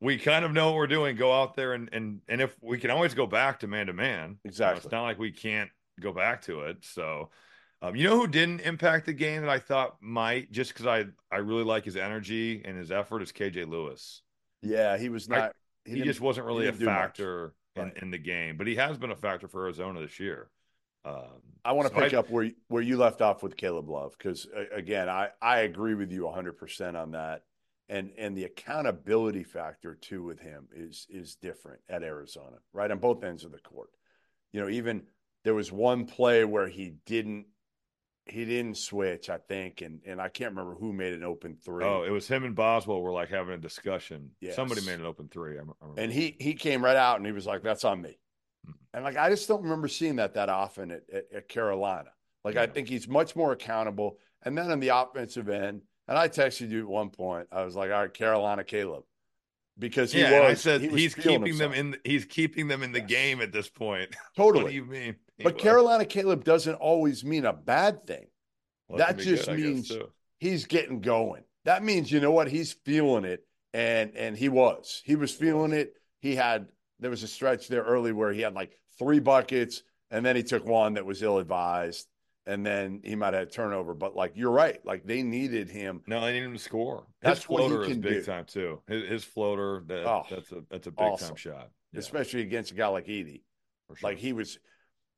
we 0.00 0.18
kind 0.18 0.44
of 0.44 0.52
know 0.52 0.66
what 0.66 0.76
we're 0.76 0.86
doing. 0.86 1.16
Go 1.16 1.32
out 1.32 1.54
there 1.56 1.72
and 1.72 1.88
and 1.92 2.20
and 2.28 2.40
if 2.40 2.54
we 2.60 2.78
can 2.78 2.90
always 2.90 3.14
go 3.14 3.26
back 3.26 3.60
to 3.60 3.66
man 3.66 3.86
to 3.86 3.92
man, 3.92 4.38
Exactly. 4.44 4.82
it's 4.84 4.92
not 4.92 5.02
like 5.02 5.18
we 5.18 5.30
can't 5.32 5.70
go 6.00 6.12
back 6.12 6.42
to 6.42 6.60
it. 6.62 6.78
So. 6.84 7.30
Um, 7.82 7.94
you 7.96 8.04
know 8.08 8.16
who 8.18 8.26
didn't 8.26 8.60
impact 8.60 9.04
the 9.04 9.12
game 9.12 9.42
that 9.42 9.50
I 9.50 9.58
thought 9.58 9.96
might, 10.00 10.50
just 10.50 10.72
because 10.72 10.86
I 10.86 11.04
I 11.30 11.38
really 11.40 11.64
like 11.64 11.84
his 11.84 11.96
energy 11.98 12.62
and 12.64 12.78
his 12.78 12.90
effort, 12.90 13.20
is 13.20 13.30
KJ 13.30 13.68
Lewis. 13.68 14.22
Yeah, 14.62 14.96
he 14.96 15.10
was 15.10 15.30
I- 15.30 15.38
not. 15.38 15.52
he, 15.84 16.00
just 16.00 16.18
wasn't 16.22 16.46
really 16.46 16.66
a 16.66 16.70
didn't 16.70 16.80
do 16.80 16.86
much. 16.86 16.94
factor 16.94 17.54
in, 17.76 17.82
Right. 17.82 17.96
in 18.02 18.10
the 18.10 18.16
game, 18.16 18.56
but 18.56 18.66
he 18.66 18.76
has 18.76 18.96
been 18.96 19.10
a 19.10 19.16
factor 19.16 19.48
for 19.48 19.64
Arizona 19.64 20.00
this 20.00 20.18
year. 20.18 20.48
Um, 21.04 21.42
I 21.62 21.72
want 21.72 21.88
to 21.88 21.94
so 21.94 22.00
pick 22.00 22.14
up 22.14 22.30
where 22.30 22.44
you- 22.44 22.54
where 22.68 22.80
you 22.82 22.96
left 22.96 23.20
off 23.20 23.42
with 23.42 23.54
Caleb 23.54 23.90
Love 23.90 24.14
because 24.16 24.46
again, 24.72 25.10
I 25.10 25.28
I 25.42 25.58
agree 25.58 25.94
with 25.94 26.10
you 26.10 26.24
100 26.24 26.56
percent 26.56 26.96
on 26.96 27.10
that, 27.10 27.42
and 27.88 28.12
and 28.16 28.36
the 28.36 28.44
accountability 28.44 29.44
factor 29.44 29.94
too 29.94 30.22
with 30.22 30.40
him 30.40 30.68
is 30.74 31.06
is 31.10 31.36
different 31.36 31.80
at 31.88 32.02
Arizona, 32.02 32.56
right 32.72 32.90
on 32.90 32.98
both 32.98 33.22
ends 33.24 33.44
of 33.44 33.52
the 33.52 33.58
court. 33.58 33.90
You 34.52 34.60
know, 34.60 34.68
even 34.68 35.02
there 35.44 35.54
was 35.54 35.70
one 35.70 36.06
play 36.06 36.44
where 36.44 36.68
he 36.68 36.94
didn't 37.06 37.46
he 38.26 38.46
didn't 38.46 38.78
switch, 38.78 39.28
I 39.28 39.36
think, 39.36 39.82
and 39.82 40.00
and 40.06 40.20
I 40.20 40.28
can't 40.28 40.50
remember 40.52 40.74
who 40.74 40.92
made 40.92 41.12
an 41.12 41.22
open 41.22 41.56
three. 41.62 41.84
Oh, 41.84 42.04
it 42.04 42.10
was 42.10 42.26
him 42.26 42.44
and 42.44 42.54
Boswell 42.54 43.02
were 43.02 43.12
like 43.12 43.28
having 43.28 43.54
a 43.54 43.58
discussion. 43.58 44.30
Somebody 44.52 44.80
made 44.86 44.98
an 44.98 45.06
open 45.06 45.28
three. 45.28 45.56
I 45.56 45.60
I 45.60 45.60
remember. 45.60 46.00
and 46.00 46.12
he 46.12 46.36
he 46.40 46.54
came 46.54 46.82
right 46.82 46.96
out 46.96 47.18
and 47.18 47.26
he 47.26 47.32
was 47.32 47.46
like, 47.46 47.62
"That's 47.62 47.84
on 47.84 48.00
me." 48.00 48.18
Mhm. 48.66 48.74
And 48.94 49.04
like 49.04 49.16
I 49.16 49.28
just 49.28 49.46
don't 49.46 49.62
remember 49.62 49.88
seeing 49.88 50.16
that 50.16 50.34
that 50.34 50.48
often 50.48 50.90
at, 50.90 51.02
at, 51.12 51.24
at 51.34 51.48
Carolina. 51.48 52.10
Like 52.44 52.56
I 52.56 52.66
think 52.66 52.88
he's 52.88 53.08
much 53.08 53.34
more 53.34 53.52
accountable. 53.52 54.18
And 54.42 54.56
then 54.56 54.70
on 54.70 54.78
the 54.78 54.88
offensive 54.88 55.48
end, 55.48 55.82
and 56.08 56.18
I 56.18 56.28
texted 56.28 56.70
you 56.70 56.80
at 56.80 56.88
one 56.88 57.10
point, 57.10 57.48
I 57.52 57.64
was 57.64 57.74
like, 57.74 57.90
"All 57.90 58.00
right, 58.02 58.12
Carolina, 58.12 58.64
Caleb," 58.64 59.04
because 59.78 60.12
he 60.12 60.20
yeah, 60.20 60.40
was. 60.40 60.50
I 60.50 60.54
said 60.54 60.80
he 60.82 60.88
he's 60.88 61.14
keeping 61.14 61.56
them 61.56 61.72
himself. 61.72 61.74
in. 61.74 61.96
He's 62.04 62.24
keeping 62.24 62.68
them 62.68 62.82
in 62.82 62.92
the 62.92 63.00
Yes. 63.00 63.08
game 63.08 63.40
at 63.40 63.52
this 63.52 63.68
point. 63.68 64.14
totally. 64.36 64.64
what 64.64 64.70
do 64.70 64.76
you 64.76 64.84
mean? 64.84 65.16
He 65.36 65.44
but 65.44 65.54
was. 65.54 65.62
Carolina, 65.62 66.04
Caleb 66.04 66.44
doesn't 66.44 66.74
always 66.76 67.24
mean 67.24 67.44
a 67.44 67.52
bad 67.52 68.06
thing. 68.06 68.26
Well, 68.88 68.98
that 68.98 69.18
just 69.18 69.46
good, 69.46 69.58
means- 69.58 69.92
He's 70.38 70.66
getting 70.66 71.00
going. 71.00 71.44
That 71.64 71.82
means 71.82 72.12
you 72.12 72.20
know 72.20 72.32
what 72.32 72.48
he's 72.48 72.72
feeling 72.72 73.24
it, 73.24 73.46
and 73.72 74.14
and 74.16 74.36
he 74.36 74.48
was. 74.50 75.00
He 75.04 75.16
was 75.16 75.32
feeling 75.32 75.72
it. 75.72 75.94
He 76.20 76.34
had. 76.34 76.68
There 77.00 77.10
was 77.10 77.22
a 77.22 77.28
stretch 77.28 77.68
there 77.68 77.82
early 77.82 78.12
where 78.12 78.32
he 78.32 78.42
had 78.42 78.54
like 78.54 78.78
three 78.98 79.18
buckets, 79.20 79.82
and 80.10 80.24
then 80.24 80.36
he 80.36 80.42
took 80.42 80.64
one 80.66 80.94
that 80.94 81.04
was 81.06 81.22
ill 81.22 81.38
advised, 81.38 82.06
and 82.46 82.64
then 82.64 83.00
he 83.04 83.14
might 83.14 83.34
have 83.34 83.34
had 83.34 83.48
a 83.48 83.50
turnover. 83.50 83.94
But 83.94 84.14
like 84.14 84.32
you're 84.34 84.50
right, 84.50 84.84
like 84.84 85.04
they 85.06 85.22
needed 85.22 85.70
him. 85.70 86.02
No, 86.06 86.20
they 86.20 86.32
need 86.32 86.42
him 86.44 86.52
to 86.52 86.58
score. 86.58 87.06
That's 87.22 87.40
his 87.40 87.48
what 87.48 87.62
he 87.62 87.68
floater 87.68 87.84
is 87.90 87.98
big 87.98 88.02
do. 88.02 88.22
time 88.22 88.44
too. 88.44 88.82
His, 88.86 89.08
his 89.08 89.24
floater, 89.24 89.82
that, 89.86 90.06
Oh, 90.06 90.24
that's 90.30 90.52
a 90.52 90.62
that's 90.70 90.86
a 90.86 90.90
big 90.90 91.00
awesome. 91.06 91.28
time 91.28 91.36
shot. 91.36 91.70
Yeah, 91.92 92.00
especially 92.00 92.42
against 92.42 92.72
a 92.72 92.74
guy 92.74 92.86
like 92.88 93.06
Edey. 93.06 93.42
sure. 93.88 93.96
Like 94.02 94.18
he 94.18 94.32
was, 94.32 94.58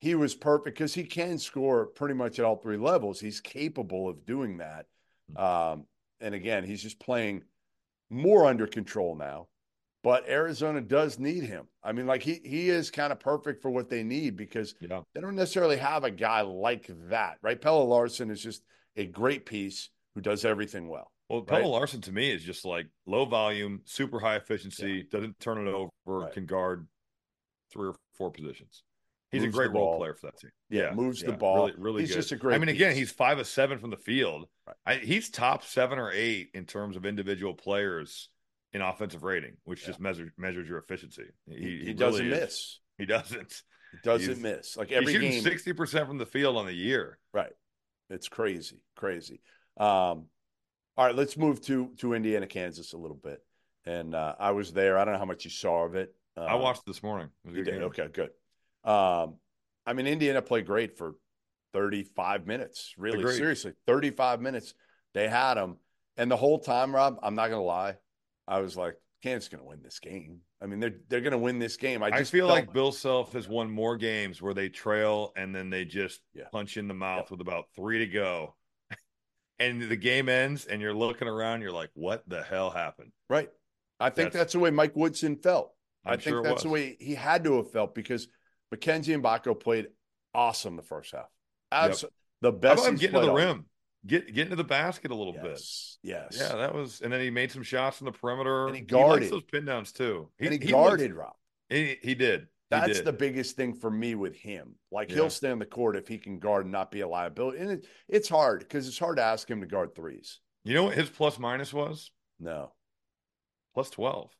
he 0.01 0.15
was 0.15 0.35
perfect 0.35 0.77
because 0.77 0.93
he 0.95 1.05
can 1.05 1.39
score 1.39 1.87
pretty 1.87 2.15
much 2.15 2.39
at 2.39 2.45
all 2.45 2.57
three 2.57 2.77
levels. 2.77 3.19
He's 3.19 3.41
capable 3.41 4.09
of 4.09 4.25
doing 4.27 4.59
that. 4.59 4.87
Hmm. 5.35 5.43
Um, 5.43 5.87
and 6.21 6.35
again, 6.35 6.65
he's 6.65 6.83
just 6.83 7.01
playing 7.01 7.43
more 8.11 8.47
under 8.47 8.67
control 8.67 9.17
now. 9.17 9.49
But 10.07 10.29
Arizona 10.29 10.81
does 10.81 11.19
need 11.19 11.43
him. 11.43 11.67
I 11.83 11.91
mean, 11.91 12.07
like 12.07 12.23
he 12.23 12.41
he 12.45 12.71
is 12.71 12.93
kind 12.93 13.11
of 13.11 13.19
perfect 13.19 13.61
for 13.61 13.73
what 13.73 13.91
they 13.91 14.05
need 14.05 14.37
because 14.37 14.77
yeah. 14.81 15.01
they 15.13 15.21
don't 15.21 15.35
necessarily 15.35 15.79
have 15.79 16.05
a 16.05 16.13
guy 16.13 16.43
like 16.43 16.89
that, 17.09 17.39
right? 17.43 17.61
Pelle 17.61 17.85
Larsson 17.89 18.31
is 18.31 18.41
just 18.41 18.63
a 18.95 19.05
great 19.05 19.47
piece 19.47 19.91
who 20.15 20.21
does 20.21 20.45
everything 20.45 20.89
well. 20.89 21.11
Well, 21.29 21.41
right? 21.41 21.61
Pelle 21.61 21.71
Larsson 21.71 22.03
to 22.03 22.13
me 22.13 22.31
is 22.31 22.45
just 22.45 22.65
like 22.65 22.87
low 23.05 23.25
volume, 23.25 23.81
super 23.85 24.21
high 24.21 24.37
efficiency, 24.37 25.03
doesn't 25.11 25.41
turn 25.41 25.67
it 25.67 25.75
over, 25.75 25.91
Right. 26.05 26.33
can 26.33 26.47
guard 26.47 26.87
three 27.73 27.89
or 27.89 27.97
four 28.17 28.31
positions. 28.31 28.85
He's 29.33 29.43
Moves 29.43 29.57
a 29.57 29.59
great 29.59 29.73
role 29.73 29.99
player 29.99 30.15
for 30.15 30.29
that 30.29 30.39
team. 30.39 30.51
Yeah, 30.71 30.95
moves 30.95 31.21
the 31.21 31.33
ball. 31.33 31.67
Really, 31.67 31.73
really 31.79 32.01
He's 32.03 32.11
good. 32.11 32.19
just 32.19 32.31
a 32.31 32.37
great 32.37 32.55
I 32.55 32.59
mean, 32.59 32.69
again, 32.69 32.95
he's 32.95 33.11
five 33.11 33.41
of 33.41 33.49
seven 33.49 33.81
from 33.81 33.91
the 33.91 33.97
field. 33.97 34.47
Right. 34.69 34.77
I, 34.87 34.95
he's 35.05 35.31
top 35.31 35.65
seven 35.65 35.99
or 35.99 36.13
eight 36.13 36.51
in 36.55 36.65
terms 36.65 36.97
of 36.97 37.05
individual 37.05 37.55
players 37.55 38.29
in 38.77 38.83
offensive 38.83 39.23
rating, 39.25 39.57
which 39.65 39.81
Yeah. 39.83 39.87
just 39.89 40.01
measures 40.01 40.31
measures 40.37 40.69
your 40.69 40.79
efficiency. 40.79 41.25
He, 41.49 41.55
He, 41.57 41.61
he 41.79 41.85
he 41.87 41.95
doesn't 41.95 42.25
really 42.25 42.37
is. 42.37 42.41
miss. 42.43 42.79
He 42.99 43.07
doesn't. 43.07 43.63
He 43.93 43.99
doesn't 44.03 44.29
He's- 44.29 44.39
miss. 44.43 44.77
Like 44.77 44.89
He's 44.89 44.99
every 44.99 45.13
shooting 45.15 45.31
game, 45.33 45.43
sixty 45.43 45.73
percent 45.73 46.07
from 46.07 46.19
the 46.19 46.27
field 46.27 46.57
on 46.57 46.67
the 46.67 46.73
year. 46.75 47.19
Right. 47.33 47.53
It's 48.11 48.29
crazy, 48.29 48.83
crazy. 48.95 49.41
Um, 49.79 50.27
all 50.97 51.05
right, 51.07 51.15
let's 51.15 51.37
move 51.37 51.61
to 51.63 51.91
to 51.99 52.15
Indiana, 52.15 52.47
Kansas 52.47 52.93
a 52.93 52.97
little 52.99 53.17
bit. 53.17 53.43
And 53.85 54.15
uh, 54.15 54.35
I 54.39 54.51
was 54.53 54.73
there. 54.73 54.99
I 54.99 55.05
don't 55.05 55.15
know 55.15 55.19
how 55.21 55.25
much 55.25 55.45
you 55.45 55.51
saw 55.51 55.85
of 55.85 55.95
it. 55.95 56.15
Uh, 56.37 56.43
I 56.43 56.55
watched 56.57 56.85
this 56.87 57.03
morning. 57.03 57.29
It 57.45 57.49
was 57.49 57.55
a 57.55 57.59
You 57.59 57.65
did. 57.65 57.75
game. 57.75 57.83
Okay, 57.85 58.09
good. 58.13 58.31
Um, 58.85 59.37
I 59.87 59.93
mean, 59.95 60.07
Indiana 60.07 60.43
played 60.43 60.67
great 60.67 60.99
for 60.99 61.15
35 61.73 62.47
minutes. 62.47 62.95
Really, 62.99 63.21
Agreed. 63.21 63.37
seriously, 63.37 63.73
35 63.87 64.41
minutes. 64.41 64.75
They 65.15 65.29
had 65.29 65.55
them, 65.55 65.77
and 66.17 66.31
the 66.31 66.37
whole 66.37 66.59
time, 66.59 66.95
Rob. 66.95 67.19
I'm 67.23 67.35
not 67.35 67.49
gonna 67.51 67.63
lie. 67.63 67.97
I 68.49 68.61
was 68.61 68.77
like, 68.77 68.97
Kansas 69.23 69.49
gonna 69.49 69.65
win 69.65 69.83
this 69.83 69.99
game. 69.99 70.41
I 70.63 70.67
mean, 70.67 70.79
they're 70.81 70.95
they're 71.09 71.21
gonna 71.21 71.39
win 71.39 71.59
this 71.59 71.77
game. 71.77 72.03
I 72.03 72.09
I, 72.09 72.19
just 72.19 72.31
feel 72.33 72.47
like 72.47 72.73
Bill 72.73 72.93
Self 72.93 73.33
has 73.33 73.49
won 73.49 73.71
more 73.71 73.97
games 73.97 74.41
where 74.41 74.55
they 74.55 74.69
trail 74.69 75.33
and 75.37 75.55
then 75.55 75.71
they 75.71 75.85
just 75.85 76.21
Yeah. 76.35 76.45
punch 76.53 76.77
in 76.77 76.87
the 76.89 76.95
mouth 76.95 77.31
with 77.31 77.41
about 77.41 77.67
three 77.75 77.99
to 77.99 78.07
go. 78.07 78.55
and 79.59 79.83
the 79.83 79.97
game 79.97 80.29
ends 80.29 80.67
and 80.67 80.81
you're 80.81 80.95
looking 80.95 81.29
around, 81.29 81.63
you're 81.63 81.73
like, 81.73 81.91
what 81.95 82.23
the 82.29 82.43
hell 82.43 82.71
happened? 82.71 83.13
right. 83.29 83.51
I 83.99 84.11
think 84.11 84.33
That's- 84.33 84.35
that's, 84.35 84.53
the 84.53 84.59
way 84.59 84.71
Mike 84.71 84.95
Woodson 84.95 85.37
felt. 85.37 85.73
i 86.05 86.13
I'm 86.13 86.19
think 86.19 86.29
sure 86.35 86.43
that's 86.43 86.65
the 86.65 86.69
way 86.69 86.99
he 87.01 87.15
had 87.15 87.45
to 87.45 87.57
have 87.57 87.71
felt 87.71 87.95
because 87.95 88.29
Mackenzie 88.71 89.15
Mgbako 89.17 89.59
played 89.59 89.87
awesome 90.35 90.77
the 90.77 90.83
first 90.83 91.13
half. 91.13 91.31
Abs- 91.73 92.05
The 92.43 92.51
How 92.53 92.59
best. 92.59 92.81
about 92.81 92.89
him 92.91 92.97
getting 92.97 93.21
to 93.21 93.27
the 93.27 93.33
rim? 93.33 93.65
Get 94.07 94.33
get 94.33 94.45
into 94.45 94.57
the 94.57 94.65
basket 94.65 95.11
a 95.11 95.15
little 95.15 95.33
bit. 95.33 95.45
Yes. 95.53 95.99
Yes. 96.03 96.37
Yeah, 96.39 96.57
that 96.57 96.75
was 96.75 97.01
and 97.01 97.13
then 97.13 97.21
he 97.21 97.31
made 97.31 97.51
some 97.51 97.63
shots 97.63 97.99
from 97.99 98.05
the 98.07 98.13
perimeter. 98.13 98.67
And 98.69 98.77
he 98.77 98.83
guarded. 98.83 99.31
those 99.33 99.43
pin 99.45 99.65
downs 99.65 99.93
too. 99.93 100.29
and 100.39 100.53
he 100.53 100.59
looked- 100.59 100.71
guarded 100.71 101.13
Rob. 101.15 101.33
he, 101.69 101.97
he 102.03 102.15
did. 102.15 102.43
He 102.43 102.47
That's 102.71 102.95
did. 102.99 103.05
the 103.05 103.13
biggest 103.13 103.57
thing 103.57 103.75
for 103.75 103.91
me 103.91 104.15
with 104.15 104.35
him. 104.37 104.75
Like 104.91 105.09
Yeah. 105.11 105.17
he'll 105.17 105.31
stay 105.31 105.51
on 105.51 105.59
the 105.59 105.67
court 105.67 105.97
if 105.97 106.09
he 106.09 106.19
can 106.19 106.39
guard 106.39 106.65
and 106.65 106.73
not 106.73 106.91
be 106.91 107.01
a 107.01 107.09
liability. 107.09 107.59
And 107.59 107.71
it, 107.71 107.87
it's 108.09 108.29
hard 108.29 108.61
because 108.61 108.87
it's 108.89 108.99
hard 108.99 109.17
to 109.19 109.23
ask 109.23 109.49
him 109.51 109.61
to 109.61 109.67
guard 109.67 109.95
threes. 109.95 110.41
You 110.65 110.75
know 110.75 110.85
what 110.85 110.95
his 110.95 111.09
plus 111.09 111.39
minus 111.39 111.73
was? 111.73 112.11
No. 112.41 112.73
Plus 113.75 113.91
twelve. 113.91 114.31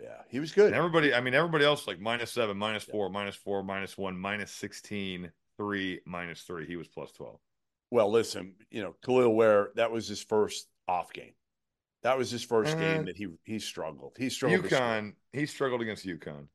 Yeah. 0.00 0.22
He 0.28 0.40
was 0.40 0.52
good. 0.52 0.66
And 0.68 0.74
everybody, 0.74 1.12
I 1.14 1.20
mean, 1.20 1.34
everybody 1.34 1.64
else 1.64 1.86
like 1.86 2.00
minus 2.00 2.30
seven, 2.32 2.56
minus 2.56 2.82
four, 2.84 3.10
minus 3.10 3.36
four, 3.36 3.62
minus 3.62 3.96
one, 3.98 4.16
minus 4.18 4.50
16, 4.52 5.30
three, 5.58 6.00
minus 6.06 6.42
three. 6.42 6.66
He 6.66 6.76
was 6.76 6.88
plus 6.88 7.12
12. 7.12 7.38
Well, 7.92 8.10
listen, 8.10 8.54
you 8.70 8.82
know, 8.82 8.96
Kel'el 9.04 9.34
Ware, 9.34 9.70
that 9.74 9.92
was 9.92 10.08
his 10.08 10.22
first 10.22 10.66
off 10.88 11.12
game. 11.12 11.34
That 12.02 12.16
was 12.16 12.30
his 12.30 12.42
first 12.42 12.74
Uh, 12.74 12.80
game 12.80 13.04
that 13.04 13.18
he 13.18 13.28
he 13.44 13.58
struggled. 13.58 14.16
He 14.18 14.30
struggled. 14.30 14.64
UConn, 14.64 15.12
he 15.34 15.44
struggled 15.44 15.82
against 15.82 16.06
UConn. 16.06 16.46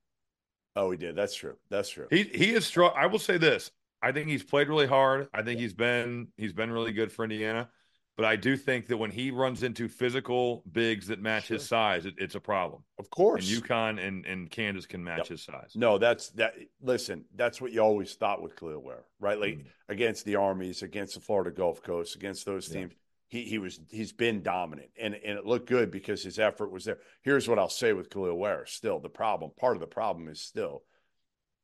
Oh, 0.76 0.89
he 0.89 0.97
did. 0.97 1.15
That's 1.15 1.36
true. 1.36 1.56
That's 1.69 1.89
true. 1.89 2.08
He 2.10 2.23
he 2.23 2.56
is 2.56 2.65
strong. 2.65 2.91
I 2.95 3.06
will 3.06 3.19
say 3.19 3.38
this. 3.38 3.69
I 4.02 4.12
think 4.12 4.30
he's 4.30 4.43
played 4.43 4.67
really 4.67 4.88
hard. 4.88 5.28
I 5.32 5.43
think 5.43 5.60
he's 5.60 5.76
been 5.76 6.30
he's 6.38 6.54
been 6.54 6.71
really 6.71 6.91
good 6.91 7.12
for 7.12 7.23
Indiana. 7.23 7.69
But 8.18 8.26
I 8.26 8.36
do 8.36 8.58
think 8.58 8.88
that 8.88 8.98
when 8.98 9.12
he 9.12 9.30
runs 9.30 9.62
into 9.62 9.88
physical 9.88 10.64
bigs 10.72 11.06
that 11.08 11.22
match 11.22 11.48
his 11.50 11.68
size, 11.68 12.08
it, 12.08 12.16
it's 12.18 12.34
a 12.34 12.40
problem. 12.40 12.84
of 12.98 13.06
And 13.06 13.12
course. 13.12 13.46
UConn 13.48 14.06
and, 14.06 14.26
and 14.26 14.50
Kansas 14.50 14.88
can 14.88 15.04
match 15.04 15.20
Yep. 15.20 15.28
his 15.28 15.44
size. 15.44 15.74
no, 15.76 16.00
that's 16.00 16.30
that. 16.32 16.56
Listen, 16.82 17.26
that's 17.36 17.62
what 17.62 17.72
you 17.72 17.80
always 17.80 18.16
thought 18.16 18.42
with 18.42 18.56
Kel'el 18.56 18.82
Ware, 18.82 19.06
right? 19.20 19.40
Like 19.40 19.60
Mm. 19.60 19.66
against 19.88 20.26
the 20.26 20.36
armies, 20.36 20.82
against 20.82 21.14
the 21.14 21.22
Florida 21.22 21.52
Gulf 21.52 21.84
Coast, 21.84 22.16
against 22.16 22.44
those 22.46 22.68
Yeah. 22.68 22.82
teams. 22.82 22.94
He 23.30 23.44
he 23.44 23.60
was 23.60 23.80
he's 23.92 24.14
been 24.14 24.42
dominant 24.42 24.90
and 25.00 25.14
and 25.14 25.38
it 25.38 25.46
looked 25.46 25.68
good 25.70 25.92
because 25.92 26.24
his 26.24 26.40
effort 26.40 26.72
was 26.72 26.86
there. 26.86 26.98
Here's 27.22 27.48
what 27.48 27.60
I'll 27.60 27.70
say 27.70 27.94
with 27.94 28.10
Kel'el 28.10 28.36
Ware. 28.38 28.66
Still, 28.66 29.00
the 29.00 29.10
problem, 29.10 29.52
part 29.60 29.76
of 29.76 29.82
the 29.82 29.86
problem 29.88 30.28
is 30.28 30.42
still 30.42 30.84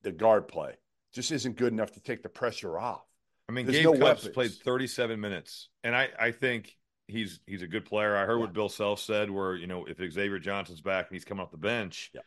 the 0.04 0.12
guard 0.12 0.48
play. 0.48 0.76
Just 1.14 1.32
isn't 1.32 1.56
good 1.58 1.74
enough 1.74 1.94
to 1.94 2.00
take 2.00 2.22
the 2.22 2.30
pressure 2.30 2.78
off. 2.78 3.06
I 3.50 3.52
mean, 3.52 3.66
There's 3.66 3.78
Gabe 3.78 3.86
no 3.86 3.92
Cupps 3.94 4.24
weapons. 4.24 4.28
played 4.34 4.52
37 4.52 5.20
minutes, 5.20 5.70
and 5.84 5.96
I, 5.96 6.10
I 6.20 6.32
think 6.32 6.76
he's 7.08 7.40
he's 7.46 7.62
a 7.62 7.68
good 7.68 7.86
player. 7.86 8.16
I 8.16 8.26
heard 8.26 8.36
Yeah. 8.38 8.42
what 8.46 8.54
Bill 8.54 8.70
Self 8.70 9.00
said, 9.00 9.30
where 9.30 9.56
you 9.56 9.68
know 9.68 9.86
if 9.86 9.98
Xavier 9.98 10.40
Johnson's 10.40 10.82
back 10.82 11.08
and 11.10 11.16
he's 11.16 11.26
coming 11.26 11.44
off 11.44 11.52
the 11.52 11.58
bench, 11.58 12.10
Yeah. 12.14 12.22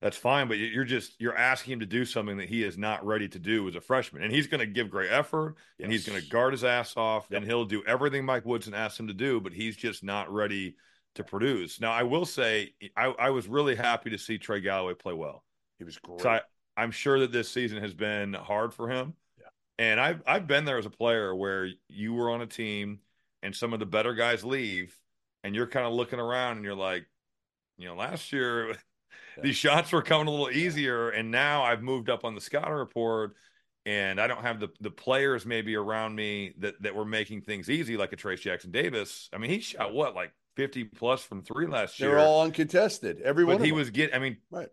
that's 0.00 0.16
fine. 0.16 0.48
But 0.48 0.58
you're 0.58 0.84
just 0.84 1.20
you're 1.20 1.36
asking 1.36 1.74
him 1.74 1.80
to 1.80 1.86
do 1.86 2.04
something 2.06 2.38
that 2.38 2.48
he 2.48 2.62
is 2.64 2.78
not 2.78 3.04
ready 3.04 3.28
to 3.28 3.38
do 3.38 3.68
as 3.68 3.76
a 3.76 3.80
freshman, 3.82 4.22
and 4.22 4.32
he's 4.32 4.46
going 4.46 4.60
to 4.60 4.66
give 4.66 4.90
great 4.90 5.10
effort, 5.12 5.56
and 5.78 5.92
he's 5.92 6.06
going 6.08 6.20
to 6.20 6.26
guard 6.28 6.52
his 6.54 6.64
ass 6.64 6.96
off, 6.96 7.26
Yep. 7.30 7.36
and 7.42 7.46
he'll 7.46 7.66
do 7.66 7.82
everything 7.86 8.24
Mike 8.24 8.46
Woodson 8.46 8.72
asked 8.74 8.98
him 8.98 9.08
to 9.08 9.14
do, 9.14 9.40
but 9.40 9.52
he's 9.52 9.76
just 9.76 10.02
not 10.02 10.32
ready 10.32 10.76
to 11.16 11.24
produce. 11.24 11.80
Now, 11.80 11.92
I 11.92 12.02
will 12.02 12.24
say, 12.26 12.74
I, 12.96 13.06
I 13.06 13.30
was 13.30 13.46
really 13.48 13.74
happy 13.74 14.10
to 14.10 14.18
see 14.18 14.36
Trey 14.38 14.60
Galloway 14.60 14.94
play 14.94 15.14
well. 15.14 15.44
He 15.78 15.84
was 15.84 15.96
great. 15.98 16.20
So 16.22 16.28
I, 16.30 16.40
I'm 16.78 16.90
sure 16.90 17.20
that 17.20 17.32
this 17.32 17.50
season 17.50 17.80
has 17.82 17.94
been 17.94 18.34
hard 18.34 18.74
for 18.74 18.88
him. 18.90 19.14
Yeah. 19.78 19.84
And 19.84 20.00
I've 20.00 20.22
I've 20.26 20.46
been 20.46 20.64
there 20.64 20.78
as 20.78 20.86
a 20.86 20.90
player 20.90 21.34
where 21.34 21.68
you 21.88 22.14
were 22.14 22.30
on 22.30 22.40
a 22.42 22.46
team 22.46 23.00
and 23.42 23.54
some 23.54 23.72
of 23.72 23.80
the 23.80 23.86
better 23.86 24.14
guys 24.14 24.44
leave, 24.44 24.98
and 25.44 25.54
you're 25.54 25.66
kind 25.66 25.86
of 25.86 25.92
looking 25.92 26.18
around 26.18 26.56
and 26.56 26.64
you're 26.64 26.74
like, 26.74 27.06
you 27.78 27.86
know, 27.86 27.94
last 27.94 28.32
year 28.32 28.76
these 29.42 29.56
shots 29.56 29.92
were 29.92 30.02
coming 30.02 30.28
a 30.28 30.30
little 30.30 30.50
easier, 30.50 31.10
and 31.10 31.30
now 31.30 31.62
I've 31.62 31.82
moved 31.82 32.08
up 32.10 32.24
on 32.24 32.34
the 32.34 32.40
scouting 32.40 32.72
report, 32.72 33.36
and 33.84 34.20
I 34.20 34.26
don't 34.26 34.42
have 34.42 34.60
the 34.60 34.68
the 34.80 34.90
players 34.90 35.44
maybe 35.46 35.76
around 35.76 36.14
me 36.14 36.54
that 36.58 36.80
that 36.82 36.94
were 36.94 37.04
making 37.04 37.42
things 37.42 37.68
easy, 37.68 37.96
like 37.96 38.12
a 38.12 38.16
Trayce 38.16 38.40
Jackson 38.40 38.70
Davis. 38.70 39.28
I 39.32 39.38
mean, 39.38 39.50
he 39.50 39.60
shot 39.60 39.92
what 39.92 40.14
like 40.14 40.32
50 40.56 40.84
plus 40.84 41.22
from 41.22 41.42
three 41.42 41.66
last 41.66 42.00
year. 42.00 42.08
they 42.08 42.16
year. 42.16 42.22
were 42.22 42.26
all 42.26 42.42
uncontested. 42.42 43.20
Every 43.20 43.44
one 43.44 43.56
but 43.56 43.60
of 43.60 43.66
he 43.66 43.72
was 43.72 43.90
getting. 43.90 44.14
I 44.14 44.18
mean, 44.18 44.38
Right. 44.50 44.68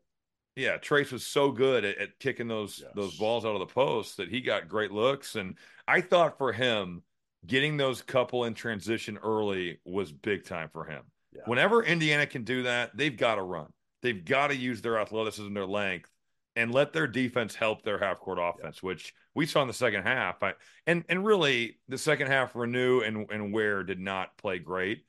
Yeah, 0.56 0.78
Trayce 0.78 1.12
was 1.12 1.26
so 1.26 1.52
good 1.52 1.84
at, 1.84 1.98
at 1.98 2.20
kicking 2.20 2.48
those 2.48 2.80
Yes. 2.84 2.92
those 2.96 3.18
balls 3.18 3.46
out 3.46 3.56
of 3.56 3.60
the 3.60 3.74
post 3.74 4.18
that 4.18 4.30
he 4.30 4.42
got 4.42 4.68
great 4.68 4.92
looks. 4.92 5.36
And 5.36 5.58
I 5.88 6.02
thought 6.02 6.38
for 6.38 6.54
him, 6.54 7.02
getting 7.46 7.76
those 7.78 8.02
couple 8.02 8.46
in 8.46 8.54
transition 8.54 9.18
early 9.24 9.80
was 9.84 10.12
big 10.12 10.46
time 10.46 10.70
for 10.72 10.86
him. 10.86 11.04
Yeah. 11.36 11.42
Whenever 11.46 11.84
Indiana 11.84 12.28
can 12.28 12.44
do 12.44 12.64
that, 12.64 12.96
they've 12.96 13.18
got 13.18 13.36
to 13.36 13.42
run. 13.42 13.68
They've 14.04 14.24
got 14.24 14.48
to 14.48 14.56
use 14.56 14.82
their 14.82 15.00
athleticism, 15.00 15.54
their 15.54 15.66
length, 15.66 16.10
and 16.56 16.72
let 16.72 16.94
their 16.94 17.08
defense 17.08 17.56
help 17.56 17.82
their 17.82 17.98
half 17.98 18.20
court 18.20 18.38
offense, 18.40 18.84
which 18.84 19.14
we 19.34 19.48
saw 19.48 19.62
in 19.64 19.68
the 19.68 19.74
second 19.74 20.04
half. 20.04 20.44
I, 20.44 20.54
and 20.86 21.04
and 21.10 21.26
really, 21.26 21.80
the 21.88 21.98
second 21.98 22.28
half, 22.28 22.54
Reneau 22.54 23.06
and 23.08 23.26
and 23.32 23.52
Ware 23.52 23.84
did 23.84 24.00
not 24.00 24.38
play 24.38 24.60
great, 24.60 25.04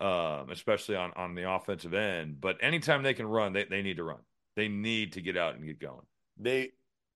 um, 0.00 0.50
especially 0.50 0.96
on 0.96 1.12
on 1.16 1.34
the 1.34 1.50
offensive 1.50 1.94
end. 1.94 2.40
But 2.40 2.58
anytime 2.60 3.02
they 3.02 3.14
can 3.14 3.26
run, 3.26 3.54
they 3.54 3.64
they 3.64 3.80
need 3.82 3.96
to 3.96 4.04
run. 4.04 4.18
They 4.56 4.68
need 4.68 5.12
to 5.12 5.20
get 5.22 5.36
out 5.36 5.54
and 5.54 5.64
get 5.64 5.80
going. 5.80 6.06
they 6.38 6.70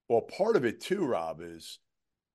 well 0.08 0.20
part 0.22 0.56
of 0.56 0.64
it 0.64 0.80
too 0.80 1.04
rob 1.04 1.40
is 1.40 1.78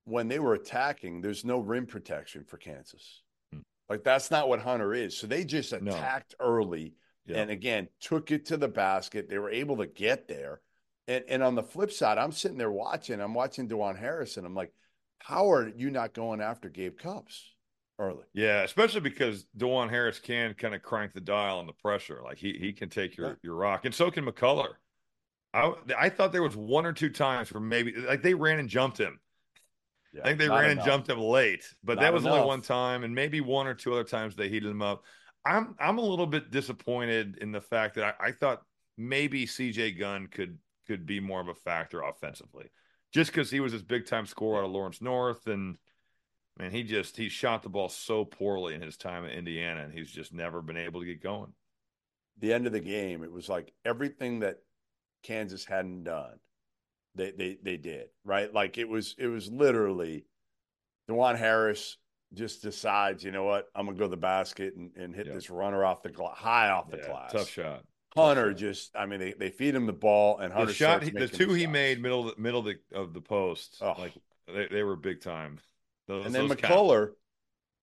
when 0.05 0.27
they 0.27 0.39
were 0.39 0.55
attacking 0.55 1.21
there's 1.21 1.45
no 1.45 1.59
rim 1.59 1.85
protection 1.85 2.43
for 2.43 2.57
kansas 2.57 3.21
Hmm. 3.53 3.59
like 3.89 4.03
that's 4.03 4.31
not 4.31 4.49
what 4.49 4.59
hunter 4.59 4.93
is 4.93 5.15
so 5.15 5.27
they 5.27 5.43
just 5.43 5.71
No. 5.81 5.91
attacked 5.91 6.33
early 6.39 6.95
Yeah. 7.25 7.38
and 7.41 7.51
again 7.51 7.88
took 8.01 8.31
it 8.31 8.45
to 8.47 8.57
the 8.57 8.67
basket 8.67 9.29
they 9.29 9.38
were 9.38 9.51
able 9.51 9.77
to 9.77 9.85
get 9.88 10.27
there 10.27 10.62
and 11.07 11.23
and 11.29 11.43
on 11.43 11.53
the 11.55 11.62
flip 11.63 11.91
side 11.91 12.17
i'm 12.17 12.31
sitting 12.31 12.57
there 12.57 12.71
watching 12.71 13.19
i'm 13.21 13.35
watching 13.35 13.67
dajuan 13.69 13.97
harrison 13.97 14.45
i'm 14.45 14.55
like 14.55 14.73
how 15.19 15.51
are 15.51 15.67
you 15.69 15.91
not 15.91 16.13
going 16.13 16.41
after 16.41 16.69
gabe 16.69 16.97
cupps 16.97 17.53
early 17.99 18.23
Yeah, 18.33 18.62
especially 18.63 19.01
because 19.01 19.45
Dajuan 19.57 19.89
Harris 19.89 20.19
can 20.19 20.53
kind 20.53 20.73
of 20.73 20.81
crank 20.81 21.12
the 21.13 21.19
dial 21.19 21.59
on 21.59 21.67
the 21.67 21.73
pressure. 21.73 22.21
Like 22.23 22.38
he 22.38 22.53
he 22.57 22.71
can 22.71 22.88
take 22.89 23.17
your 23.17 23.27
Yeah. 23.27 23.35
your 23.43 23.55
rock, 23.55 23.83
and 23.83 23.93
so 23.93 24.09
can 24.09 24.23
McCullar. 24.25 24.69
I 25.53 25.73
I 25.97 26.09
thought 26.09 26.31
there 26.31 26.43
was 26.43 26.55
one 26.55 26.85
or 26.85 26.93
two 26.93 27.09
times 27.09 27.51
where 27.53 27.62
maybe 27.62 27.93
like 27.95 28.21
they 28.21 28.33
ran 28.33 28.59
and 28.59 28.69
jumped 28.69 28.99
him. 28.99 29.19
Yeah, 30.13 30.21
I 30.23 30.27
think 30.29 30.39
they 30.39 30.49
ran 30.49 30.71
enough. 30.71 30.71
and 30.71 30.81
jumped 30.81 31.09
him 31.09 31.19
late, 31.19 31.63
but 31.83 31.99
Not 31.99 32.01
that 32.01 32.13
was 32.13 32.25
only 32.25 32.41
one 32.41 32.62
time, 32.62 33.03
and 33.03 33.13
maybe 33.13 33.41
one 33.41 33.67
or 33.67 33.75
two 33.75 33.93
other 33.93 34.03
times 34.03 34.35
they 34.35 34.49
heated 34.49 34.69
him 34.69 34.81
up. 34.81 35.03
I'm 35.45 35.75
I'm 35.79 35.97
a 35.97 36.01
little 36.05 36.27
bit 36.27 36.51
disappointed 36.51 37.38
in 37.41 37.51
the 37.51 37.62
fact 37.62 37.95
that 37.95 38.15
I, 38.19 38.27
I 38.27 38.31
thought 38.31 38.62
maybe 38.97 39.45
CJ 39.45 39.99
Gunn 39.99 40.27
could 40.27 40.57
could 40.88 41.05
be 41.05 41.19
more 41.19 41.41
of 41.41 41.47
a 41.47 41.55
factor 41.55 42.01
offensively, 42.01 42.71
just 43.13 43.31
because 43.31 43.51
he 43.51 43.59
was 43.59 43.71
this 43.73 43.81
big 43.83 44.05
time 44.07 44.25
scorer 44.25 44.59
out 44.59 44.65
of 44.65 44.71
Lawrence 44.71 45.01
North, 45.01 45.47
and 45.47 45.77
man, 46.57 46.71
he 46.71 46.83
just 46.83 47.15
he 47.17 47.29
shot 47.29 47.63
the 47.63 47.69
ball 47.69 47.89
so 47.89 48.25
poorly 48.25 48.73
in 48.75 48.81
his 48.81 48.97
time 48.97 49.25
at 49.25 49.31
Indiana, 49.31 49.83
and 49.83 49.93
he's 49.93 50.12
just 50.12 50.33
never 50.33 50.62
been 50.62 50.77
able 50.77 51.01
to 51.01 51.05
get 51.07 51.21
going. 51.23 51.53
the 52.39 52.53
end 52.53 52.65
of 52.67 52.73
the 52.73 52.79
game, 52.79 53.23
it 53.23 53.31
was 53.31 53.47
like 53.49 53.73
everything 53.85 54.39
that 54.39 54.57
Kansas 55.23 55.65
hadn't 55.65 56.03
done, 56.05 56.39
they 57.15 57.32
they 57.32 57.58
they 57.62 57.77
did 57.77 58.10
right. 58.23 58.53
Like 58.53 58.77
it 58.77 58.88
was 58.89 59.15
it 59.17 59.27
was 59.27 59.51
literally, 59.51 60.25
Dajuan 61.10 61.38
Harris 61.38 61.97
just 62.34 62.62
decides, 62.62 63.23
you 63.23 63.32
know 63.32 63.43
what, 63.43 63.67
I'm 63.75 63.86
gonna 63.86 63.97
go 63.97 64.05
to 64.05 64.10
the 64.10 64.17
basket 64.17 64.75
and, 64.75 64.91
and 64.95 65.15
hit 65.15 65.27
Yep. 65.27 65.36
this 65.36 65.49
runner 65.49 65.84
off 65.86 66.03
the 66.03 66.13
high 66.36 66.69
off 66.69 66.89
the 66.91 66.97
Yeah, 66.97 67.05
glass. 67.08 67.32
tough 67.32 67.49
shot. 67.49 67.86
Hunter 68.15 68.51
shot. 68.51 68.58
just, 68.58 68.95
I 68.95 69.05
mean, 69.05 69.19
they, 69.19 69.34
they 69.34 69.49
feed 69.49 69.75
him 69.75 69.86
the 69.86 69.93
ball 69.93 70.39
and 70.39 70.51
Hunter 70.53 70.67
The 70.67 70.73
shot, 70.73 71.03
he, 71.03 71.12
the 71.12 71.27
two 71.27 71.53
he 71.53 71.63
shots. 71.63 71.73
made 71.73 72.01
middle 72.01 72.34
middle 72.38 72.60
of 72.62 72.65
the, 72.65 72.79
of 72.97 73.13
the 73.13 73.21
post, 73.21 73.77
Oh. 73.82 73.95
like 73.97 74.13
they, 74.47 74.67
they 74.67 74.84
were 74.84 74.95
big 74.95 75.21
time. 75.21 75.60
Those, 76.08 76.25
and 76.25 76.34
then. 76.34 76.47
McCullar, 76.47 77.12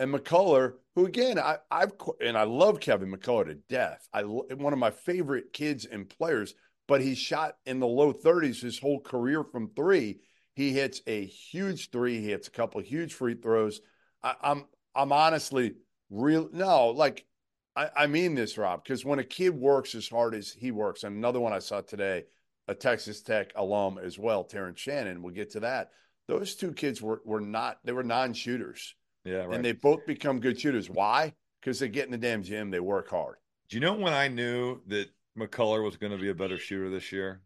and 0.00 0.12
McCullar, 0.12 0.74
who 0.94 1.06
again 1.06 1.38
I 1.38 1.58
I've 1.70 1.92
and 2.20 2.36
I 2.36 2.44
love 2.44 2.80
Kevin 2.80 3.10
McCullar 3.10 3.46
to 3.46 3.54
death. 3.54 4.08
I 4.12 4.22
one 4.22 4.72
of 4.72 4.78
my 4.78 4.90
favorite 4.90 5.52
kids 5.52 5.84
and 5.86 6.08
players, 6.08 6.54
but 6.88 7.00
he 7.00 7.14
shot 7.14 7.56
in 7.66 7.80
the 7.80 7.86
low 7.86 8.12
thirties 8.12 8.60
his 8.60 8.78
whole 8.78 9.00
career 9.00 9.42
from 9.44 9.70
three. 9.74 10.20
He 10.54 10.72
hits 10.72 11.02
a 11.06 11.24
huge 11.26 11.90
three. 11.90 12.20
He 12.20 12.28
hits 12.28 12.48
a 12.48 12.52
couple 12.52 12.80
of 12.80 12.86
huge 12.86 13.14
free 13.14 13.34
throws. 13.34 13.80
I, 14.22 14.34
I'm 14.40 14.64
I'm 14.94 15.12
honestly 15.12 15.74
real 16.10 16.48
no 16.52 16.88
like 16.88 17.26
I, 17.74 17.90
I 17.94 18.06
mean 18.06 18.34
this 18.34 18.56
Rob 18.56 18.82
because 18.82 19.04
when 19.04 19.18
a 19.18 19.24
kid 19.24 19.54
works 19.54 19.94
as 19.94 20.08
hard 20.08 20.34
as 20.34 20.50
he 20.50 20.70
works, 20.70 21.04
and 21.04 21.16
another 21.16 21.40
one 21.40 21.52
I 21.52 21.58
saw 21.58 21.80
today, 21.82 22.24
a 22.68 22.74
Texas 22.74 23.20
Tech 23.22 23.52
alum 23.56 23.98
as 24.02 24.18
well, 24.18 24.44
Terrence 24.44 24.80
Shannon. 24.80 25.22
We'll 25.22 25.34
get 25.34 25.50
to 25.52 25.60
that. 25.60 25.90
Those 26.28 26.54
two 26.54 26.72
kids 26.72 27.02
were 27.02 27.20
were 27.24 27.40
not 27.40 27.78
they 27.84 27.92
were 27.92 28.02
non-shooters, 28.02 28.94
Yeah, 29.24 29.44
right. 29.44 29.54
and 29.54 29.64
they 29.64 29.72
both 29.72 30.06
become 30.06 30.40
good 30.40 30.58
shooters. 30.58 30.88
Why? 30.88 31.34
Because 31.60 31.78
they 31.78 31.88
get 31.88 32.06
in 32.06 32.12
the 32.12 32.18
damn 32.18 32.42
gym, 32.42 32.70
they 32.70 32.80
work 32.80 33.10
hard. 33.10 33.36
Do 33.68 33.76
you 33.76 33.80
know 33.80 33.94
when 33.94 34.12
I 34.12 34.28
knew 34.28 34.80
that 34.86 35.08
McCullar 35.36 35.84
was 35.84 35.96
going 35.96 36.12
to 36.12 36.18
be 36.18 36.30
a 36.30 36.34
better 36.34 36.58
shooter 36.58 36.90
this 36.90 37.12
year? 37.12 37.42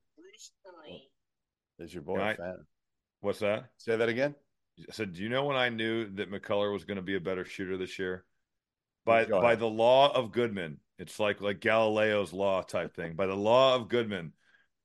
Is 1.79 1.95
your 1.95 2.03
boy 2.03 2.19
Yeah, 2.19 2.25
a 2.27 2.31
I- 2.31 2.37
fan? 2.37 2.67
What's 3.21 3.39
that? 3.41 3.71
Say 3.77 3.97
that 3.97 4.09
again. 4.09 4.35
I 4.79 4.93
said, 4.93 5.13
do 5.13 5.23
you 5.23 5.29
know 5.29 5.45
when 5.45 5.57
I 5.57 5.69
knew 5.69 6.09
that 6.15 6.31
McCullar 6.31 6.73
was 6.73 6.85
going 6.85 6.97
to 6.97 7.03
be 7.03 7.17
a 7.17 7.21
better 7.21 7.45
shooter 7.45 7.77
this 7.77 7.99
year? 7.99 8.25
By 9.05 9.25
by 9.25 9.55
the 9.57 9.67
law 9.69 10.11
of 10.15 10.33
Goodman. 10.33 10.79
It's 10.99 11.19
like 11.19 11.41
like 11.41 11.61
Galileo's 11.61 12.33
law 12.33 12.63
type 12.63 12.95
thing. 12.95 13.15
By 13.15 13.27
the 13.27 13.35
law 13.37 13.75
of 13.75 13.89
Goodman, 13.89 14.33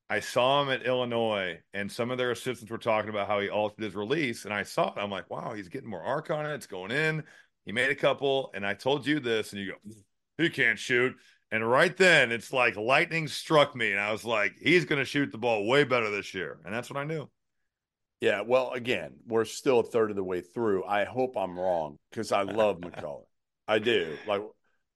I 0.10 0.22
saw 0.22 0.62
him 0.62 0.70
at 0.70 0.86
Illinois, 0.86 1.60
and 1.74 1.92
some 1.92 2.12
of 2.12 2.18
their 2.18 2.32
assistants 2.32 2.72
were 2.72 2.78
talking 2.78 3.10
about 3.10 3.28
how 3.28 3.40
he 3.40 3.50
altered 3.50 3.84
his 3.84 3.96
release, 3.96 4.46
and 4.46 4.54
I 4.54 4.64
saw 4.64 4.90
it. 4.94 4.98
I'm 4.98 5.12
like, 5.12 5.30
wow, 5.30 5.54
he's 5.54 5.68
getting 5.70 5.90
more 5.90 6.02
arc 6.02 6.32
on 6.32 6.46
it. 6.46 6.54
It's 6.56 6.68
going 6.68 6.92
in. 6.92 7.24
He 7.66 7.72
made 7.72 7.90
a 7.90 7.96
couple, 7.96 8.52
and 8.54 8.66
I 8.66 8.74
told 8.74 9.06
you 9.06 9.20
this, 9.20 9.52
and 9.52 9.62
you 9.62 9.72
go, 9.74 9.96
he 10.38 10.50
can't 10.50 10.80
shoot. 10.80 11.16
And 11.56 11.70
right 11.70 11.96
then, 11.96 12.32
it's 12.34 12.52
like 12.52 12.76
lightning 12.76 13.28
struck 13.30 13.76
me, 13.76 13.92
and 13.92 14.00
I 14.00 14.12
was 14.12 14.26
like, 14.26 14.56
he's 14.62 14.84
going 14.84 15.00
to 15.00 15.06
shoot 15.06 15.32
the 15.32 15.38
ball 15.38 15.66
way 15.66 15.86
better 15.86 16.10
this 16.12 16.34
year, 16.34 16.60
and 16.66 16.74
that's 16.74 16.90
what 16.90 16.98
I 17.00 17.06
knew. 17.06 17.30
Yeah. 18.20 18.42
Well, 18.42 18.72
again, 18.72 19.14
we're 19.26 19.46
still 19.46 19.80
a 19.80 19.84
third 19.84 20.10
of 20.10 20.18
the 20.18 20.24
way 20.24 20.42
through. 20.42 20.84
I 20.84 21.06
hope 21.06 21.38
I'm 21.38 21.58
wrong 21.58 21.98
because 22.12 22.32
I 22.34 22.42
love 22.42 22.80
McCullar. 22.80 23.24
I 23.68 23.80
do. 23.80 24.18
Like, 24.28 24.42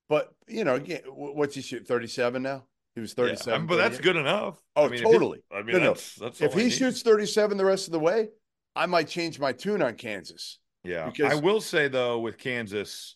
but 0.10 0.34
you 0.48 0.63
know, 0.65 0.76
again, 0.76 1.02
what's 1.08 1.56
he 1.56 1.62
shoot? 1.62 1.88
Thirty 1.88 2.08
seven 2.08 2.41
now. 2.43 2.65
He 2.95 3.02
was 3.02 3.12
Yeah, 3.17 3.24
thirty 3.24 3.36
seven. 3.38 3.65
but 3.67 3.78
that's 3.78 4.00
good 4.00 4.15
enough. 4.17 4.58
Oh, 4.76 4.86
I 4.86 4.89
mean, 4.89 4.98
he- 5.00 5.04
totally. 5.12 5.39
I 5.52 5.62
mean, 5.62 5.80
that's, 5.80 6.15
that's 6.15 6.41
If 6.41 6.54
he 6.54 6.63
need. 6.63 6.72
shoots 6.74 7.02
37 7.04 7.58
the 7.58 7.63
rest 7.65 7.88
of 7.88 7.93
the 7.93 8.00
way, 8.00 8.30
I 8.76 8.86
might 8.88 9.08
change 9.08 9.39
my 9.39 9.54
tune 9.54 9.82
on 9.82 9.95
Kansas. 9.95 10.60
Yeah, 10.84 11.06
Because- 11.10 11.32
I 11.32 11.36
will 11.36 11.62
say 11.62 11.88
though, 11.88 12.19
with 12.19 12.38
Kansas, 12.38 13.15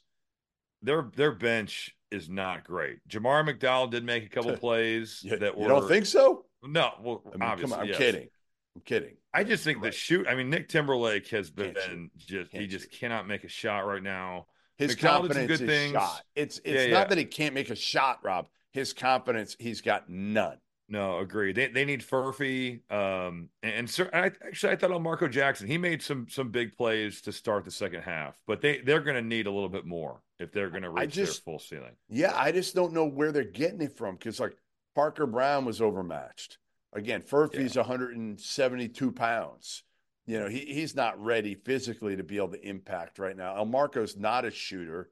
their 0.81 1.09
their 1.15 1.31
bench 1.31 1.95
is 2.13 2.29
not 2.29 2.63
great. 2.63 2.99
Jamar 3.09 3.47
McDowell 3.47 3.89
did 3.89 4.03
make 4.03 4.25
a 4.25 4.29
couple 4.29 4.55
plays 4.57 5.19
You, 5.23 5.37
that 5.37 5.55
were. 5.57 5.63
you 5.63 5.67
don't 5.67 5.87
think 5.87 6.05
so? 6.05 6.45
no. 6.63 6.91
Well, 7.01 7.21
I 7.27 7.29
mean, 7.31 7.41
obviously, 7.41 7.71
come 7.71 7.73
on, 7.73 7.79
I'm 7.81 7.87
yes. 7.89 7.97
kidding. 7.97 8.27
I'm 8.75 8.81
kidding. 8.85 9.15
I 9.33 9.43
just 9.43 9.63
think 9.63 9.81
the 9.81 9.91
shoot. 9.91 10.27
I 10.27 10.35
mean, 10.35 10.49
Nick 10.49 10.69
Timberlake 10.69 11.27
has 11.29 11.49
been 11.49 11.73
Can't 11.75 12.15
just 12.17 12.51
he 12.51 12.59
Can't 12.59 12.69
just 12.71 12.91
shoot. 12.91 12.99
cannot 12.99 13.27
make 13.27 13.43
a 13.43 13.47
shot 13.49 13.85
right 13.85 14.01
now. 14.01 14.47
His 14.77 14.95
McDowell 14.95 14.99
confidence 15.01 15.47
good 15.47 15.61
is 15.61 15.67
things. 15.69 15.91
shot. 15.93 16.21
It's 16.35 16.57
it's 16.63 16.85
Yeah, 16.87 16.91
not 16.93 16.99
yeah. 16.99 17.05
that 17.05 17.17
he 17.17 17.25
can't 17.25 17.53
make 17.53 17.69
a 17.69 17.75
shot, 17.75 18.19
Rob. 18.23 18.47
His 18.71 18.93
confidence, 18.93 19.55
he's 19.59 19.81
got 19.81 20.09
none. 20.09 20.57
No, 20.89 21.19
agree. 21.19 21.53
They 21.53 21.67
they 21.67 21.85
need 21.85 22.01
Furphy. 22.01 22.81
Um, 22.91 23.49
and, 23.63 23.73
and 23.73 23.89
sir, 23.89 24.09
I 24.13 24.25
actually 24.45 24.73
I 24.73 24.75
thought 24.75 24.91
on 24.91 25.01
Marco 25.01 25.27
Jackson, 25.27 25.67
he 25.67 25.77
made 25.77 26.01
some 26.01 26.27
some 26.29 26.49
big 26.49 26.75
plays 26.75 27.21
to 27.21 27.31
start 27.31 27.65
the 27.65 27.71
second 27.71 28.01
half, 28.01 28.35
but 28.45 28.61
they 28.61 28.79
they're 28.81 29.01
going 29.01 29.15
to 29.15 29.21
need 29.21 29.47
a 29.47 29.51
little 29.51 29.69
bit 29.69 29.85
more 29.85 30.21
if 30.39 30.51
they're 30.51 30.69
going 30.69 30.83
to 30.83 30.89
reach 30.89 31.11
just- 31.11 31.45
their 31.45 31.53
full 31.53 31.59
ceiling. 31.59 31.95
Yeah, 32.09 32.33
I 32.35 32.51
just 32.51 32.75
don't 32.75 32.93
know 32.93 33.05
where 33.05 33.31
they're 33.31 33.43
getting 33.43 33.81
it 33.81 33.97
from 33.97 34.15
because 34.15 34.39
like 34.39 34.57
Parker 34.93 35.25
Braun 35.25 35.65
was 35.65 35.81
overmatched. 35.81 36.57
Again, 36.91 37.21
Furphy's 37.23 37.75
172 37.75 39.11
pounds. 39.11 39.83
You 40.25 40.39
know, 40.39 40.47
he 40.47 40.59
he's 40.59 40.95
not 40.95 41.21
ready 41.21 41.55
physically 41.55 42.15
to 42.15 42.23
be 42.23 42.37
able 42.37 42.49
to 42.49 42.67
impact 42.67 43.19
right 43.19 43.35
now. 43.35 43.55
Elmarko's 43.55 44.15
not 44.15 44.45
a 44.45 44.51
shooter. 44.51 45.09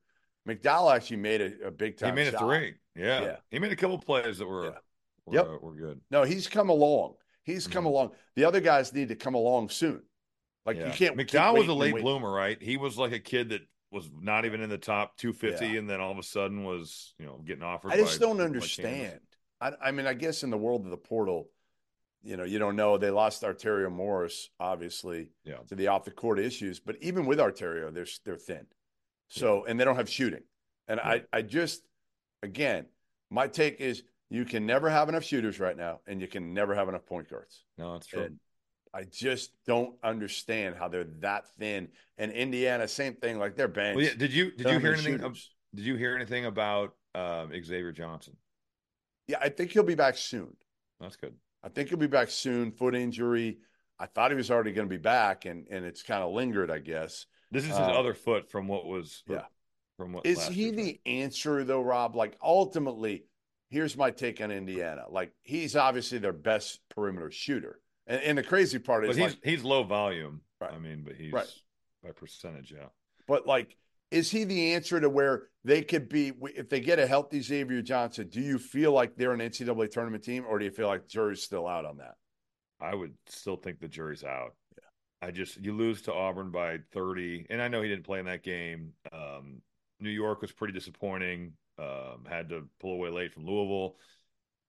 McDowell 0.48 0.96
actually 0.96 1.18
made 1.18 1.42
a, 1.42 1.68
a 1.68 1.72
big 1.72 1.98
time. 1.98 2.16
He 2.16 2.24
made 2.24 2.34
a 2.34 2.38
three. 2.38 2.76
Yeah. 2.96 3.22
Yeah. 3.22 3.36
He 3.50 3.60
made 3.60 3.72
a 3.72 3.76
couple 3.76 3.98
plays 4.00 4.38
that 4.38 4.48
were 4.48 4.66
Yeah. 4.66 4.72
We're, 5.26 5.36
Yep. 5.36 5.46
uh, 5.48 5.58
we're 5.62 5.76
good. 5.76 6.02
No, 6.10 6.24
he's 6.24 6.48
come 6.48 6.70
along. 6.70 7.16
He's 7.44 7.68
come 7.68 7.84
Mhm. 7.86 7.88
along. 7.88 8.12
The 8.36 8.46
other 8.46 8.62
guys 8.62 8.94
need 8.94 9.10
to 9.10 9.16
come 9.16 9.34
along 9.36 9.70
soon. 9.70 10.04
Like 10.66 10.78
Yeah. 10.78 10.88
you 10.88 10.94
can't. 10.94 11.18
McDowell 11.18 11.58
was 11.58 11.68
a 11.68 11.74
late 11.74 11.96
bloomer, 11.96 12.32
right? 12.32 12.62
He 12.62 12.78
was 12.78 12.98
like 12.98 13.12
a 13.12 13.20
kid 13.20 13.50
that 13.50 13.62
was 13.90 14.10
not 14.12 14.46
even 14.46 14.62
in 14.62 14.70
the 14.70 14.78
top 14.78 15.18
250, 15.18 15.68
Yeah. 15.68 15.80
and 15.80 15.90
then 15.90 16.00
all 16.00 16.12
of 16.12 16.18
a 16.18 16.24
sudden 16.24 16.64
was, 16.64 17.14
you 17.18 17.26
know, 17.26 17.40
getting 17.40 17.64
offered. 17.64 17.92
I 17.92 17.98
just 17.98 18.20
by 18.20 18.26
don't 18.28 18.38
people 18.38 18.54
like 18.54 18.62
Kansas. 18.62 18.80
understand. 18.80 19.22
I, 19.60 19.74
I 19.82 19.92
mean, 19.92 20.06
I 20.08 20.14
guess 20.14 20.44
in 20.44 20.50
the 20.50 20.58
world 20.58 20.86
of 20.86 20.92
the 20.92 20.98
portal, 20.98 21.52
you 22.24 22.38
know, 22.38 22.44
you 22.44 22.60
don't 22.60 22.76
know. 22.76 22.98
They 22.98 23.10
lost 23.10 23.42
Arterio 23.42 23.92
Morris, 23.92 24.50
obviously, 24.60 25.32
Yeah. 25.44 25.58
to 25.68 25.76
the 25.76 25.88
off 25.88 26.06
the 26.06 26.12
court 26.12 26.40
issues. 26.40 26.80
But 26.80 26.98
even 27.02 27.26
with 27.26 27.40
Arterio, 27.40 27.92
they're 27.94 28.06
they're 28.24 28.38
thin. 28.38 28.68
So 29.28 29.66
and 29.66 29.80
they 29.80 29.84
don't 29.86 29.96
have 29.96 30.10
shooting. 30.10 30.44
And 30.88 31.00
I 31.00 31.24
I 31.34 31.42
just 31.42 31.84
again, 32.44 32.88
my 33.30 33.48
take 33.48 33.82
is 33.82 34.04
you 34.32 34.46
can 34.46 34.66
never 34.66 34.90
have 34.90 35.10
enough 35.10 35.26
shooters 35.26 35.60
right 35.60 35.76
now, 35.76 36.00
and 36.08 36.22
you 36.22 36.28
can 36.28 36.54
never 36.54 36.74
have 36.74 36.88
enough 36.88 37.06
point 37.06 37.30
guards. 37.30 37.66
No, 37.78 37.94
that's 37.94 38.08
true. 38.08 38.24
And 38.24 38.40
I 38.94 39.04
just 39.04 39.52
don't 39.68 39.96
understand 40.04 40.76
how 40.80 40.88
they're 40.88 41.04
that 41.20 41.48
thin. 41.60 41.90
And 42.18 42.32
Indiana, 42.32 42.88
same 42.88 43.16
thing. 43.16 43.40
Like 43.40 43.58
their 43.58 43.68
bench. 43.68 43.98
Well, 43.98 44.06
yeah, 44.06 44.14
did 44.18 44.32
you 44.34 44.52
did 44.52 44.70
you 44.70 44.80
hear 44.80 44.94
anything? 44.94 45.18
shooters. 45.20 45.52
Did 45.76 45.86
you 45.86 45.96
hear 45.96 46.16
anything 46.16 46.46
about 46.46 46.96
um, 47.14 47.52
Xavier 47.52 47.92
Johnson? 47.92 48.38
Yeah, 49.28 49.38
I 49.42 49.50
think 49.50 49.72
he'll 49.72 49.84
be 49.84 49.96
back 49.96 50.18
soon. 50.18 50.56
That's 51.00 51.18
good. 51.18 51.34
I 51.64 51.70
think 51.70 51.90
he'll 51.90 51.98
be 51.98 52.08
back 52.08 52.30
soon. 52.30 52.72
Foot 52.72 52.96
injury. 52.96 53.60
I 54.00 54.06
thought 54.08 54.32
he 54.32 54.38
was 54.38 54.50
already 54.50 54.72
going 54.72 54.88
to 54.88 54.94
be 54.94 55.02
back, 55.02 55.46
and 55.46 55.68
and 55.70 55.86
it's 55.86 56.04
kind 56.04 56.24
of 56.24 56.32
lingered, 56.32 56.72
I 56.72 56.80
guess. 56.80 57.26
This 57.52 57.64
is 57.64 57.70
his 57.70 57.80
Uh, 57.80 58.00
other 58.00 58.14
foot 58.14 58.50
from 58.50 58.68
what 58.70 58.86
was 58.86 59.24
yeah. 59.28 59.44
from 59.98 60.14
what 60.14 60.26
Is 60.26 60.48
he 60.48 60.72
the 60.72 61.02
answer 61.06 61.64
though, 61.66 61.82
Rob? 61.82 62.16
Like 62.16 62.38
ultimately, 62.42 63.26
here's 63.72 63.98
my 63.98 64.12
take 64.12 64.40
on 64.42 64.52
Indiana. 64.52 65.06
Like 65.10 65.32
he's 65.42 65.76
obviously 65.76 66.20
their 66.20 66.34
best 66.34 66.80
perimeter 66.94 67.32
shooter, 67.32 67.80
and, 68.06 68.22
and 68.22 68.38
the 68.38 68.44
crazy 68.44 68.78
part 68.78 69.04
But 69.04 69.12
is 69.12 69.18
he's 69.18 69.26
like, 69.26 69.40
he's 69.44 69.64
low 69.64 69.84
volume. 69.84 70.42
Right. 70.60 70.74
I 70.74 70.78
mean, 70.78 71.02
but 71.04 71.16
he's 71.16 71.34
Right. 71.34 71.48
by 72.04 72.12
percentage, 72.12 72.72
yeah. 72.72 72.90
but 73.28 73.48
like, 73.48 73.76
is 74.12 74.30
he 74.30 74.44
the 74.44 74.74
answer 74.74 75.00
to 75.00 75.10
where 75.10 75.48
they 75.64 75.82
could 75.82 76.10
be 76.10 76.34
if 76.56 76.70
they 76.70 76.82
get 76.82 77.00
a 77.00 77.08
healthy 77.08 77.42
Xavier 77.42 77.82
Johnson? 77.82 78.28
Do 78.30 78.42
you 78.42 78.60
feel 78.60 78.92
like 78.92 79.16
they're 79.16 79.32
an 79.34 79.40
NCAA 79.40 79.90
tournament 79.90 80.24
team, 80.24 80.46
or 80.48 80.60
do 80.60 80.66
you 80.66 80.72
feel 80.72 80.88
like 80.88 81.08
jury's 81.08 81.42
still 81.42 81.66
out 81.66 81.86
on 81.86 81.98
that? 81.98 82.16
I 82.80 82.94
would 82.94 83.14
still 83.28 83.56
think 83.56 83.80
the 83.80 83.88
jury's 83.88 84.24
out. 84.24 84.54
Yeah. 84.76 85.28
I 85.28 85.32
just 85.32 85.58
you 85.64 85.74
lose 85.74 86.02
to 86.04 86.14
Auburn 86.14 86.52
by 86.52 86.80
30, 86.94 87.48
and 87.50 87.62
I 87.62 87.68
know 87.70 87.82
he 87.82 87.90
didn't 87.90 88.06
play 88.06 88.20
in 88.20 88.26
that 88.26 88.44
game. 88.44 88.94
Um, 89.14 89.62
New 90.00 90.10
York 90.10 90.42
was 90.42 90.52
pretty 90.52 90.74
disappointing. 90.74 91.54
Um, 91.78 92.26
had 92.30 92.50
to 92.50 92.70
pull 92.80 92.94
away 92.94 93.10
late 93.10 93.34
from 93.34 93.46
Louisville. 93.46 93.98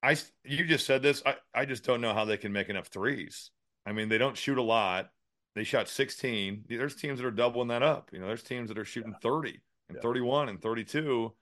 I 0.02 0.16
you 0.44 0.64
just 0.66 0.86
said 0.86 1.02
this. 1.02 1.22
I 1.24 1.36
I 1.54 1.64
just 1.64 1.84
don't 1.84 2.00
know 2.00 2.14
how 2.14 2.24
they 2.24 2.36
can 2.36 2.52
make 2.52 2.68
enough 2.68 2.88
threes. 2.88 3.50
I 3.86 3.92
mean, 3.92 4.08
they 4.08 4.18
don't 4.18 4.36
shoot 4.36 4.58
a 4.58 4.62
lot. 4.62 5.10
They 5.54 5.64
shot 5.64 5.88
16. 5.88 6.64
There's 6.68 6.96
teams 6.96 7.18
that 7.18 7.26
are 7.26 7.30
doubling 7.30 7.68
that 7.68 7.82
up. 7.82 8.10
You 8.12 8.20
know, 8.20 8.26
there's 8.26 8.42
teams 8.42 8.68
that 8.68 8.78
are 8.78 8.84
shooting 8.84 9.14
30 9.14 9.60
and 9.88 9.98
Yeah. 9.98 10.00
31 10.00 10.48
and 10.48 10.60
32. 10.60 11.34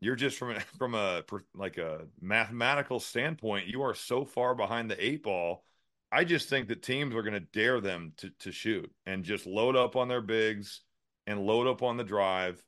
You're 0.00 0.16
just 0.16 0.38
from 0.38 0.58
from 0.78 0.94
a 0.94 1.24
like 1.54 1.78
a 1.78 2.06
mathematical 2.20 3.00
standpoint, 3.00 3.68
you 3.68 3.82
are 3.82 3.94
so 3.94 4.24
far 4.24 4.54
behind 4.54 4.90
the 4.90 5.02
eight 5.04 5.22
ball. 5.22 5.64
I 6.12 6.24
just 6.24 6.48
think 6.48 6.68
that 6.68 6.82
teams 6.82 7.14
are 7.14 7.22
going 7.22 7.34
to 7.34 7.40
dare 7.40 7.80
them 7.80 8.12
to 8.18 8.30
to 8.40 8.52
shoot 8.52 8.92
and 9.06 9.24
just 9.24 9.46
load 9.46 9.76
up 9.76 9.96
on 9.96 10.08
their 10.08 10.20
bigs 10.22 10.80
and 11.26 11.46
load 11.46 11.66
up 11.66 11.82
on 11.82 11.96
the 11.96 12.04
drive. 12.04 12.62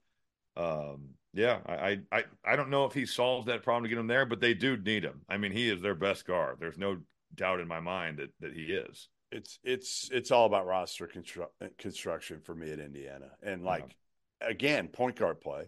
Um, 0.57 1.16
yeah, 1.37 1.59
I, 1.66 2.01
I 2.11 2.25
I 2.44 2.57
don't 2.57 2.70
know 2.70 2.85
if 2.87 2.94
he 2.94 3.07
solves 3.07 3.46
that 3.46 3.62
problem 3.62 3.85
to 3.85 3.88
get 3.88 3.99
him 3.99 4.07
there, 4.07 4.27
but 4.27 4.40
they 4.40 4.55
do 4.55 4.77
need 4.77 5.05
him. 5.05 5.20
I 5.29 5.37
mean, 5.37 5.53
he 5.53 5.68
is 5.68 5.81
their 5.83 5.94
best 5.94 6.27
guard. 6.27 6.57
There's 6.59 6.79
no 6.79 6.99
doubt 7.35 7.61
in 7.61 7.68
my 7.68 7.81
mind 7.81 8.18
that 8.18 8.31
that 8.40 8.53
he 8.55 8.62
is. 8.64 9.09
it's 9.31 9.59
it's 9.62 10.09
it's 10.12 10.31
all 10.31 10.46
about 10.46 10.66
roster 10.66 11.07
constru- 11.07 11.49
uh, 11.62 11.66
construction 11.79 12.40
for 12.40 12.55
me 12.55 12.70
at 12.72 12.79
Indiana, 12.79 13.31
and 13.42 13.62
like 13.62 13.94
again, 14.40 14.88
point 14.88 15.16
guard 15.16 15.40
play. 15.40 15.64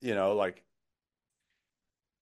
You 0.00 0.14
know, 0.14 0.34
like 0.34 0.64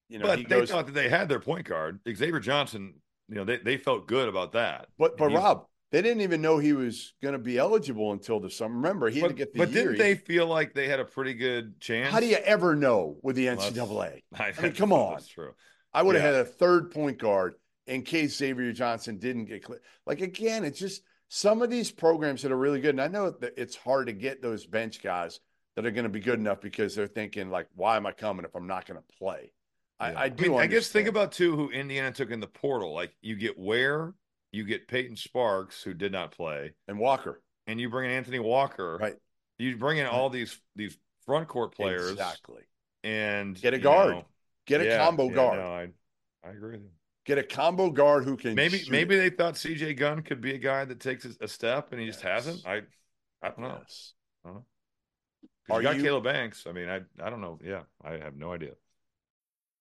you 0.08 0.18
know, 0.18 0.26
but 0.26 0.38
they 0.38 0.44
goes. 0.44 0.70
thought 0.70 0.86
that 0.86 0.94
they 0.94 1.08
had 1.08 1.28
their 1.28 1.40
point 1.40 1.66
guard, 1.66 2.00
Xavier 2.08 2.40
Johnson. 2.40 2.94
You 3.28 3.36
know, 3.36 3.44
they 3.44 3.58
they 3.58 3.76
felt 3.76 4.06
good 4.06 4.28
about 4.28 4.52
that. 4.52 4.88
but 4.98 5.16
but 5.16 5.30
he's- 5.30 5.42
Rob, 5.42 5.66
they 5.92 6.02
didn't 6.02 6.22
even 6.22 6.42
know 6.42 6.58
he 6.58 6.72
was 6.72 7.14
going 7.22 7.32
to 7.34 7.38
be 7.38 7.58
eligible 7.58 8.12
until 8.12 8.40
the 8.40 8.50
summer. 8.50 8.74
Remember, 8.74 9.08
he 9.08 9.20
had 9.20 9.26
but, 9.26 9.28
to 9.28 9.34
get 9.34 9.52
the 9.52 9.58
but 9.60 9.70
year. 9.70 9.84
didn't 9.84 9.98
they 9.98 10.14
feel 10.16 10.46
like 10.46 10.74
they 10.74 10.88
had 10.88 11.00
a 11.00 11.04
pretty 11.04 11.34
good 11.34 11.80
chance? 11.80 12.12
How 12.12 12.20
do 12.20 12.26
you 12.26 12.36
ever 12.36 12.74
know 12.74 13.16
with 13.22 13.36
the 13.36 13.46
NCAA? 13.46 14.22
I, 14.34 14.52
I 14.58 14.62
mean, 14.62 14.72
come 14.72 14.92
on. 14.92 15.14
That's 15.14 15.28
true. 15.28 15.52
I 15.94 16.02
would 16.02 16.14
have 16.16 16.24
Yeah. 16.24 16.38
had 16.38 16.40
a 16.46 16.48
third 16.48 16.90
point 16.90 17.18
guard 17.18 17.54
in 17.86 18.02
case 18.02 18.36
Xavier 18.36 18.72
Johnson 18.72 19.18
didn't 19.18 19.44
get 19.46 19.62
clear. 19.64 19.80
Like 20.06 20.20
again, 20.20 20.64
it's 20.64 20.78
just 20.78 21.02
some 21.28 21.62
of 21.62 21.70
these 21.70 21.90
programs 21.90 22.42
that 22.42 22.52
are 22.52 22.56
really 22.56 22.80
good, 22.80 22.90
and 22.90 23.00
I 23.00 23.08
know 23.08 23.30
that 23.30 23.54
it's 23.56 23.76
hard 23.76 24.08
to 24.08 24.12
get 24.12 24.42
those 24.42 24.66
bench 24.66 25.02
guys 25.02 25.40
that 25.76 25.84
are 25.86 25.90
going 25.90 26.04
to 26.04 26.08
be 26.10 26.20
good 26.20 26.38
enough 26.38 26.60
because 26.60 26.94
they're 26.94 27.06
thinking 27.06 27.50
like, 27.50 27.68
why 27.74 27.96
am 27.96 28.06
I 28.06 28.12
coming 28.12 28.44
if 28.44 28.54
I'm 28.54 28.66
not 28.66 28.86
going 28.86 28.98
to 28.98 29.16
play? 29.18 29.52
I, 30.00 30.10
Yeah. 30.12 30.20
I 30.20 30.28
do. 30.30 30.50
mean, 30.50 30.60
I 30.60 30.66
guess 30.66 30.88
think 30.88 31.08
about 31.08 31.32
too 31.32 31.54
who 31.56 31.70
Indiana 31.70 32.12
took 32.12 32.30
in 32.30 32.40
the 32.40 32.46
portal. 32.46 32.92
Like 32.94 33.12
you 33.22 33.36
get 33.36 33.58
Ware, 33.58 34.14
you 34.52 34.64
get 34.64 34.88
Payton 34.88 35.16
Sparks, 35.16 35.82
who 35.82 35.94
did 35.94 36.12
not 36.12 36.32
play, 36.32 36.72
and 36.88 36.98
Walker, 36.98 37.42
and 37.66 37.80
you 37.80 37.88
bring 37.90 38.10
in 38.10 38.16
Anthony 38.16 38.38
Walker. 38.38 38.96
right? 39.00 39.16
You 39.58 39.76
bring 39.76 39.98
in 39.98 40.06
all 40.06 40.28
these 40.30 40.60
these 40.74 40.96
front 41.24 41.48
court 41.48 41.74
players 41.74 42.10
exactly. 42.10 42.62
and 43.04 43.60
Get 43.60 43.74
a 43.74 43.78
guard. 43.78 44.10
know, 44.10 44.24
Get 44.66 44.80
a 44.80 44.84
yeah, 44.84 44.98
combo 45.04 45.28
yeah, 45.28 45.34
guard. 45.34 45.58
No, 45.58 45.66
I 45.66 45.88
I 46.48 46.50
agree 46.52 46.72
with 46.72 46.82
you. 46.82 46.90
Get 47.24 47.38
a 47.38 47.42
combo 47.42 47.90
guard 47.90 48.24
who 48.24 48.36
can 48.36 48.54
Maybe 48.54 48.78
shoot 48.78 48.90
maybe 48.90 49.16
they 49.16 49.30
thought 49.30 49.54
CJ 49.54 49.96
Gunn 49.96 50.22
could 50.22 50.40
be 50.40 50.54
a 50.54 50.58
guy 50.58 50.84
that 50.84 51.00
takes 51.00 51.24
a, 51.24 51.48
step 51.48 51.88
and 51.92 52.00
he 52.00 52.06
just 52.06 52.20
hasn't. 52.20 52.64
I 52.66 52.82
I 53.42 53.48
don't 53.48 53.60
know. 53.60 53.78
Yes. 53.80 54.12
'Cause 54.44 54.62
Are 55.70 55.82
you 55.82 55.88
got 55.88 55.96
you- 55.96 56.02
Caleb 56.02 56.24
Banks. 56.24 56.66
I 56.68 56.72
mean, 56.72 56.88
I 56.88 57.00
I 57.20 57.28
don't 57.30 57.40
know. 57.40 57.58
Yeah, 57.64 57.82
I 58.04 58.12
have 58.18 58.36
no 58.36 58.52
idea. 58.52 58.74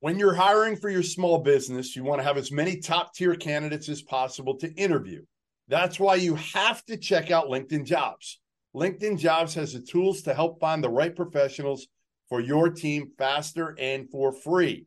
When 0.00 0.18
you're 0.18 0.34
hiring 0.34 0.76
for 0.76 0.90
your 0.90 1.02
small 1.02 1.38
business, 1.38 1.96
you 1.96 2.04
want 2.04 2.20
to 2.20 2.26
have 2.26 2.36
as 2.36 2.52
many 2.52 2.76
top 2.76 3.14
tier 3.14 3.34
candidates 3.34 3.88
as 3.88 4.02
possible 4.02 4.56
to 4.58 4.72
interview. 4.74 5.22
That's 5.68 5.98
why 5.98 6.16
you 6.16 6.34
have 6.34 6.84
to 6.84 6.98
check 6.98 7.30
out 7.30 7.46
LinkedIn 7.46 7.86
Jobs. 7.86 8.40
LinkedIn 8.74 9.18
Jobs 9.18 9.54
has 9.54 9.72
the 9.72 9.80
tools 9.80 10.20
to 10.22 10.34
help 10.34 10.60
find 10.60 10.84
the 10.84 10.90
right 10.90 11.16
professionals 11.16 11.88
for 12.28 12.40
your 12.40 12.68
team 12.68 13.10
faster 13.16 13.74
and 13.78 14.10
for 14.10 14.32
free. 14.32 14.84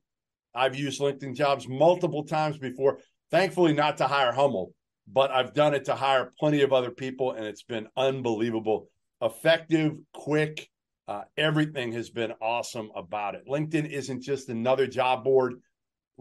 I've 0.53 0.75
used 0.75 1.01
LinkedIn 1.01 1.35
Jobs 1.35 1.67
multiple 1.67 2.23
times 2.23 2.59
before, 2.59 2.99
thankfully, 3.31 3.73
not 3.73 3.97
to 3.97 4.07
hire 4.07 4.31
Hummel, 4.31 4.73
but 5.07 5.31
I've 5.31 5.55
done 5.55 5.73
it 5.73 5.85
to 5.85 5.95
hire 5.95 6.31
plenty 6.39 6.61
of 6.61 6.71
other 6.71 6.91
people, 6.91 7.31
and 7.31 7.47
it's 7.47 7.63
been 7.63 7.87
unbelievable. 7.97 8.89
Effective, 9.23 9.97
quick, 10.13 10.69
uh, 11.09 11.23
everything 11.37 11.91
has 11.91 12.11
been 12.11 12.33
awesome 12.39 12.91
about 12.95 13.33
it. 13.33 13.47
LinkedIn 13.47 13.89
isn't 13.89 14.21
just 14.21 14.47
another 14.47 14.85
job 14.85 15.23
board. 15.23 15.55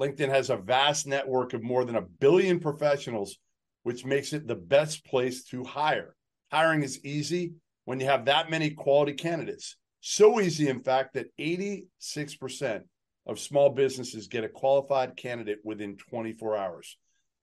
LinkedIn 0.00 0.30
has 0.30 0.48
a 0.48 0.56
vast 0.56 1.06
network 1.06 1.52
of 1.52 1.62
more 1.62 1.84
than 1.84 1.96
a 1.96 2.00
billion 2.00 2.58
professionals, 2.58 3.36
which 3.82 4.06
makes 4.06 4.32
it 4.32 4.46
the 4.46 4.54
best 4.54 5.04
place 5.04 5.44
to 5.44 5.62
hire. 5.62 6.16
Hiring 6.50 6.82
is 6.82 7.04
easy 7.04 7.52
when 7.84 8.00
you 8.00 8.06
have 8.06 8.24
that 8.24 8.50
many 8.50 8.70
quality 8.70 9.12
candidates. 9.12 9.76
So 10.00 10.40
easy, 10.40 10.68
in 10.68 10.80
fact, 10.80 11.14
that 11.14 11.36
86% 11.38 12.80
of 13.26 13.38
small 13.38 13.68
businesses 13.68 14.28
get 14.28 14.44
a 14.44 14.48
qualified 14.48 15.16
candidate 15.16 15.58
within 15.64 15.98
24 15.98 16.56
hours. 16.56 16.96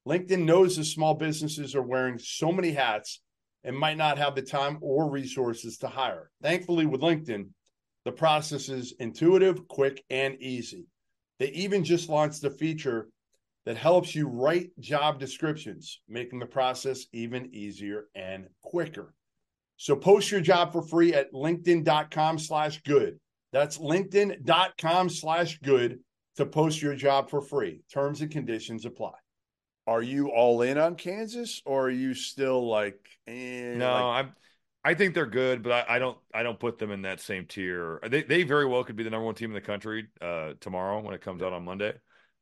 LinkedIn 0.07 0.45
knows 0.45 0.77
that 0.77 0.85
small 0.85 1.13
businesses 1.13 1.75
are 1.75 1.83
wearing 1.83 2.17
so 2.17 2.51
many 2.51 2.71
hats 2.71 3.21
and 3.65 3.75
might 3.75 3.97
not 3.97 4.17
have 4.17 4.35
the 4.35 4.41
time 4.41 4.77
or 4.79 5.09
resources 5.09 5.77
to 5.79 5.87
hire. 5.87 6.29
Thankfully, 6.41 6.85
with 6.85 7.01
LinkedIn, 7.01 7.47
the 8.05 8.11
process 8.11 8.69
is 8.69 8.93
intuitive, 8.99 9.67
quick, 9.67 10.03
and 10.09 10.39
easy. 10.39 10.85
They 11.39 11.49
even 11.49 11.83
just 11.83 12.07
launched 12.07 12.43
a 12.43 12.51
feature 12.51 13.09
that 13.65 13.75
helps 13.75 14.13
you 14.13 14.27
write 14.27 14.69
job 14.79 15.19
descriptions, 15.19 15.99
making 16.07 16.39
the 16.39 16.45
process 16.45 17.07
even 17.11 17.49
easier 17.51 18.05
and 18.13 18.47
quicker. 18.61 19.13
So 19.77 19.95
post 19.95 20.31
your 20.31 20.41
job 20.41 20.71
for 20.71 20.83
free 20.83 21.13
at 21.13 21.33
linkedin.com 21.33 22.39
slash 22.39 22.81
good. 22.83 23.19
That's 23.51 23.79
linkedin.com 23.79 25.09
slash 25.09 25.59
good 25.59 25.99
to 26.37 26.45
post 26.45 26.81
your 26.81 26.95
job 26.95 27.29
for 27.29 27.41
free. 27.41 27.81
Terms 27.91 28.21
and 28.21 28.29
conditions 28.29 28.85
apply. 28.85 29.13
Are 29.87 30.01
you 30.01 30.29
all 30.29 30.61
in 30.61 30.77
on 30.77 30.95
Kansas, 30.95 31.61
or 31.65 31.87
are 31.87 31.91
you 31.91 32.13
still 32.13 32.67
like? 32.67 33.07
Eh, 33.27 33.75
No, 33.75 33.91
like- 33.91 34.25
I'm. 34.25 34.35
I 34.83 34.93
think 34.93 35.15
they're 35.15 35.25
good, 35.25 35.63
but 35.63 35.71
I, 35.71 35.95
I 35.95 35.99
don't. 35.99 36.17
I 36.33 36.43
don't 36.43 36.59
put 36.59 36.77
them 36.77 36.91
in 36.91 37.03
that 37.03 37.19
same 37.19 37.45
tier. 37.45 37.99
They 38.07 38.21
they 38.21 38.43
very 38.43 38.65
well 38.65 38.83
could 38.83 38.95
be 38.95 39.03
the 39.03 39.09
number 39.09 39.25
one 39.25 39.33
team 39.33 39.49
in 39.49 39.55
the 39.55 39.61
country 39.61 40.07
uh, 40.21 40.53
tomorrow 40.59 41.01
when 41.01 41.15
it 41.15 41.21
comes 41.21 41.41
out 41.41 41.53
on 41.53 41.65
Monday, 41.65 41.93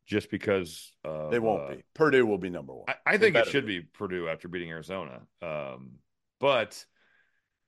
just 0.05 0.29
because 0.29 0.91
of, 1.05 1.31
they 1.31 1.39
won't 1.39 1.63
uh, 1.63 1.75
be. 1.75 1.83
Purdue 1.93 2.25
will 2.25 2.37
be 2.37 2.49
number 2.49 2.73
one. 2.73 2.83
I, 2.87 3.13
I 3.13 3.17
think 3.17 3.37
it 3.37 3.47
should 3.47 3.65
be 3.65 3.81
Purdue 3.81 4.27
after 4.27 4.49
beating 4.49 4.69
Arizona. 4.71 5.21
Um, 5.41 5.99
but 6.41 6.83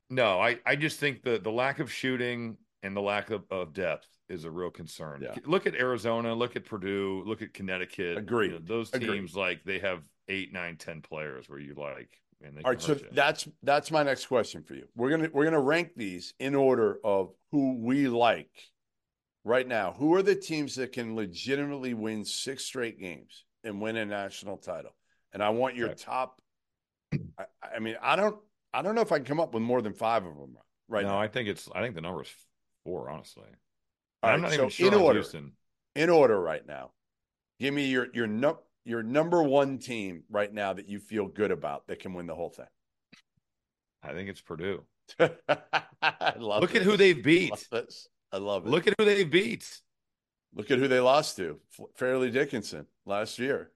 no, 0.10 0.42
I, 0.42 0.60
I 0.66 0.76
just 0.76 1.00
think 1.00 1.24
the 1.24 1.40
the 1.40 1.52
lack 1.52 1.80
of 1.80 1.92
shooting 1.92 2.58
and 2.84 2.96
the 2.96 3.02
lack 3.02 3.30
of, 3.30 3.44
of 3.50 3.74
depth 3.74 4.08
is 4.30 4.46
a 4.46 4.52
real 4.52 4.70
concern. 4.72 5.22
Yeah. 5.22 5.36
Look 5.46 5.68
at 5.68 5.76
Arizona, 5.76 6.34
look 6.34 6.56
at 6.56 6.66
Purdue, 6.66 7.24
look 7.26 7.42
at 7.42 7.54
Connecticut. 7.54 8.18
Agreed. 8.18 8.52
You 8.52 8.60
know, 8.60 8.66
those 8.66 8.94
Agreed. 8.94 9.12
teams 9.12 9.36
like 9.36 9.64
they 9.64 9.80
have 9.80 10.02
eight, 10.28 10.52
nine, 10.52 10.78
ten 10.78 11.02
players 11.02 11.48
where 11.50 11.60
you 11.60 11.76
like 11.76 12.22
and 12.44 12.58
they 12.58 12.62
All 12.64 12.72
right, 12.72 12.82
so 12.82 12.94
you. 12.94 13.06
that's 13.12 13.48
that's 13.64 13.92
my 13.92 14.04
next 14.04 14.28
question 14.28 14.64
for 14.64 14.76
you. 14.76 14.88
We're 14.96 15.10
gonna 15.10 15.30
we're 15.32 15.46
gonna 15.46 15.60
rank 15.60 15.92
these 15.96 16.34
in 16.40 16.56
order 16.56 17.00
of 17.04 17.32
who 17.52 17.78
we 17.78 18.08
like 18.08 18.52
right 19.44 19.68
now. 19.68 19.94
Who 19.98 20.14
are 20.16 20.24
the 20.24 20.36
teams 20.36 20.76
that 20.76 20.92
can 20.92 21.16
legitimately 21.16 21.94
win 21.94 22.26
six 22.26 22.64
straight 22.64 23.00
games 23.00 23.46
and 23.64 23.82
win 23.82 23.98
a 23.98 24.06
national 24.06 24.58
title? 24.58 24.96
And 25.34 25.44
I 25.44 25.50
want 25.50 25.76
your 25.76 25.90
Okay. 25.90 26.04
top. 26.04 26.42
I, 27.38 27.46
I 27.76 27.80
mean, 27.80 27.96
I 28.02 28.16
don't 28.16 28.38
I 28.74 28.82
don't 28.82 28.96
know 28.96 29.02
if 29.02 29.12
I 29.12 29.18
can 29.18 29.26
come 29.26 29.40
up 29.40 29.54
with 29.54 29.64
more 29.64 29.82
than 29.82 29.94
five 29.94 30.26
of 30.26 30.36
them 30.36 30.58
right 30.88 31.04
no, 31.04 31.12
now. 31.12 31.20
I 31.20 31.28
think 31.28 31.48
it's 31.48 31.70
I 31.74 31.82
think 31.82 31.96
the 31.96 32.02
number 32.02 32.22
is 32.22 32.34
four, 32.84 33.10
honestly. 33.10 33.48
All 34.26 34.34
I'm 34.34 34.42
right, 34.42 34.50
not 34.50 34.52
so 34.52 34.56
even 34.56 34.70
sure 34.70 34.88
in 34.88 34.94
order, 34.94 35.20
Houston. 35.20 35.52
in 35.96 36.10
order 36.10 36.40
right 36.40 36.66
now. 36.66 36.92
Give 37.60 37.74
me 37.74 37.86
your 37.88 38.08
your 38.14 38.28
num 38.28 38.58
your 38.84 39.02
number 39.04 39.42
one 39.42 39.78
team 39.80 40.24
right 40.30 40.54
now 40.54 40.74
that 40.74 40.88
you 40.90 41.00
feel 41.00 41.28
good 41.28 41.52
about 41.52 41.88
that 41.88 42.00
can 42.00 42.14
win 42.14 42.28
the 42.28 42.36
whole 42.36 42.50
thing. 42.50 42.68
I 44.04 44.12
think 44.14 44.30
it's 44.30 44.42
Purdue. 44.42 44.84
I 45.20 46.34
love 46.38 46.62
Look 46.62 46.76
at 46.76 46.82
who 46.84 46.98
they've 46.98 47.18
I 47.18 47.22
beat. 47.22 47.52
love 47.52 47.68
this. 47.72 48.08
I 48.32 48.38
love 48.38 48.66
it. 48.66 48.70
Look 48.70 48.88
at 48.88 48.94
who 49.00 49.06
they 49.06 49.24
beat. 49.24 49.82
Look 50.54 50.72
at 50.72 50.80
who 50.80 50.88
they 50.88 51.00
lost 51.00 51.38
to. 51.38 51.60
F- 51.80 51.86
Fairleigh 51.96 52.32
Dickinson 52.32 52.86
last 53.06 53.40
year. 53.40 53.72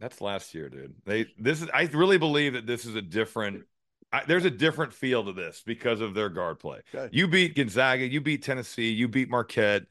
That's 0.00 0.20
last 0.20 0.54
year, 0.54 0.68
dude. 0.68 0.94
They 1.06 1.26
this 1.38 1.60
is 1.62 1.68
I 1.74 1.82
really 1.92 2.18
believe 2.18 2.52
that 2.52 2.66
this 2.66 2.84
is 2.84 2.94
a 2.94 3.02
different 3.02 3.64
I, 4.12 4.24
there's 4.26 4.44
a 4.46 4.50
different 4.50 4.92
feel 4.94 5.24
to 5.24 5.32
this 5.32 5.62
because 5.66 6.00
of 6.00 6.14
their 6.14 6.28
guard 6.30 6.58
play. 6.58 6.80
Okay. 6.94 7.08
You 7.12 7.28
beat 7.28 7.54
Gonzaga, 7.56 8.06
you 8.06 8.20
beat 8.20 8.42
Tennessee, 8.42 8.90
you 8.90 9.06
beat 9.08 9.28
Marquette, 9.28 9.84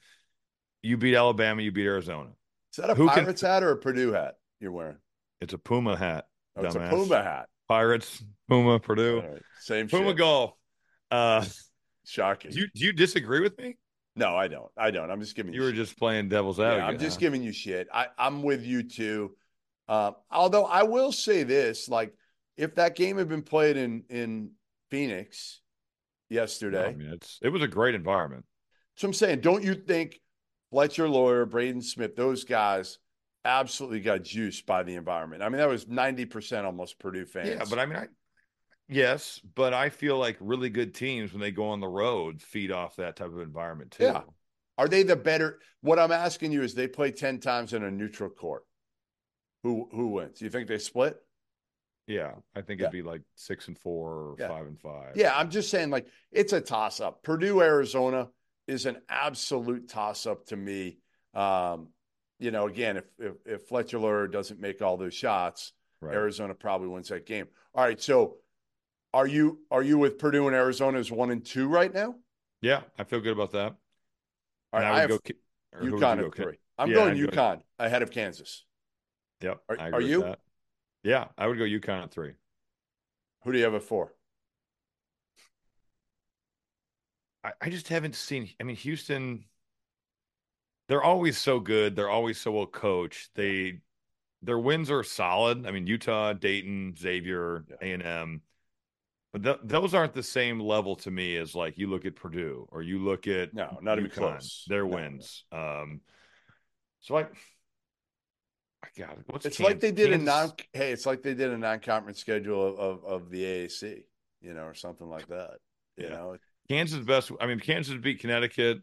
you 0.81 0.97
beat 0.97 1.15
Alabama, 1.15 1.61
you 1.61 1.71
beat 1.71 1.85
Arizona. 1.85 2.29
Is 2.71 2.77
that 2.77 2.89
a 2.89 2.95
Who 2.95 3.07
can- 3.09 3.23
Pirates 3.25 3.41
hat 3.41 3.63
or 3.63 3.71
a 3.71 3.77
Purdue 3.77 4.13
hat 4.13 4.35
you're 4.59 4.71
wearing? 4.71 4.97
It's 5.39 5.53
a 5.53 5.57
Puma 5.59 5.95
hat. 5.95 6.27
Oh, 6.55 6.63
it's 6.65 6.73
a. 6.75 6.79
Puma 6.79 7.21
hat. 7.21 7.47
Pirates, 7.67 8.23
Puma, 8.49 8.79
Purdue, 8.79 9.19
right. 9.21 9.41
Same 9.59 9.87
Puma 9.87 10.09
shit. 10.09 10.17
golf. 10.17 10.53
Uh, 11.11 11.43
Shocking. 12.05 12.51
do 12.51 12.59
you 12.61 12.67
do 12.73 12.85
you 12.85 12.93
disagree 12.93 13.41
with 13.41 13.57
me? 13.59 13.77
no, 14.15 14.35
I 14.35 14.47
don't. 14.47 14.71
I 14.77 14.89
don't. 14.89 15.11
I'm 15.11 15.19
just 15.19 15.35
giving 15.35 15.53
you. 15.53 15.59
You 15.59 15.65
were 15.65 15.71
shit. 15.71 15.77
just 15.85 15.99
playing 15.99 16.29
devil's 16.29 16.57
Yeah, 16.57 16.69
advocate. 16.71 16.89
I'm 16.89 16.99
just 16.99 17.17
huh? 17.17 17.19
giving 17.21 17.43
you 17.43 17.51
shit. 17.51 17.87
I, 17.93 18.07
I'm 18.17 18.41
with 18.41 18.65
you 18.65 18.81
too. 18.83 19.35
Uh, 19.87 20.11
although 20.31 20.65
I 20.65 20.83
will 20.83 21.11
say 21.11 21.43
this, 21.43 21.87
like 21.87 22.15
if 22.57 22.75
that 22.75 22.95
game 22.95 23.17
had 23.17 23.29
been 23.29 23.43
played 23.43 23.77
in 23.77 24.03
in 24.09 24.51
Phoenix 24.89 25.61
No, 26.29 26.41
yesterday, 26.41 26.85
I 26.85 26.93
mean, 26.93 27.09
it's 27.09 27.39
it 27.41 27.49
was 27.49 27.61
a 27.61 27.67
great 27.67 27.95
environment. 27.95 28.45
So 28.95 29.07
I'm 29.07 29.13
saying, 29.13 29.41
don't 29.41 29.63
you 29.63 29.75
think 29.75 30.19
Fletcher 30.71 31.07
Loyer, 31.07 31.45
Braden 31.45 31.81
Smith, 31.81 32.15
those 32.15 32.43
guys 32.43 32.99
absolutely 33.45 34.01
got 34.01 34.23
juiced 34.23 34.65
by 34.65 34.83
the 34.83 34.95
environment? 34.95 35.43
I 35.43 35.49
mean, 35.49 35.59
that 35.59 35.69
was 35.69 35.85
90% 35.85 36.65
almost 36.65 36.99
Purdue 36.99 37.25
fans. 37.25 37.49
Yeah, 37.49 37.65
but 37.69 37.79
I 37.79 37.85
mean, 37.85 37.97
I 37.97 38.07
yes, 38.87 39.39
but 39.55 39.73
I 39.73 39.89
feel 39.89 40.17
like 40.17 40.37
really 40.39 40.69
good 40.69 40.93
teams 40.95 41.31
when 41.31 41.41
they 41.41 41.51
go 41.51 41.69
on 41.69 41.79
the 41.79 41.87
road 41.87 42.41
feed 42.41 42.71
off 42.71 42.95
that 42.97 43.15
type 43.15 43.27
of 43.27 43.39
environment 43.39 43.91
too. 43.91 44.05
Yeah. 44.05 44.21
are 44.77 44.87
they 44.87 45.03
the 45.03 45.15
better? 45.15 45.59
What 45.81 45.99
I'm 45.99 46.11
asking 46.11 46.51
you 46.51 46.63
is 46.63 46.73
they 46.73 46.87
play 46.87 47.11
10 47.11 47.39
times 47.39 47.73
in 47.73 47.83
a 47.83 47.91
neutral 47.91 48.29
court. 48.29 48.63
Who 49.63 49.89
who 49.91 50.07
wins? 50.09 50.39
Do 50.39 50.45
you 50.45 50.51
think 50.51 50.67
they 50.67 50.77
split? 50.79 51.17
Yeah, 52.07 52.31
I 52.55 52.61
think 52.61 52.79
it'd 52.79 52.91
be 52.93 53.01
like 53.01 53.21
six 53.35 53.67
and 53.67 53.77
four 53.77 54.11
or 54.11 54.35
Yeah. 54.39 54.47
five 54.47 54.65
and 54.65 54.79
five. 54.79 55.17
Yeah, 55.17 55.37
I'm 55.37 55.49
just 55.49 55.69
saying, 55.69 55.89
like, 55.89 56.07
it's 56.31 56.53
a 56.53 56.61
toss 56.61 57.01
up. 57.01 57.21
Purdue, 57.21 57.61
Arizona 57.61 58.29
is 58.65 58.85
an 58.85 59.01
absolute 59.09 59.89
toss 59.89 60.25
up 60.25 60.45
to 60.47 60.55
me. 60.55 60.99
Um, 61.33 61.89
you 62.39 62.51
know, 62.51 62.67
again, 62.67 62.97
if, 62.97 63.05
if 63.19 63.33
if 63.45 63.61
Fletcher 63.67 63.99
Loyer 63.99 64.27
doesn't 64.27 64.59
make 64.61 64.81
all 64.81 64.95
those 64.95 65.13
shots, 65.13 65.73
right. 66.01 66.15
Arizona 66.15 66.53
probably 66.53 66.87
wins 66.87 67.09
that 67.09 67.25
game. 67.25 67.47
All 67.75 67.83
right, 67.83 68.01
so 68.01 68.37
are 69.13 69.27
you 69.27 69.59
are 69.69 69.83
you 69.83 69.97
with 69.97 70.17
Purdue 70.17 70.47
and 70.47 70.55
Arizona 70.55 70.99
as 70.99 71.11
one 71.11 71.29
and 71.31 71.43
two 71.45 71.67
right 71.67 71.93
now? 71.93 72.15
Yeah, 72.61 72.81
I 72.97 73.03
feel 73.03 73.19
good 73.19 73.33
about 73.33 73.51
that. 73.51 73.75
All 74.73 74.79
And 74.79 74.85
I 74.85 74.91
I, 74.97 74.99
have 75.01 75.09
go 75.09 75.19
UConn 75.81 76.25
at 76.25 76.35
three. 76.35 76.57
I'm 76.77 76.89
Yeah, 76.89 76.95
going 76.95 77.19
go- 77.19 77.27
UConn 77.27 77.61
ahead 77.79 78.01
of 78.01 78.11
Kansas. 78.11 78.65
Yep. 79.41 79.61
Are- 79.69 79.77
are 79.93 80.01
you? 80.01 80.21
that. 80.23 80.39
Yeah, 81.03 81.29
I 81.37 81.47
would 81.47 81.57
go 81.57 81.63
UConn 81.63 82.03
at 82.03 82.11
three. 82.11 82.33
Who 83.41 83.51
do 83.51 83.57
you 83.57 83.63
have 83.63 83.73
at 83.73 83.81
four? 83.81 84.13
I, 87.43 87.53
I 87.61 87.69
just 87.69 87.87
haven't 87.87 88.15
seen. 88.15 88.49
I 88.59 88.63
mean, 88.63 88.75
Houston. 88.77 89.45
They're 90.87 91.03
always 91.03 91.37
so 91.37 91.59
good. 91.59 91.95
They're 91.95 92.09
always 92.09 92.39
so 92.39 92.51
well 92.51 92.65
coached. 92.65 93.31
They 93.35 93.81
their 94.41 94.59
wins 94.59 94.91
are 94.91 95.03
solid. 95.03 95.65
I 95.67 95.71
mean, 95.71 95.87
Utah, 95.87 96.33
Dayton, 96.33 96.95
Xavier, 96.97 97.65
Yeah. 97.69 97.77
A 97.81 97.91
and 97.93 98.03
M, 98.03 98.41
but 99.33 99.43
th- 99.43 99.59
those 99.63 99.93
aren't 99.93 100.13
the 100.13 100.23
same 100.23 100.59
level 100.59 100.95
to 100.97 101.11
me 101.11 101.37
as 101.37 101.55
like 101.55 101.77
you 101.77 101.87
look 101.89 102.05
at 102.05 102.15
Purdue 102.15 102.67
or 102.71 102.81
you 102.81 102.99
look 102.99 103.27
at 103.27 103.53
No, 103.53 103.79
not 103.81 103.99
even 103.99 104.11
close. 104.11 104.65
Their 104.67 104.85
No, 104.85 104.91
no. 104.91 104.95
wins. 104.95 105.45
Um, 105.51 106.01
so 107.01 107.17
I, 107.17 107.27
I 108.83 108.87
got 108.97 109.17
it. 109.17 109.23
What's 109.27 109.45
It's 109.45 109.57
Kan- 109.57 109.65
like 109.65 109.79
they 109.79 109.91
did 109.91 110.13
a 110.13 110.17
non. 110.17 110.51
Hey, 110.73 110.91
it's 110.91 111.05
like 111.05 111.23
they 111.23 111.33
did 111.33 111.51
a 111.51 111.57
non-conference 111.57 112.19
schedule 112.19 112.67
of, 112.67 112.79
of 112.79 113.05
of 113.05 113.29
the 113.29 113.43
AAC, 113.43 114.03
you 114.41 114.53
know, 114.53 114.63
or 114.63 114.73
something 114.73 115.09
like 115.09 115.27
that. 115.27 115.55
You 115.97 116.05
Yeah. 116.05 116.09
know, 116.11 116.37
Kansas 116.69 117.03
best. 117.03 117.31
I 117.41 117.47
mean, 117.47 117.59
Kansas 117.59 117.95
beat 118.01 118.19
Connecticut 118.19 118.79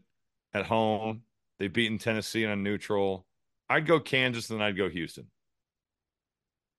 at 0.53 0.65
home. 0.65 1.21
They've 1.59 1.71
beaten 1.71 1.97
Tennessee 1.97 2.45
on 2.45 2.61
neutral. 2.63 3.25
I'd 3.69 3.87
go 3.87 3.99
Kansas, 3.99 4.47
then 4.47 4.61
I'd 4.61 4.77
go 4.77 4.89
Houston. 4.89 5.27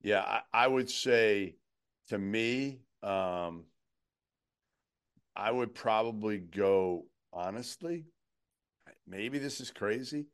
Yeah, 0.03 0.21
I, 0.21 0.41
I 0.53 0.67
would 0.69 0.91
say 0.91 1.57
to 2.09 2.19
me, 2.19 2.81
um, 3.03 3.65
I 5.35 5.51
would 5.51 5.75
probably 5.75 6.39
go 6.39 7.07
honestly. 7.33 8.05
Maybe 9.07 9.39
this 9.39 9.61
is 9.61 9.71
crazy. 9.71 10.27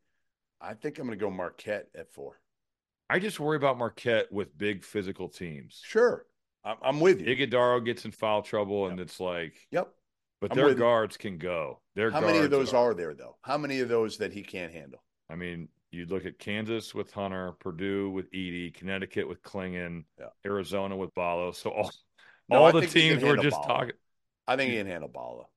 I 0.61 0.73
think 0.73 0.99
I'm 0.99 1.07
going 1.07 1.17
to 1.17 1.23
go 1.23 1.31
Marquette 1.31 1.87
at 1.95 2.11
four. 2.11 2.39
I 3.13 3.19
just 3.19 3.39
worry 3.39 3.57
about 3.57 3.77
Marquette 3.77 4.31
with 4.31 4.57
big 4.57 4.83
physical 4.83 5.29
teams. 5.29 5.81
Sure, 5.85 6.25
I'm, 6.63 6.77
I'm 6.81 6.99
with 6.99 7.21
you. 7.21 7.27
Ighodaro 7.27 7.83
gets 7.85 8.05
in 8.05 8.11
foul 8.11 8.41
trouble, 8.41 8.87
and 8.87 8.99
it's 8.99 9.19
like, 9.19 9.55
Yep. 9.71 9.89
but 10.41 10.51
I'm 10.51 10.55
their 10.57 10.65
with 10.65 10.77
you. 10.77 10.83
guards 10.83 11.17
can 11.17 11.37
go. 11.37 11.79
Their 11.95 12.09
How 12.11 12.21
many 12.21 12.39
of 12.39 12.49
those 12.49 12.73
are 12.73 12.93
there 12.93 13.13
though? 13.13 13.37
How 13.43 13.57
many 13.57 13.79
of 13.81 13.89
those 13.89 14.17
that 14.17 14.33
he 14.33 14.41
can't 14.41 14.73
handle? 14.73 15.03
I 15.29 15.35
mean, 15.35 15.67
you 15.91 16.05
look 16.07 16.25
at 16.25 16.39
Kansas 16.39 16.95
with 16.95 17.11
Hunter, 17.13 17.51
Purdue 17.59 18.09
with 18.09 18.31
Edey, 18.31 18.73
Connecticut 18.73 19.27
with 19.27 19.43
Clingan, 19.43 20.05
Yeah. 20.19 20.27
Arizona 20.45 20.95
with 20.97 21.13
Ballo. 21.13 21.51
So 21.51 21.69
all, 21.69 21.91
No, 22.49 22.57
all 22.57 22.65
I 22.65 22.71
the 22.71 22.79
think 22.81 22.91
he 22.93 23.09
can 23.09 23.19
teams 23.19 23.23
we're 23.23 23.43
just 23.43 23.55
Ballo. 23.61 23.67
talking. 23.67 23.95
I 24.47 24.55
think 24.55 24.71
he 24.71 24.77
can 24.77 24.87
handle 24.87 25.07
Ballo. 25.09 25.49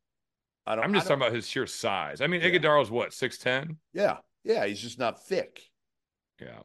I 0.66 0.74
don't. 0.74 0.84
I'm 0.84 0.90
I 0.90 0.94
just 0.94 1.08
don't- 1.08 1.18
talking 1.18 1.28
about 1.28 1.34
his 1.36 1.48
sheer 1.48 1.66
size. 1.66 2.20
I 2.20 2.26
mean, 2.26 2.42
Yeah. 2.42 2.50
Ighodaro's 2.50 2.90
what 2.90 3.14
six 3.14 3.38
ten. 3.38 3.78
Yeah, 3.94 4.18
yeah. 4.44 4.66
He's 4.66 4.80
just 4.80 4.98
not 4.98 5.24
thick. 5.26 5.62
Yeah. 6.40 6.60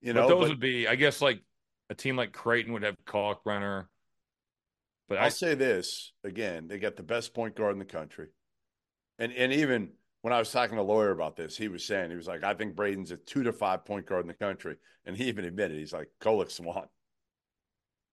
You 0.00 0.14
but 0.14 0.20
know, 0.20 0.28
those 0.28 0.40
but 0.40 0.48
would 0.50 0.60
be, 0.60 0.86
I 0.86 0.94
guess, 0.96 1.20
like 1.20 1.42
a 1.90 1.94
team 1.94 2.16
like 2.16 2.32
Creighton 2.32 2.72
would 2.72 2.82
have 2.82 2.96
Kalkbrenner. 3.06 3.86
But 5.08 5.18
I'll 5.18 5.24
I, 5.26 5.28
say 5.30 5.54
this 5.54 6.12
again: 6.24 6.68
they 6.68 6.78
got 6.78 6.96
the 6.96 7.02
best 7.02 7.34
point 7.34 7.56
guard 7.56 7.72
in 7.72 7.78
the 7.78 7.84
country, 7.84 8.28
and 9.18 9.32
and 9.32 9.52
even 9.52 9.92
when 10.22 10.32
I 10.32 10.38
was 10.38 10.50
talking 10.52 10.76
to 10.76 10.82
a 10.82 10.84
lawyer 10.84 11.10
about 11.10 11.36
this, 11.36 11.56
he 11.56 11.68
was 11.68 11.84
saying 11.84 12.10
he 12.10 12.16
was 12.16 12.26
like, 12.26 12.44
I 12.44 12.54
think 12.54 12.74
Braden's 12.76 13.10
a 13.10 13.16
two 13.16 13.42
to 13.44 13.52
five 13.52 13.84
point 13.84 14.06
guard 14.06 14.22
in 14.22 14.28
the 14.28 14.34
country, 14.34 14.76
and 15.06 15.16
he 15.16 15.24
even 15.24 15.44
admitted 15.44 15.78
he's 15.78 15.92
like 15.92 16.08
Kolek 16.20 16.50
Swan. 16.50 16.86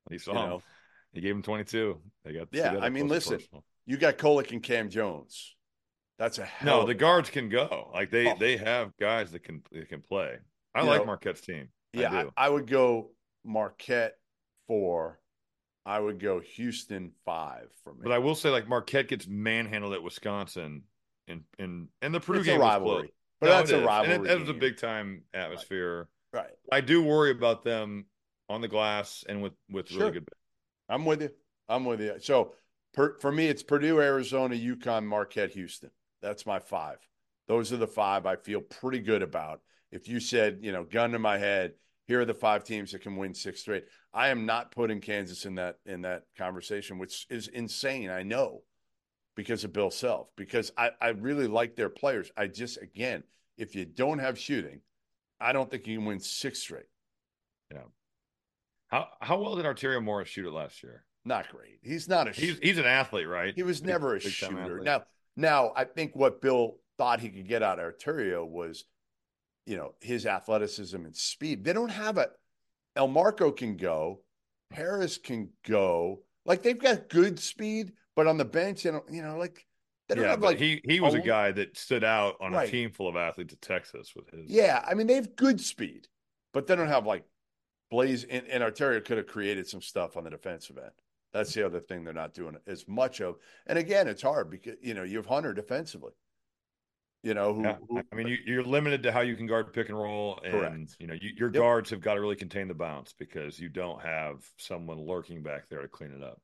he 0.09 0.17
saw 0.17 0.33
You 0.33 0.39
him. 0.39 0.49
know, 0.49 0.61
He 1.13 1.21
gave 1.21 1.35
him 1.35 1.41
22. 1.41 1.99
They 2.23 2.33
got 2.33 2.47
Yeah, 2.51 2.77
I 2.81 2.89
mean, 2.89 3.07
listen, 3.07 3.37
personal. 3.37 3.63
you 3.85 3.97
got 3.97 4.17
Kolek 4.17 4.51
and 4.51 4.61
Cam 4.63 4.89
Jones. 4.89 5.55
That's 6.17 6.37
a 6.39 6.45
hell 6.45 6.81
No, 6.81 6.85
the 6.85 6.93
guards 6.93 7.29
can 7.29 7.49
go. 7.49 7.89
Like 7.93 8.09
they 8.11 8.31
Oh. 8.31 8.35
they 8.39 8.55
have 8.57 8.95
guys 8.97 9.31
that 9.33 9.43
can 9.43 9.61
that 9.71 9.89
can 9.89 10.01
play. 10.01 10.37
I 10.73 10.81
You 10.81 10.87
like 10.87 11.01
know, 11.01 11.07
Marquette's 11.07 11.41
team. 11.41 11.69
Yeah, 11.95 12.11
I 12.11 12.21
I. 12.21 12.47
I 12.47 12.49
would 12.49 12.67
go 12.67 13.11
Marquette 13.43 14.17
four. 14.67 15.19
I 15.85 15.99
would 15.99 16.19
go 16.19 16.39
Houston 16.39 17.11
five 17.25 17.67
for 17.83 17.93
me. 17.93 17.99
But 18.03 18.11
I 18.11 18.17
will 18.17 18.35
say, 18.35 18.49
like 18.49 18.67
Marquette 18.67 19.07
gets 19.07 19.27
manhandled 19.27 19.93
at 19.93 20.01
Wisconsin, 20.01 20.83
and 21.27 21.43
and 21.59 21.89
and 22.01 22.13
the 22.13 22.19
Purdue 22.19 22.39
it's 22.39 22.47
a 22.47 22.51
game 22.51 22.59
was 22.59 22.67
rivalry. 22.73 23.13
But 23.39 23.47
No, 23.47 23.51
that's 23.57 23.71
a 23.71 23.85
rivalry. 23.85 24.15
And 24.15 24.25
it, 24.25 24.29
that 24.29 24.39
was 24.39 24.49
a 24.49 24.53
big 24.53 24.77
time 24.77 25.23
atmosphere. 25.33 26.07
right. 26.33 26.49
I 26.71 26.81
do 26.81 27.03
worry 27.03 27.31
about 27.31 27.63
them 27.63 28.05
on 28.49 28.61
the 28.61 28.67
glass 28.67 29.23
and 29.27 29.41
with 29.41 29.53
with 29.69 29.89
Sure. 29.89 29.99
really 29.99 30.13
good. 30.13 30.27
I'm 30.89 31.05
with 31.05 31.21
you. 31.21 31.29
I'm 31.67 31.85
with 31.85 32.01
you. 32.01 32.15
So 32.19 32.53
per, 32.93 33.17
for 33.19 33.31
me, 33.31 33.47
it's 33.47 33.63
Purdue, 33.63 33.99
Arizona, 33.99 34.55
UConn, 34.55 35.05
Marquette, 35.05 35.51
Houston. 35.51 35.91
That's 36.21 36.45
my 36.45 36.59
five. 36.59 36.97
Those 37.47 37.71
are 37.71 37.77
the 37.77 37.87
five 37.87 38.25
I 38.25 38.35
feel 38.37 38.61
pretty 38.61 38.99
good 38.99 39.21
about. 39.21 39.61
If 39.91 40.07
you 40.07 40.19
said, 40.19 40.59
you 40.61 40.71
know, 40.71 40.83
gun 40.83 41.11
to 41.11 41.19
my 41.19 41.37
head, 41.37 41.73
here 42.07 42.21
are 42.21 42.25
the 42.25 42.33
five 42.33 42.63
teams 42.63 42.91
that 42.91 43.01
can 43.01 43.15
win 43.15 43.33
six 43.33 43.61
straight. 43.61 43.85
I 44.13 44.29
am 44.29 44.45
not 44.45 44.71
putting 44.71 45.01
Kansas 45.01 45.45
in 45.45 45.55
that 45.55 45.77
in 45.85 46.01
that 46.01 46.23
conversation, 46.37 46.97
which 46.97 47.25
is 47.29 47.47
insane. 47.47 48.09
I 48.09 48.23
know 48.23 48.61
because 49.35 49.63
of 49.63 49.73
Bill 49.73 49.91
Self, 49.91 50.29
because 50.35 50.71
I, 50.77 50.91
I 51.01 51.09
really 51.09 51.47
like 51.47 51.75
their 51.75 51.89
players. 51.89 52.31
I 52.37 52.47
just 52.47 52.81
again, 52.81 53.23
if 53.57 53.75
you 53.75 53.85
don't 53.85 54.19
have 54.19 54.39
shooting, 54.39 54.81
I 55.39 55.51
don't 55.51 55.69
think 55.69 55.87
you 55.87 55.97
can 55.97 56.05
win 56.05 56.19
six 56.19 56.59
straight. 56.59 56.85
Yeah. 57.71 57.81
How 58.87 59.07
how 59.19 59.41
well 59.41 59.55
did 59.55 59.65
Arterio 59.65 60.03
Morris 60.03 60.29
shoot 60.29 60.45
it 60.45 60.51
last 60.51 60.83
year? 60.83 61.05
Not 61.25 61.49
great. 61.49 61.79
He's 61.81 62.07
not 62.07 62.27
a 62.27 62.31
He's 62.31 62.59
he's 62.59 62.77
an 62.77 62.85
athlete, 62.85 63.27
right? 63.27 63.53
He 63.55 63.63
was 63.63 63.81
never 63.81 64.15
a 64.15 64.19
shooter. 64.19 64.59
athlete. 64.59 64.83
Now, 64.83 65.03
now 65.35 65.73
I 65.75 65.85
think 65.85 66.15
what 66.15 66.39
Bill 66.39 66.77
thought 66.97 67.19
he 67.19 67.29
could 67.29 67.47
get 67.47 67.63
out 67.63 67.79
of 67.79 67.93
Arterio 67.93 68.47
was, 68.47 68.85
you 69.65 69.77
know, 69.77 69.93
his 70.01 70.25
athleticism 70.25 70.97
and 71.05 71.15
speed. 71.15 71.63
They 71.63 71.73
don't 71.73 71.89
have 71.89 72.17
a. 72.17 72.29
Elmarko 72.97 73.55
can 73.55 73.75
go, 73.77 74.21
Harris 74.71 75.17
can 75.17 75.49
go. 75.65 76.21
Like 76.45 76.61
they've 76.63 76.79
got 76.79 77.09
good 77.09 77.39
speed, 77.39 77.93
but 78.15 78.27
on 78.27 78.37
the 78.37 78.45
bench, 78.45 78.85
you 78.85 78.91
know, 78.93 79.03
you 79.09 79.21
know, 79.21 79.37
like 79.37 79.65
they 80.07 80.15
don't 80.15 80.23
yeah, 80.25 80.31
have 80.31 80.41
like. 80.41 80.57
he 80.57 80.81
he 80.87 80.99
was 80.99 81.13
a 81.13 81.17
a- 81.17 81.21
guy 81.21 81.51
that 81.51 81.77
stood 81.77 82.03
out 82.03 82.35
on 82.39 82.53
Right. 82.53 82.67
a 82.67 82.71
team 82.71 82.91
full 82.91 83.07
of 83.07 83.15
athletes 83.15 83.53
at 83.53 83.61
Texas 83.61 84.13
with 84.15 84.29
his. 84.29 84.49
yeah, 84.49 84.83
I 84.87 84.93
mean 84.93 85.07
they 85.07 85.15
have 85.15 85.35
good 85.35 85.59
speed, 85.59 86.07
but 86.53 86.67
they 86.67 86.75
don't 86.75 86.87
have 86.87 87.05
like 87.05 87.25
Blaze 87.91 88.23
and, 88.23 88.47
and 88.47 88.63
Arterio 88.63 89.03
could 89.03 89.17
have 89.17 89.27
created 89.27 89.67
some 89.67 89.81
stuff 89.81 90.15
on 90.17 90.23
the 90.23 90.29
defensive 90.29 90.77
end. 90.77 90.91
That's 91.33 91.53
the 91.53 91.65
other 91.65 91.81
thing 91.81 92.03
they're 92.03 92.13
not 92.13 92.33
doing 92.33 92.55
as 92.65 92.87
much 92.87 93.19
of. 93.19 93.35
And 93.67 93.77
again, 93.77 94.07
it's 94.07 94.21
hard 94.21 94.49
because 94.49 94.75
you 94.81 94.93
know 94.93 95.03
you 95.03 95.17
have 95.17 95.25
Hunter 95.25 95.53
defensively. 95.53 96.13
You 97.25 97.33
know 97.33 97.53
who, 97.53 97.63
Yeah, 97.63 97.77
who 97.89 98.01
I 98.11 98.15
mean, 98.15 98.27
you, 98.27 98.37
you're 98.45 98.63
limited 98.63 99.03
to 99.03 99.11
how 99.11 99.21
you 99.21 99.35
can 99.35 99.47
guard 99.47 99.73
pick 99.73 99.89
and 99.89 99.97
roll, 99.97 100.39
and 100.43 100.89
Correct. 100.89 100.97
you 100.99 101.07
know 101.07 101.15
you, 101.15 101.31
your 101.37 101.49
Yep. 101.53 101.63
guards 101.63 101.89
have 101.89 102.01
got 102.01 102.15
to 102.15 102.21
really 102.21 102.35
contain 102.35 102.67
the 102.67 102.73
bounce 102.73 103.13
because 103.13 103.59
you 103.59 103.69
don't 103.69 104.01
have 104.01 104.45
someone 104.57 104.99
lurking 104.99 105.41
back 105.41 105.67
there 105.69 105.81
to 105.81 105.87
clean 105.87 106.11
it 106.11 106.21
up. 106.23 106.39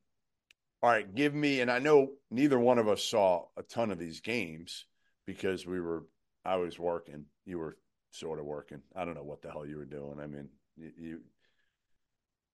All 0.82 0.90
right, 0.90 1.14
give 1.14 1.34
me, 1.34 1.60
and 1.60 1.70
I 1.70 1.78
know 1.78 2.10
neither 2.30 2.58
one 2.58 2.78
of 2.78 2.88
us 2.88 3.04
saw 3.04 3.46
a 3.56 3.62
ton 3.62 3.92
of 3.92 3.98
these 3.98 4.20
games 4.20 4.86
because 5.26 5.64
we 5.64 5.80
were, 5.80 6.06
I 6.44 6.56
was 6.56 6.78
working, 6.78 7.26
you 7.44 7.58
were 7.58 7.76
sort 8.10 8.40
of 8.40 8.46
working. 8.46 8.82
I 8.96 9.04
don't 9.04 9.14
know 9.14 9.22
what 9.22 9.42
the 9.42 9.50
hell 9.50 9.64
you 9.64 9.76
were 9.76 9.84
doing. 9.84 10.18
I 10.20 10.26
mean, 10.26 10.48
you, 10.76 10.90
you, 10.98 11.20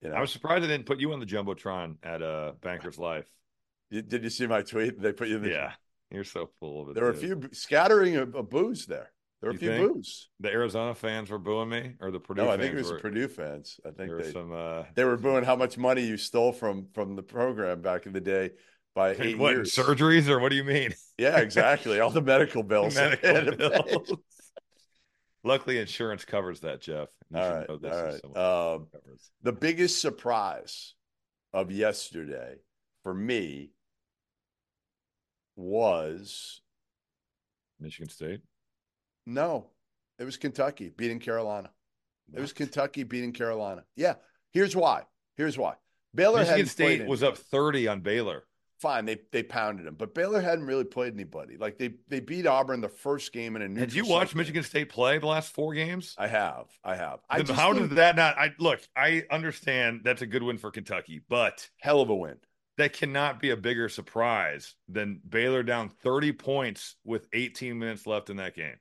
you 0.03 0.11
know, 0.11 0.16
I 0.16 0.20
was 0.20 0.31
surprised 0.31 0.62
they 0.62 0.68
didn't 0.68 0.87
put 0.87 1.01
you 1.01 1.12
on 1.12 1.20
the 1.20 1.26
jumbotron 1.26 1.97
at 2.03 2.22
uh, 2.22 2.53
Banker's 2.61 2.99
Life. 2.99 3.26
Did 3.91 4.22
you 4.22 4.31
see 4.31 4.47
my 4.47 4.62
tweet? 4.62 5.01
They 5.01 5.12
put 5.12 5.29
you 5.29 5.37
in 5.37 5.43
the, 5.43 5.49
Yeah, 5.51 5.72
you're 6.11 6.25
so 6.25 6.49
full 6.59 6.83
of 6.83 6.89
it. 6.89 6.95
there 6.95 7.05
were 7.05 7.11
a 7.11 7.15
few 7.15 7.49
scattering 7.53 8.17
of, 8.17 8.35
of 8.35 8.51
booze 8.51 8.87
there. 8.87 9.11
There 9.41 9.51
were 9.51 9.57
a 9.57 9.59
few 9.59 9.71
boos. 9.71 10.31
The 10.41 10.51
Arizona 10.51 10.95
fans 10.95 11.31
were 11.31 11.39
booing 11.39 11.69
me, 11.69 11.93
or 12.01 12.11
the 12.11 12.19
Purdue 12.19 12.43
No, 12.43 12.51
I 12.51 12.57
think 12.57 12.75
it 12.75 12.79
was 12.79 12.91
were. 12.91 12.97
the 12.97 13.03
Purdue 13.03 13.29
fans. 13.29 13.79
I 13.87 13.91
think 13.91 14.11
they, 14.17 14.33
some. 14.33 14.53
Uh, 14.53 14.83
they 14.95 15.05
were 15.05 15.17
booing 15.17 15.45
how 15.45 15.55
much 15.55 15.79
money 15.79 16.03
you 16.03 16.17
stole 16.17 16.53
from 16.53 16.89
from 16.93 17.15
the 17.15 17.23
program 17.23 17.81
back 17.81 18.07
in 18.07 18.13
the 18.13 18.21
day 18.21 18.51
by 18.97 19.11
eight 19.21 19.39
what 19.39 19.55
years. 19.55 19.75
surgeries 19.75 20.29
or 20.29 20.41
what 20.41 20.49
do 20.49 20.57
you 20.57 20.65
mean? 20.65 20.93
Yeah, 21.19 21.39
exactly. 21.39 22.01
All 22.01 22.11
the 22.11 22.23
medical 22.23 22.63
bills. 22.65 22.97
Medical 22.97 23.57
bills. 23.71 24.13
Luckily, 25.45 25.79
insurance 25.79 26.25
covers 26.25 26.61
that, 26.61 26.81
Jeff. 26.81 27.09
You 27.31 27.39
All 27.39 27.79
this 27.79 28.21
all 28.35 28.35
right. 28.35 28.75
Um, 28.75 28.87
the 29.43 29.53
biggest 29.53 30.01
surprise 30.01 30.95
of 31.53 31.71
yesterday 31.71 32.57
for 33.05 33.15
me 33.15 33.71
was 35.59 36.63
Michigan 37.81 38.09
State. 38.09 38.41
no, 39.27 39.67
it 40.19 40.25
was 40.25 40.37
Kentucky 40.37 40.91
beating 40.97 41.19
Carolina. 41.19 41.71
It 42.33 42.41
was 42.41 42.53
Kentucky 42.53 43.05
beating 43.05 43.33
Carolina. 43.33 43.85
Yeah, 43.97 44.15
here's 44.53 44.77
why. 44.77 45.05
Here's 45.37 45.57
why. 45.57 45.75
Baylor 46.15 46.41
Michigan 46.41 46.67
State 46.67 47.07
was 47.07 47.23
up 47.23 47.37
30 47.39 47.89
on 47.89 48.01
Baylor. 48.01 48.45
Fine, 48.81 49.07
they 49.07 49.19
they 49.33 49.43
pounded 49.43 49.87
them, 49.87 49.97
but 49.97 50.15
Baylor 50.15 50.41
hadn't 50.41 50.65
really 50.67 50.85
played 50.85 51.13
anybody. 51.13 51.57
Like 51.57 51.79
they 51.79 51.95
they 52.07 52.21
beat 52.21 52.47
Auburn 52.47 52.81
the 52.81 52.89
first 52.89 53.33
game 53.33 53.57
in 53.57 53.63
a 53.63 53.69
new. 53.69 53.81
Had 53.81 53.93
you 53.93 54.07
watched 54.07 54.35
game. 54.35 54.39
Michigan 54.39 54.63
State 54.63 54.89
play 54.89 55.19
the 55.19 55.27
last 55.27 55.53
four 55.53 55.75
games? 55.75 56.15
I 56.17 56.29
have, 56.29 56.67
I 56.85 56.95
have. 56.95 57.19
I 57.29 57.43
how 57.53 57.73
did 57.73 57.91
that 57.91 58.15
not? 58.15 58.39
I 58.39 58.55
look. 58.61 58.81
I 58.95 59.25
understand 59.33 60.03
that's 60.05 60.23
a 60.23 60.27
good 60.27 60.45
win 60.45 60.59
for 60.59 60.71
Kentucky, 60.71 61.21
but 61.29 61.69
hell 61.79 62.01
of 62.01 62.09
a 62.09 62.15
win. 62.15 62.37
That 62.79 62.93
cannot 62.95 63.41
be 63.41 63.51
a 63.51 63.57
bigger 63.57 63.89
surprise 63.89 64.74
than 64.89 65.20
Baylor 65.29 65.62
down 65.62 65.89
30 65.91 66.33
points 66.33 66.97
with 67.05 67.29
18 67.33 67.79
minutes 67.79 68.07
left 68.07 68.31
in 68.31 68.39
that 68.39 68.55
game. 68.57 68.76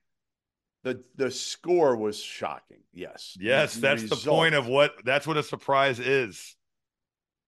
The 0.83 1.03
the 1.15 1.29
score 1.31 1.97
was 1.97 2.17
shocking. 2.21 2.83
Yes, 2.93 3.35
Yes, 3.39 3.75
The 3.75 3.81
that's 3.81 4.03
the 4.03 4.15
result- 4.15 4.35
point 4.37 4.55
of 4.55 4.67
what 4.67 4.93
that's 5.03 5.27
what 5.27 5.35
a 5.37 5.43
surprise 5.43 5.99
is. 5.99 6.55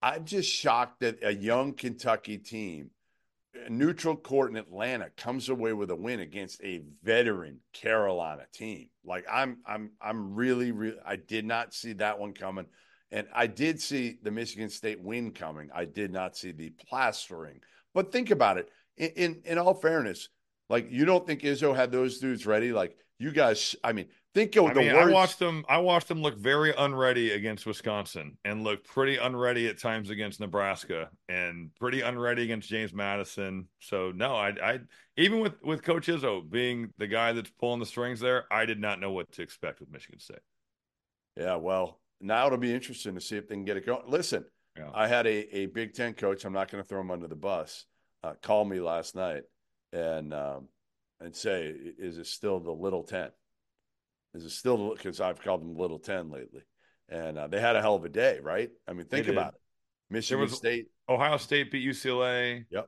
I'm 0.02 0.26
just 0.26 0.50
shocked 0.50 1.02
that 1.02 1.20
a 1.24 1.34
young 1.34 1.74
Kentucky 1.74 2.38
team, 2.38 2.90
a 3.66 3.70
neutral 3.70 4.16
court 4.16 4.50
in 4.50 4.58
Atlanta, 4.58 5.10
comes 5.18 5.50
away 5.50 5.74
with 5.74 5.92
a 5.92 5.96
win 5.96 6.20
against 6.22 6.64
a 6.64 6.84
veteran 7.04 7.60
Carolina 7.74 8.44
team. 8.54 8.90
Like 9.06 9.26
I'm, 9.32 9.58
I'm, 9.66 9.92
I'm 10.02 10.36
really, 10.36 10.72
really. 10.72 10.98
I 11.06 11.16
did 11.18 11.46
not 11.46 11.74
see 11.74 11.94
that 11.94 12.18
one 12.20 12.34
coming, 12.34 12.66
and 13.12 13.28
I 13.34 13.48
did 13.48 13.82
see 13.82 14.18
the 14.22 14.32
Michigan 14.32 14.70
State 14.70 15.02
win 15.02 15.32
coming. 15.32 15.70
I 15.74 15.86
did 15.86 16.12
not 16.12 16.38
see 16.38 16.52
the 16.52 16.70
plastering. 16.88 17.62
But 17.94 18.12
think 18.12 18.32
about 18.32 18.58
it. 18.58 18.70
In 18.98 19.10
in, 19.10 19.42
in 19.46 19.58
all 19.58 19.74
fairness, 19.74 20.30
like 20.70 20.92
you 20.92 21.06
don't 21.06 21.26
think 21.26 21.42
Izzo 21.42 21.76
had 21.76 21.92
those 21.92 22.20
dudes 22.20 22.46
ready? 22.46 22.72
Like 22.72 22.98
you 23.18 23.32
guys. 23.32 23.76
I 23.84 23.94
mean, 23.94 24.08
think 24.34 24.56
of 24.56 24.66
I 24.66 24.74
the 24.74 24.80
mean, 24.82 24.94
words. 24.94 25.10
I 25.10 25.14
watched 25.14 25.40
them. 25.40 25.66
I 25.68 25.78
watched 25.80 26.08
them 26.08 26.22
look 26.22 26.38
very 26.38 26.74
unready 26.78 27.32
against 27.32 27.66
Wisconsin, 27.66 28.38
and 28.46 28.64
look 28.64 28.84
pretty 28.84 29.18
unready 29.18 29.68
at 29.68 29.80
times 29.80 30.10
against 30.10 30.40
Nebraska, 30.40 31.10
and 31.28 31.74
pretty 31.80 32.02
unready 32.02 32.44
against 32.44 32.70
James 32.70 32.94
Madison. 32.94 33.68
So 33.80 34.12
no, 34.12 34.36
I, 34.36 34.50
I 34.62 34.80
even 35.18 35.40
with 35.40 35.62
with 35.64 35.84
Coach 35.84 36.08
Izzo 36.08 36.48
being 36.48 36.94
the 36.98 37.08
guy 37.08 37.34
that's 37.34 37.52
pulling 37.60 37.80
the 37.80 37.86
strings 37.86 38.20
there, 38.20 38.46
I 38.52 38.66
did 38.66 38.80
not 38.80 39.00
know 39.00 39.12
what 39.12 39.32
to 39.34 39.42
expect 39.42 39.80
with 39.80 39.92
Michigan 39.92 40.20
State. 40.20 40.40
Yeah, 41.36 41.56
well, 41.56 42.00
now 42.22 42.46
it'll 42.48 42.58
be 42.58 42.74
interesting 42.74 43.16
to 43.16 43.22
see 43.22 43.38
if 43.38 43.48
they 43.48 43.56
can 43.56 43.66
get 43.66 43.78
it 43.78 43.86
going. 43.86 44.04
Listen, 44.08 44.46
Yeah. 44.78 44.90
I 44.94 45.08
had 45.08 45.26
a, 45.28 45.58
a 45.58 45.66
Big 45.68 45.94
Ten 45.94 46.14
coach. 46.14 46.46
I'm 46.46 46.54
not 46.54 46.70
going 46.72 46.84
to 46.84 46.88
throw 46.88 47.02
him 47.02 47.12
under 47.12 47.28
the 47.28 47.36
bus. 47.36 47.86
Uh, 48.24 48.34
call 48.42 48.66
me 48.66 48.80
last 48.82 49.16
night 49.16 49.44
and 49.94 50.34
um, 50.34 50.68
and 51.22 51.36
say, 51.36 51.74
is 51.98 52.18
it 52.18 52.28
still 52.28 52.60
the 52.60 52.72
Little 52.72 53.04
Ten? 53.04 53.30
Is 54.34 54.44
it 54.46 54.52
still 54.52 54.94
because 54.94 55.20
I've 55.22 55.42
called 55.42 55.62
them 55.62 55.76
Little 55.76 56.00
Ten 56.00 56.30
lately? 56.30 56.62
And 57.08 57.38
uh, 57.38 57.48
they 57.48 57.60
had 57.60 57.76
a 57.76 57.82
hell 57.82 57.96
of 57.96 58.06
a 58.06 58.10
day, 58.10 58.40
right? 58.42 58.70
I 58.88 58.94
mean, 58.94 59.06
think 59.08 59.28
about 59.28 59.54
it. 59.56 59.60
Michigan 60.12 60.42
was- 60.42 60.56
State. 60.56 60.88
Ohio 61.08 61.38
State 61.38 61.72
beat 61.72 61.88
UCLA. 61.88 62.66
Yep. 62.70 62.88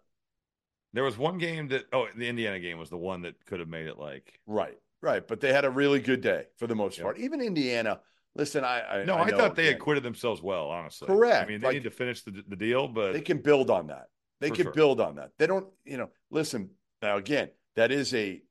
There 0.93 1.03
was 1.03 1.17
one 1.17 1.37
game 1.37 1.69
that 1.69 1.85
oh 1.93 2.07
the 2.15 2.27
Indiana 2.27 2.59
game 2.59 2.77
was 2.77 2.89
the 2.89 2.97
one 2.97 3.21
that 3.21 3.43
could 3.45 3.59
have 3.61 3.69
made 3.69 3.87
it 3.87 3.97
like 3.97 4.39
Right, 4.45 4.77
right. 5.01 5.25
But 5.25 5.39
they 5.39 5.53
had 5.53 5.63
a 5.65 5.69
really 5.69 6.01
good 6.01 6.19
day 6.21 6.47
for 6.57 6.67
the 6.67 6.75
most 6.75 6.97
Yep. 6.97 7.03
part. 7.05 7.17
Even 7.19 7.41
Indiana. 7.41 8.01
Listen, 8.35 8.63
I, 8.63 9.01
I 9.01 9.03
no 9.03 9.15
I, 9.15 9.29
know, 9.29 9.37
thought 9.37 9.55
they 9.55 9.67
again, 9.67 9.75
acquitted 9.75 10.03
themselves 10.03 10.41
well 10.41 10.69
honestly 10.69 11.07
Correct. 11.07 11.45
I 11.45 11.51
mean 11.51 11.59
they 11.61 11.67
Like- 11.67 11.73
need 11.75 11.83
to 11.83 11.91
finish 11.91 12.23
the, 12.23 12.43
the 12.47 12.55
deal 12.55 12.87
but 12.87 13.13
they 13.13 13.21
can 13.21 13.39
build 13.39 13.69
on 13.69 13.87
that. 13.87 14.05
They 14.39 14.49
can 14.49 14.63
sure. 14.63 14.71
build 14.73 14.99
on 14.99 15.15
that. 15.17 15.31
They 15.37 15.45
don't, 15.45 15.67
you 15.85 15.97
know, 15.97 16.09
listen, 16.31 16.71
now 17.01 17.17
again, 17.17 17.49
that 17.75 17.91
is 17.91 18.13
a 18.13 18.41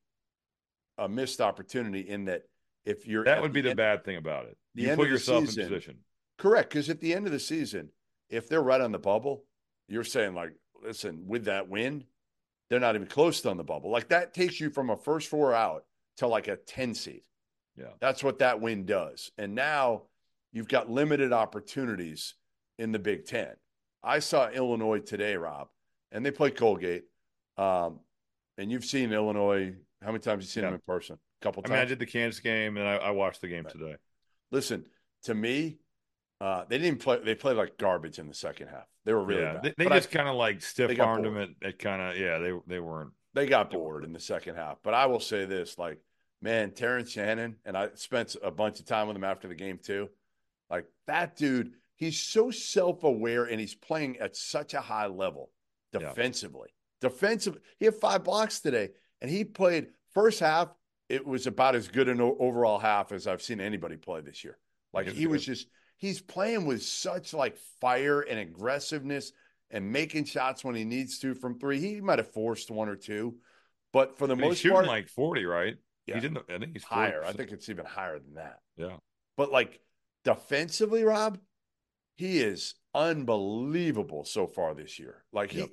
a 0.99 1.09
missed 1.09 1.41
opportunity 1.41 2.01
in 2.01 2.27
that 2.27 2.43
if 2.85 3.07
you're 3.07 3.25
that 3.25 3.39
at 3.39 3.43
would 3.43 3.53
be 3.53 3.61
the 3.63 3.71
end- 3.71 3.77
bad 3.79 4.05
thing 4.05 4.17
about 4.17 4.47
it 4.47 4.57
the 4.75 4.83
you 4.83 4.95
put 4.97 5.09
yourself 5.09 5.47
season- 5.47 5.63
in 5.63 5.69
position 5.69 5.97
correct 6.39 6.71
because 6.71 6.89
at 6.91 7.01
the 7.01 7.13
end 7.15 7.27
of 7.27 7.33
the 7.33 7.39
season, 7.41 7.91
if 8.29 8.49
they're 8.49 8.63
right 8.63 8.81
on 8.81 8.93
the 8.93 8.99
bubble, 8.99 9.45
you're 9.89 10.05
saying 10.05 10.35
like, 10.35 10.53
listen, 10.83 11.27
with 11.27 11.45
that 11.47 11.69
win, 11.69 12.05
they're 12.71 12.81
not 12.81 12.95
even 12.95 13.07
close 13.07 13.41
to 13.43 13.51
on 13.51 13.57
the 13.59 13.65
bubble. 13.65 13.91
Like 13.91 14.09
that 14.09 14.33
takes 14.35 14.59
you 14.61 14.71
from 14.71 14.89
a 14.91 14.97
first 14.97 15.29
four 15.29 15.53
out 15.55 15.85
to 16.19 16.27
like 16.29 16.49
a 16.49 16.57
10 16.57 16.95
seed. 16.95 17.23
Yeah. 17.81 17.87
That's 18.01 18.23
what 18.23 18.39
that 18.41 18.61
win 18.61 18.85
does. 18.87 19.31
And 19.39 19.55
now 19.55 20.03
you've 20.53 20.69
got 20.69 20.91
limited 20.91 21.33
opportunities 21.33 22.35
in 22.79 22.93
the 22.93 22.99
Big 22.99 23.25
Ten. 23.27 23.55
I 24.03 24.19
saw 24.19 24.49
Illinois 24.51 25.01
today, 25.01 25.37
Rob, 25.37 25.69
and 26.13 26.25
they 26.25 26.31
play 26.31 26.51
Colgate. 26.51 27.05
Um, 27.57 28.01
and 28.59 28.71
you've 28.71 28.85
seen 28.85 29.13
Illinois. 29.13 29.75
How 30.03 30.09
many 30.09 30.19
times 30.21 30.27
have 30.27 30.41
you 30.43 30.47
seen 30.47 30.63
Yeah. 30.63 30.69
them 30.71 30.75
in 30.77 30.81
person? 30.87 31.17
A 31.17 31.45
couple 31.45 31.63
I 31.65 31.69
times. 31.69 31.73
mean 31.77 31.81
I 31.83 31.85
did 31.87 31.99
the 31.99 32.07
Kansas 32.07 32.41
game 32.41 32.77
and 32.77 32.87
I, 32.87 32.97
I 32.97 33.11
watched 33.11 33.41
the 33.41 33.49
game 33.49 33.65
Right. 33.65 33.73
today 33.73 33.97
Listen, 34.51 34.85
to 35.25 35.35
me, 35.35 35.79
uh, 36.41 36.65
they 36.69 36.79
didn't 36.79 37.01
play. 37.01 37.19
They 37.23 37.35
played 37.35 37.57
like 37.57 37.77
garbage 37.79 38.19
in 38.19 38.27
the 38.27 38.35
second 38.35 38.69
half. 38.69 38.87
They 39.05 39.13
were 39.13 39.25
really 39.25 39.43
yeah 39.43 39.55
bad. 39.55 39.75
they, 39.77 39.85
they 39.85 39.91
just 39.95 40.11
kind 40.11 40.29
of 40.29 40.35
like 40.37 40.61
stiff 40.63 40.99
armed 40.99 41.25
them 41.25 41.37
at, 41.37 41.51
at 41.63 41.79
kind 41.79 42.01
of 42.03 42.17
yeah 42.19 42.39
they 42.39 42.53
they 42.67 42.81
weren't 42.81 43.13
they 43.35 43.47
got 43.47 43.71
bored 43.71 44.05
in 44.05 44.13
the 44.13 44.21
second 44.21 44.57
half. 44.57 44.79
But 44.83 44.95
I 44.95 45.07
will 45.07 45.21
say 45.21 45.45
this: 45.45 45.79
like 45.79 45.99
man, 46.43 46.73
Terrence 46.73 47.11
Shannon, 47.11 47.57
and 47.65 47.77
I 47.77 47.89
spent 47.95 48.37
a 48.43 48.51
bunch 48.51 48.81
of 48.81 48.87
time 48.87 49.09
with 49.09 49.17
him 49.17 49.25
after 49.25 49.49
the 49.49 49.55
game 49.55 49.79
too. 49.83 50.09
Like 50.71 50.87
that 51.07 51.37
dude, 51.37 51.73
he's 51.97 52.19
so 52.21 52.51
self 52.51 53.05
aware 53.05 53.45
and 53.45 53.61
he's 53.61 53.75
playing 53.75 54.19
at 54.19 54.37
such 54.37 54.75
a 54.75 54.81
high 54.81 55.07
level 55.07 55.51
defensively. 55.93 56.69
Yeah. 57.03 57.09
Defensive, 57.09 57.59
he 57.79 57.87
had 57.87 57.95
five 57.95 58.25
blocks 58.25 58.61
today, 58.61 58.91
and 59.21 59.31
he 59.31 59.45
played 59.45 59.89
first 60.13 60.41
half. 60.41 60.69
It 61.09 61.27
was 61.27 61.47
about 61.47 61.75
as 61.75 61.89
good 61.89 62.09
an 62.09 62.21
overall 62.21 62.79
half 62.79 63.11
as 63.11 63.27
I've 63.27 63.43
seen 63.43 63.61
anybody 63.61 63.97
play 63.97 64.21
this 64.21 64.45
year. 64.45 64.59
Like 64.93 65.09
he 65.09 65.27
was 65.27 65.45
just, 65.45 65.67
he's 65.97 66.21
playing 66.21 66.67
with 66.67 66.83
such 66.83 67.35
like 67.35 67.57
fire 67.81 68.21
and 68.21 68.39
aggressiveness 68.39 69.33
and 69.71 69.91
making 69.91 70.25
shots 70.25 70.65
when 70.65 70.75
he 70.75 70.85
needs 70.85 71.19
to 71.21 71.35
from 71.35 71.59
three. 71.59 71.81
He 71.81 72.01
might 72.01 72.19
have 72.19 72.33
forced 72.33 72.71
one 72.71 72.89
or 72.89 72.97
two, 72.97 73.37
but 73.93 74.19
for 74.19 74.27
the 74.27 74.37
most 74.37 74.59
shooting 74.59 74.75
part, 74.75 74.87
like 74.87 75.09
forty, 75.09 75.45
right? 75.45 75.77
Yeah, 76.11 76.17
he's 76.17 76.25
in 76.25 76.35
the, 76.35 76.45
I 76.49 76.59
think 76.59 76.73
he's 76.73 76.85
higher. 76.85 77.25
I 77.25 77.33
think 77.33 77.53
it's 77.53 77.69
even 77.69 77.85
higher 77.85 78.19
than 78.19 78.35
that. 78.35 78.59
Yeah, 78.77 78.97
but 79.37 79.53
like 79.53 79.81
defensively, 80.25 81.05
Rob, 81.05 81.39
he 82.17 82.41
is 82.41 82.75
unbelievable 82.95 84.25
so 84.25 84.47
far 84.47 84.75
this 84.75 84.99
year. 84.99 85.25
Like 85.33 85.53
he, 85.53 85.61
yep. 85.61 85.71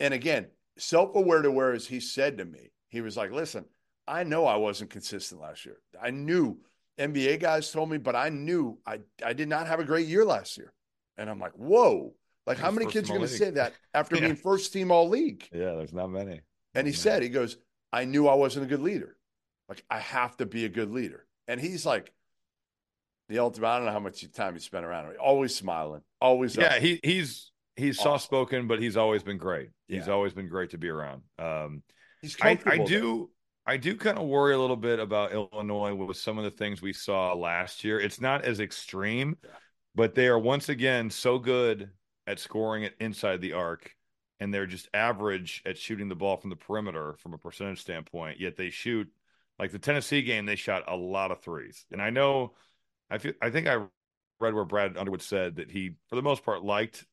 and 0.00 0.14
again, 0.14 0.48
self 0.76 1.16
aware 1.16 1.42
to 1.42 1.50
where 1.50 1.72
as 1.72 1.86
he 1.86 2.00
said 2.00 2.38
to 2.38 2.44
me, 2.44 2.70
he 2.88 3.00
was 3.00 3.16
like, 3.16 3.32
"Listen, 3.32 3.64
I 4.06 4.24
know 4.24 4.46
I 4.46 4.56
wasn't 4.56 4.90
consistent 4.90 5.40
last 5.40 5.64
year. 5.64 5.78
I 6.00 6.10
knew 6.10 6.58
NBA 6.98 7.40
guys 7.40 7.70
told 7.70 7.90
me, 7.90 7.98
but 7.98 8.14
I 8.14 8.28
knew 8.28 8.78
I 8.86 9.00
I 9.24 9.32
did 9.32 9.48
not 9.48 9.66
have 9.66 9.80
a 9.80 9.84
great 9.84 10.06
year 10.06 10.24
last 10.24 10.58
year." 10.58 10.72
And 11.16 11.30
I'm 11.30 11.40
like, 11.40 11.52
"Whoa." 11.52 12.14
Like, 12.46 12.56
how 12.56 12.70
many 12.70 12.86
kids 12.86 13.10
are 13.10 13.12
going 13.12 13.28
to 13.28 13.28
say 13.28 13.50
that 13.50 13.74
after 13.94 14.14
yeah. 14.14 14.22
being 14.22 14.36
first 14.36 14.72
team 14.72 14.90
all 14.90 15.06
league? 15.06 15.46
Yeah, 15.52 15.74
there's 15.74 15.92
not 15.92 16.08
many. 16.08 16.40
And 16.74 16.86
he 16.86 16.94
said, 16.94 17.22
he 17.22 17.28
goes, 17.28 17.58
I 17.92 18.06
knew 18.06 18.26
I 18.26 18.34
wasn't 18.34 18.64
a 18.64 18.68
good 18.68 18.80
leader. 18.80 19.17
Like, 19.68 19.84
I 19.90 19.98
have 19.98 20.36
to 20.38 20.46
be 20.46 20.64
a 20.64 20.68
good 20.68 20.90
leader. 20.90 21.26
And 21.46 21.60
he's 21.60 21.84
like, 21.84 22.12
the 23.28 23.38
ultimate. 23.38 23.68
I 23.68 23.76
don't 23.76 23.86
know 23.86 23.92
how 23.92 24.00
much 24.00 24.24
time 24.32 24.54
he 24.54 24.60
spent 24.60 24.84
around. 24.84 25.14
Always 25.16 25.54
smiling. 25.54 26.02
Always. 26.20 26.56
Yeah, 26.56 26.66
up. 26.66 26.82
he 26.82 27.00
he's 27.02 27.52
he's 27.76 27.98
awesome. 27.98 28.12
soft 28.12 28.24
spoken, 28.24 28.66
but 28.66 28.80
he's 28.80 28.96
always 28.96 29.22
been 29.22 29.38
great. 29.38 29.70
He's 29.86 30.06
yeah. 30.06 30.12
always 30.12 30.32
been 30.32 30.48
great 30.48 30.70
to 30.70 30.78
be 30.78 30.88
around. 30.88 31.22
Um, 31.38 31.82
he's 32.22 32.36
I, 32.40 32.58
I 32.66 32.78
do. 32.78 33.30
I 33.66 33.76
do 33.76 33.96
kind 33.96 34.18
of 34.18 34.26
worry 34.26 34.54
a 34.54 34.58
little 34.58 34.76
bit 34.76 34.98
about 34.98 35.32
Illinois 35.32 35.94
with 35.94 36.16
some 36.16 36.38
of 36.38 36.44
the 36.44 36.50
things 36.50 36.80
we 36.80 36.94
saw 36.94 37.34
last 37.34 37.84
year. 37.84 38.00
It's 38.00 38.18
not 38.18 38.46
as 38.46 38.60
extreme, 38.60 39.36
yeah. 39.44 39.50
but 39.94 40.14
they 40.14 40.26
are 40.28 40.38
once 40.38 40.70
again 40.70 41.10
so 41.10 41.38
good 41.38 41.90
at 42.26 42.38
scoring 42.38 42.84
it 42.84 42.94
inside 42.98 43.42
the 43.42 43.52
arc, 43.52 43.94
and 44.40 44.54
they're 44.54 44.66
just 44.66 44.88
average 44.94 45.62
at 45.66 45.76
shooting 45.76 46.08
the 46.08 46.14
ball 46.14 46.38
from 46.38 46.48
the 46.48 46.56
perimeter 46.56 47.16
from 47.18 47.34
a 47.34 47.38
percentage 47.38 47.82
standpoint. 47.82 48.40
Yet 48.40 48.56
they 48.56 48.70
shoot 48.70 49.06
like 49.58 49.72
the 49.72 49.78
Tennessee 49.78 50.22
game, 50.22 50.46
they 50.46 50.56
shot 50.56 50.84
a 50.86 50.96
lot 50.96 51.30
of 51.30 51.40
threes. 51.40 51.84
And 51.90 52.00
I 52.00 52.10
know, 52.10 52.54
I 53.10 53.18
feel, 53.18 53.32
I 53.42 53.50
think 53.50 53.66
I 53.66 53.84
read 54.40 54.54
where 54.54 54.64
Brad 54.64 54.96
Underwood 54.96 55.22
said 55.22 55.56
that 55.56 55.70
he, 55.70 55.94
for 56.08 56.16
the 56.16 56.22
most 56.22 56.44
part, 56.44 56.62
liked 56.62 57.04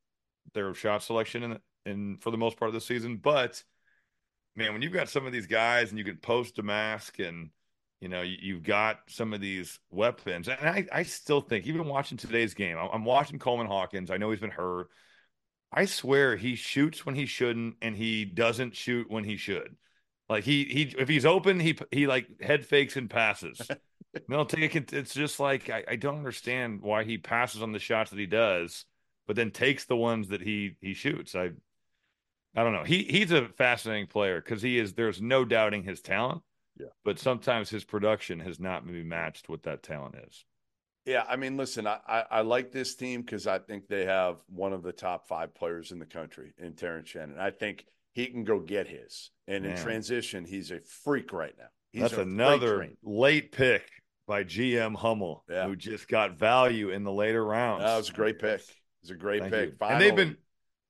their 0.53 0.73
shot 0.73 1.03
selection 1.03 1.43
in, 1.43 1.59
in 1.85 2.17
for 2.17 2.31
the 2.31 2.37
most 2.37 2.57
part 2.57 2.69
of 2.69 2.73
the 2.73 2.81
season. 2.81 3.17
But 3.17 3.63
man, 4.55 4.73
when 4.73 4.81
you've 4.81 4.93
got 4.93 5.09
some 5.09 5.25
of 5.25 5.33
these 5.33 5.47
guys 5.47 5.89
and 5.89 5.97
you 5.97 6.05
can 6.05 6.17
post 6.17 6.59
a 6.59 6.63
mask 6.63 7.19
and 7.19 7.49
you 8.01 8.09
know, 8.09 8.21
you, 8.21 8.55
have 8.55 8.63
got 8.63 8.99
some 9.07 9.33
of 9.33 9.41
these 9.41 9.79
weapons, 9.89 10.47
and 10.47 10.69
I, 10.69 10.85
I 10.91 11.03
still 11.03 11.41
think, 11.41 11.65
even 11.65 11.87
watching 11.87 12.17
today's 12.17 12.53
game, 12.53 12.77
I'm 12.77 13.05
watching 13.05 13.39
Coleman 13.39 13.67
Hawkins. 13.67 14.11
I 14.11 14.17
know 14.17 14.29
he's 14.29 14.41
been 14.41 14.51
hurt. 14.51 14.89
I 15.71 15.85
swear 15.85 16.35
he 16.35 16.55
shoots 16.55 17.05
when 17.05 17.15
he 17.15 17.25
shouldn't, 17.25 17.77
and 17.81 17.95
he 17.95 18.25
doesn't 18.25 18.75
shoot 18.75 19.09
when 19.09 19.23
he 19.23 19.37
should. 19.37 19.75
Like 20.27 20.43
he 20.43 20.65
he 20.65 20.95
if 20.97 21.07
he's 21.07 21.25
open, 21.25 21.59
he 21.59 21.77
he 21.91 22.07
like 22.07 22.41
head 22.41 22.65
fakes 22.65 22.95
and 22.97 23.09
passes. 23.09 23.61
it. 24.75 24.93
It's 24.93 25.13
just 25.13 25.39
like 25.39 25.69
I, 25.69 25.83
I 25.89 25.95
don't 25.97 26.17
understand 26.17 26.81
why 26.81 27.03
he 27.03 27.17
passes 27.17 27.61
on 27.61 27.71
the 27.71 27.79
shots 27.79 28.11
that 28.11 28.19
he 28.19 28.25
does, 28.25 28.85
but 29.27 29.35
then 29.35 29.51
takes 29.51 29.85
the 29.85 29.97
ones 29.97 30.29
that 30.29 30.41
he 30.41 30.77
he 30.81 30.93
shoots. 30.93 31.35
I 31.35 31.51
I 32.55 32.63
don't 32.63 32.73
know. 32.73 32.83
He 32.83 33.03
he's 33.03 33.31
a 33.31 33.49
fascinating 33.49 34.07
player 34.07 34.41
because 34.41 34.61
he 34.61 34.79
is. 34.79 34.93
There's 34.93 35.21
no 35.21 35.45
doubting 35.45 35.83
his 35.83 36.01
talent. 36.01 36.41
Yeah. 36.79 36.87
But 37.03 37.19
sometimes 37.19 37.69
his 37.69 37.83
production 37.83 38.39
has 38.41 38.59
not 38.59 38.85
maybe 38.85 39.03
matched 39.03 39.47
what 39.47 39.63
that 39.63 39.83
talent 39.83 40.15
is. 40.27 40.45
Yeah, 41.05 41.23
I 41.27 41.35
mean, 41.35 41.55
listen, 41.55 41.85
I, 41.85 41.99
I, 42.07 42.23
I 42.31 42.41
like 42.41 42.71
this 42.71 42.95
team 42.95 43.21
because 43.21 43.45
I 43.45 43.59
think 43.59 43.87
they 43.87 44.05
have 44.05 44.37
one 44.47 44.73
of 44.73 44.81
the 44.81 44.91
top 44.91 45.27
five 45.27 45.53
players 45.53 45.91
in 45.91 45.99
the 45.99 46.05
country 46.05 46.53
in 46.57 46.73
Terrence 46.73 47.09
Shannon. 47.09 47.39
I 47.39 47.51
think 47.51 47.85
he 48.15 48.27
can 48.27 48.45
go 48.45 48.59
get 48.59 48.87
his. 48.87 49.29
And 49.47 49.63
Man. 49.63 49.75
in 49.75 49.83
transition, 49.83 50.45
he's 50.45 50.71
a 50.71 50.79
freak 51.03 51.31
right 51.33 51.53
now. 51.57 51.65
He's 51.91 52.01
That's 52.01 52.13
another 52.13 52.89
late 53.03 53.51
pick 53.51 53.83
by 54.25 54.43
GM 54.43 54.95
Hummel, 54.95 55.43
yeah. 55.49 55.67
who 55.67 55.75
just 55.75 56.07
got 56.07 56.37
value 56.37 56.89
in 56.89 57.03
the 57.03 57.11
later 57.11 57.45
rounds. 57.45 57.83
That 57.83 57.97
was 57.97 58.09
a 58.09 58.13
great 58.13 58.39
pick. 58.39 58.61
It's 59.01 59.11
a 59.11 59.15
great 59.15 59.41
Thank 59.41 59.53
pick. 59.53 59.73
and 59.81 60.01
they've 60.01 60.15
been. 60.15 60.37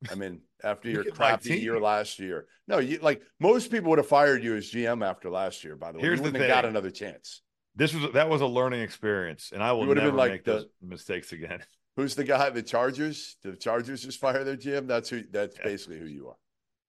I 0.09 0.15
mean, 0.15 0.41
after 0.63 0.89
your 0.91 1.03
crappy 1.05 1.57
year 1.57 1.80
last 1.80 2.19
year, 2.19 2.45
no, 2.67 2.78
you 2.78 2.99
like 3.01 3.21
most 3.39 3.71
people 3.71 3.89
would 3.89 3.99
have 3.99 4.07
fired 4.07 4.43
you 4.43 4.55
as 4.55 4.71
GM 4.71 5.05
after 5.05 5.30
last 5.30 5.63
year. 5.63 5.76
By 5.76 5.91
the 5.91 5.97
way, 5.97 6.03
here's 6.03 6.19
you 6.19 6.32
the 6.32 6.39
thing: 6.39 6.47
got 6.47 6.63
another 6.63 6.91
chance. 6.91 7.41
This 7.76 7.93
was 7.93 8.13
that 8.13 8.30
was 8.30 8.41
a 8.41 8.47
learning 8.47 8.82
experience, 8.82 9.51
and 9.53 9.61
I 9.61 9.73
will 9.73 9.86
never 9.86 10.09
been 10.09 10.15
like 10.15 10.32
make 10.32 10.43
the, 10.45 10.53
those 10.53 10.65
mistakes 10.82 11.34
again. 11.34 11.61
Who's 11.97 12.15
the 12.15 12.23
guy? 12.23 12.49
The 12.49 12.61
Chargers? 12.61 13.38
Did 13.41 13.53
the 13.53 13.57
Chargers 13.57 14.03
just 14.03 14.19
fire 14.19 14.43
their 14.43 14.57
GM? 14.57 14.88
That's 14.88 15.09
who. 15.09 15.23
That's 15.32 15.57
yeah. 15.57 15.63
basically 15.63 15.99
who 15.99 16.05
you 16.05 16.28
are. 16.30 16.36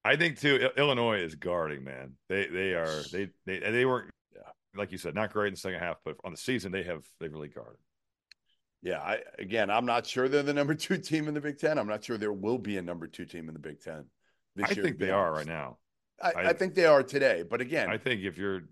I 0.06 0.16
think 0.16 0.40
too. 0.40 0.70
Illinois 0.76 1.20
is 1.20 1.34
guarding, 1.34 1.84
man. 1.84 2.12
They 2.28 2.46
they 2.46 2.74
are 2.74 3.02
they 3.12 3.28
they 3.44 3.58
they 3.58 3.84
weren't 3.84 4.10
like 4.76 4.92
you 4.92 4.98
said, 4.98 5.14
not 5.14 5.32
great 5.32 5.48
in 5.48 5.54
the 5.54 5.60
second 5.60 5.80
half, 5.80 5.96
but 6.04 6.16
on 6.24 6.32
the 6.32 6.36
season 6.36 6.72
they 6.72 6.82
have 6.84 7.04
they 7.20 7.28
really 7.28 7.48
guarded. 7.48 7.78
Yeah, 8.82 9.00
I 9.00 9.20
again, 9.38 9.70
I'm 9.70 9.86
not 9.86 10.06
sure 10.06 10.28
they're 10.28 10.42
the 10.42 10.54
number 10.54 10.74
two 10.74 10.98
team 10.98 11.28
in 11.28 11.34
the 11.34 11.40
Big 11.40 11.58
Ten. 11.58 11.78
I'm 11.78 11.88
not 11.88 12.04
sure 12.04 12.18
there 12.18 12.32
will 12.32 12.58
be 12.58 12.76
a 12.76 12.82
number 12.82 13.06
two 13.06 13.24
team 13.24 13.48
in 13.48 13.54
the 13.54 13.60
Big 13.60 13.80
Ten 13.80 14.04
this 14.54 14.66
I 14.66 14.74
year. 14.74 14.84
I 14.84 14.86
think 14.86 14.98
they 14.98 15.10
honest. 15.10 15.16
are 15.16 15.32
right 15.32 15.46
now. 15.46 15.78
I, 16.22 16.30
I, 16.30 16.48
I, 16.48 16.52
think 16.54 16.74
they 16.74 16.86
are 16.86 17.02
today, 17.02 17.44
but 17.48 17.60
again, 17.60 17.90
I 17.90 17.98
think 17.98 18.22
if 18.22 18.38
you're 18.38 18.62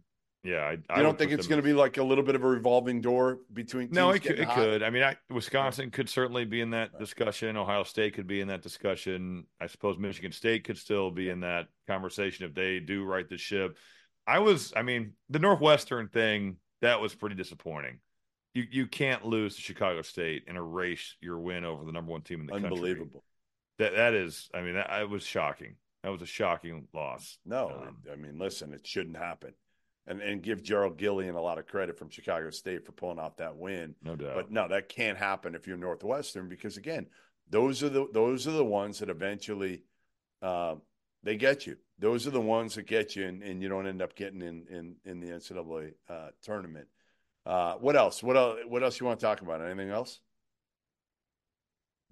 yeah, 0.44 0.74
I, 0.90 1.00
I 1.00 1.02
don't 1.02 1.16
think 1.16 1.32
it's 1.32 1.46
going 1.46 1.60
to 1.60 1.64
be 1.64 1.72
like 1.72 1.96
a 1.96 2.02
little 2.02 2.22
bit 2.22 2.34
of 2.34 2.44
a 2.44 2.46
revolving 2.46 3.00
door 3.00 3.38
between. 3.54 3.88
no, 3.90 4.10
it, 4.10 4.22
could, 4.22 4.38
it 4.38 4.50
could. 4.50 4.82
I 4.82 4.90
mean, 4.90 5.02
I, 5.02 5.16
Wisconsin 5.30 5.90
could 5.90 6.10
certainly 6.10 6.44
be 6.44 6.60
in 6.60 6.70
that 6.70 6.98
discussion. 6.98 7.56
Ohio 7.56 7.82
State 7.82 8.12
could 8.12 8.26
be 8.26 8.42
in 8.42 8.48
that 8.48 8.60
discussion. 8.60 9.46
I 9.58 9.68
suppose 9.68 9.96
Michigan 9.96 10.32
State 10.32 10.64
could 10.64 10.76
still 10.76 11.10
be 11.10 11.30
in 11.30 11.40
that 11.40 11.68
conversation 11.86 12.44
if 12.44 12.54
they 12.54 12.78
do 12.78 13.04
right 13.04 13.26
the 13.26 13.38
ship. 13.38 13.78
I 14.26 14.40
was, 14.40 14.74
I 14.76 14.82
mean, 14.82 15.14
the 15.30 15.38
Northwestern 15.38 16.08
thing 16.08 16.56
that 16.82 17.00
was 17.00 17.14
pretty 17.14 17.36
disappointing. 17.36 18.00
You 18.52 18.64
you 18.70 18.86
can't 18.86 19.24
lose 19.24 19.56
to 19.56 19.62
Chicago 19.62 20.02
State 20.02 20.44
and 20.46 20.58
erase 20.58 21.16
your 21.22 21.38
win 21.38 21.64
over 21.64 21.84
the 21.84 21.92
number 21.92 22.12
one 22.12 22.20
team 22.20 22.40
in 22.40 22.46
the 22.46 22.52
Unbelievable. 22.52 22.76
country. 22.76 22.90
Unbelievable. 22.90 23.24
That 23.78 23.96
that 23.96 24.14
is, 24.14 24.50
I 24.54 24.60
mean, 24.60 24.74
that, 24.74 24.88
that 24.90 25.08
was 25.08 25.24
shocking. 25.24 25.76
That 26.02 26.12
was 26.12 26.20
a 26.20 26.26
shocking 26.26 26.86
loss. 26.92 27.38
No, 27.46 27.70
um, 27.70 27.96
I 28.12 28.16
mean, 28.16 28.38
listen, 28.38 28.74
it 28.74 28.86
shouldn't 28.86 29.16
happen 29.16 29.54
and, 30.06 30.20
and 30.20 30.42
give 30.42 30.62
Gerald 30.62 30.98
Gillion 30.98 31.34
a 31.34 31.40
lot 31.40 31.58
of 31.58 31.66
credit 31.66 31.98
from 31.98 32.10
Chicago 32.10 32.50
State 32.50 32.84
for 32.84 32.92
pulling 32.92 33.18
off 33.18 33.36
that 33.38 33.56
win. 33.56 33.94
No 34.02 34.16
doubt. 34.16 34.34
But 34.34 34.50
no, 34.50 34.68
that 34.68 34.88
can't 34.88 35.16
happen 35.18 35.54
if 35.54 35.66
you're 35.66 35.76
Northwestern 35.76 36.48
because 36.48 36.76
again, 36.76 37.06
those 37.48 37.82
are 37.82 37.88
the 37.88 38.06
those 38.12 38.46
are 38.46 38.52
the 38.52 38.64
ones 38.64 38.98
that 38.98 39.08
eventually 39.08 39.82
uh, 40.42 40.76
they 41.22 41.36
get 41.36 41.66
you. 41.66 41.76
Those 41.98 42.26
are 42.26 42.30
the 42.30 42.40
ones 42.40 42.74
that 42.74 42.86
get 42.86 43.16
you, 43.16 43.26
and, 43.26 43.42
and 43.42 43.62
you 43.62 43.68
don't 43.68 43.86
end 43.86 44.02
up 44.02 44.14
getting 44.14 44.42
in 44.42 44.66
in, 44.68 44.96
in 45.04 45.20
the 45.20 45.28
NCAA 45.28 45.92
uh, 46.08 46.28
tournament. 46.42 46.88
Uh, 47.46 47.74
what 47.74 47.96
else? 47.96 48.22
What 48.22 48.36
else? 48.36 48.58
What 48.66 48.82
else 48.82 49.00
you 49.00 49.06
want 49.06 49.20
to 49.20 49.26
talk 49.26 49.40
about? 49.40 49.62
Anything 49.62 49.90
else? 49.90 50.20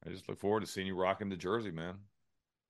I 0.06 0.10
just 0.10 0.28
look 0.28 0.38
forward 0.38 0.60
to 0.60 0.66
seeing 0.66 0.86
you 0.86 0.96
rocking 0.96 1.28
the 1.28 1.36
jersey, 1.36 1.70
man. 1.70 1.94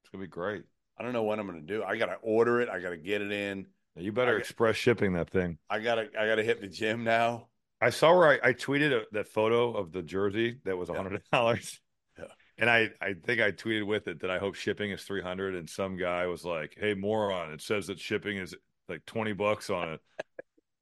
It's 0.02 0.10
gonna 0.10 0.22
be 0.22 0.28
great. 0.28 0.64
I 0.98 1.02
don't 1.02 1.12
know 1.12 1.22
what 1.22 1.38
I'm 1.38 1.46
gonna 1.46 1.60
do. 1.60 1.82
I 1.82 1.96
gotta 1.96 2.18
order 2.22 2.60
it. 2.60 2.68
I 2.68 2.80
gotta 2.80 2.96
get 2.96 3.22
it 3.22 3.32
in. 3.32 3.66
You 3.96 4.12
better 4.12 4.38
express 4.38 4.76
shipping 4.76 5.12
that 5.14 5.30
thing. 5.30 5.58
I 5.68 5.80
gotta 5.80 6.08
I 6.18 6.26
gotta 6.26 6.42
hit 6.42 6.60
the 6.60 6.68
gym 6.68 7.04
now. 7.04 7.48
I 7.80 7.90
saw 7.90 8.16
where 8.16 8.28
I, 8.28 8.50
I 8.50 8.52
tweeted 8.52 8.92
a, 8.92 9.02
that 9.12 9.28
photo 9.28 9.72
of 9.72 9.92
the 9.92 10.02
jersey 10.02 10.58
that 10.64 10.76
was 10.76 10.88
hundred 10.88 11.22
dollars. 11.32 11.80
Yeah. 12.18 12.24
And 12.58 12.70
I, 12.70 12.90
I 13.00 13.14
think 13.14 13.40
I 13.40 13.50
tweeted 13.50 13.86
with 13.86 14.08
it 14.08 14.20
that 14.20 14.30
I 14.30 14.38
hope 14.38 14.54
shipping 14.54 14.92
is 14.92 15.02
300 15.02 15.56
and 15.56 15.68
some 15.68 15.96
guy 15.96 16.26
was 16.26 16.44
like, 16.44 16.76
"Hey 16.78 16.94
moron, 16.94 17.52
it 17.52 17.60
says 17.60 17.88
that 17.88 17.98
shipping 17.98 18.38
is 18.38 18.54
like 18.88 19.04
20 19.06 19.32
bucks 19.34 19.68
on 19.68 19.94
it." 19.94 20.00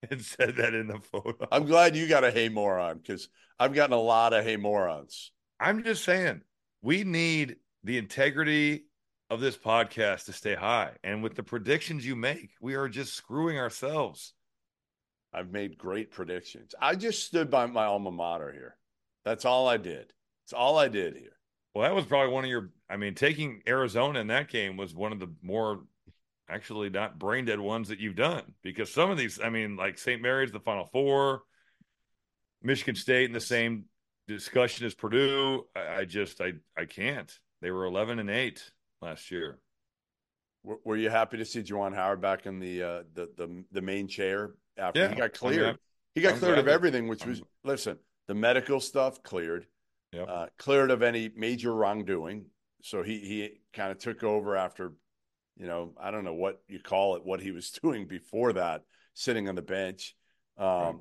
and 0.10 0.22
said 0.22 0.56
that 0.56 0.74
in 0.74 0.86
the 0.86 1.00
photo. 1.00 1.46
I'm 1.50 1.66
glad 1.66 1.96
you 1.96 2.06
got 2.06 2.24
a 2.24 2.30
hey 2.30 2.48
moron 2.48 3.00
cuz 3.00 3.28
I've 3.58 3.74
gotten 3.74 3.94
a 3.94 4.00
lot 4.00 4.32
of 4.32 4.44
hey 4.44 4.56
morons. 4.56 5.32
I'm 5.58 5.82
just 5.84 6.04
saying, 6.04 6.42
we 6.80 7.04
need 7.04 7.56
the 7.84 7.98
integrity 7.98 8.84
of 9.30 9.40
this 9.40 9.56
podcast 9.56 10.24
to 10.24 10.32
stay 10.32 10.54
high. 10.54 10.90
And 11.04 11.22
with 11.22 11.36
the 11.36 11.42
predictions 11.42 12.04
you 12.04 12.16
make, 12.16 12.50
we 12.60 12.74
are 12.74 12.88
just 12.88 13.14
screwing 13.14 13.58
ourselves. 13.58 14.34
I've 15.32 15.52
made 15.52 15.78
great 15.78 16.10
predictions. 16.10 16.74
I 16.80 16.96
just 16.96 17.24
stood 17.24 17.50
by 17.50 17.66
my 17.66 17.84
alma 17.84 18.10
mater 18.10 18.52
here. 18.52 18.76
That's 19.24 19.44
all 19.44 19.68
I 19.68 19.76
did. 19.76 20.12
That's 20.42 20.52
all 20.52 20.76
I 20.76 20.88
did 20.88 21.16
here. 21.16 21.36
Well, 21.72 21.88
that 21.88 21.94
was 21.94 22.04
probably 22.04 22.32
one 22.32 22.44
of 22.44 22.50
your. 22.50 22.70
I 22.88 22.96
mean, 22.96 23.14
taking 23.14 23.62
Arizona 23.68 24.18
in 24.18 24.26
that 24.26 24.48
game 24.48 24.76
was 24.76 24.92
one 24.92 25.12
of 25.12 25.20
the 25.20 25.32
more 25.40 25.84
actually 26.48 26.90
not 26.90 27.16
brain 27.16 27.44
dead 27.44 27.60
ones 27.60 27.88
that 27.88 28.00
you've 28.00 28.16
done 28.16 28.42
because 28.62 28.92
some 28.92 29.08
of 29.08 29.16
these, 29.16 29.38
I 29.40 29.50
mean, 29.50 29.76
like 29.76 29.98
St. 29.98 30.20
Mary's, 30.20 30.50
the 30.50 30.58
Final 30.58 30.86
Four, 30.86 31.42
Michigan 32.60 32.96
State 32.96 33.26
in 33.26 33.32
the 33.32 33.40
same 33.40 33.84
discussion 34.26 34.84
as 34.84 34.94
Purdue. 34.94 35.64
I, 35.76 36.00
I 36.00 36.04
just, 36.06 36.40
I, 36.40 36.54
I 36.76 36.86
can't. 36.86 37.32
They 37.62 37.70
were 37.70 37.84
11 37.84 38.18
and 38.18 38.30
8 38.30 38.68
last 39.02 39.30
year. 39.30 39.58
Were, 40.62 40.78
were 40.84 40.96
you 40.96 41.10
happy 41.10 41.38
to 41.38 41.44
see 41.44 41.62
Juwan 41.62 41.94
Howard 41.94 42.20
back 42.20 42.46
in 42.46 42.58
the 42.58 42.82
uh, 42.82 43.02
the, 43.14 43.30
the 43.36 43.64
the 43.72 43.80
main 43.80 44.08
chair 44.08 44.52
after 44.76 45.00
Yeah, 45.00 45.08
he 45.08 45.14
got 45.16 45.32
cleared? 45.32 45.78
he 46.14 46.20
got 46.20 46.34
I'm 46.34 46.38
cleared 46.38 46.54
glad 46.56 46.66
of 46.66 46.68
everything, 46.68 47.08
which 47.08 47.24
was 47.24 47.38
I'm- 47.38 47.46
listen, 47.64 47.98
the 48.28 48.34
medical 48.34 48.80
stuff 48.80 49.22
cleared, 49.22 49.66
Yep. 50.12 50.28
uh, 50.28 50.46
cleared 50.58 50.90
of 50.90 51.02
any 51.02 51.30
major 51.34 51.74
wrongdoing. 51.74 52.46
So 52.82 53.02
he 53.02 53.18
he 53.20 53.60
kind 53.72 53.90
of 53.90 53.98
took 53.98 54.22
over 54.22 54.56
after, 54.56 54.92
you 55.56 55.66
know, 55.66 55.94
I 55.98 56.10
don't 56.10 56.24
know 56.24 56.34
what 56.34 56.62
you 56.68 56.78
call 56.80 57.16
it, 57.16 57.24
what 57.24 57.40
he 57.40 57.52
was 57.52 57.70
doing 57.82 58.06
before 58.06 58.52
that, 58.54 58.82
sitting 59.14 59.48
on 59.48 59.54
the 59.54 59.62
bench. 59.62 60.14
Um, 60.58 60.66
Right. 60.66 60.94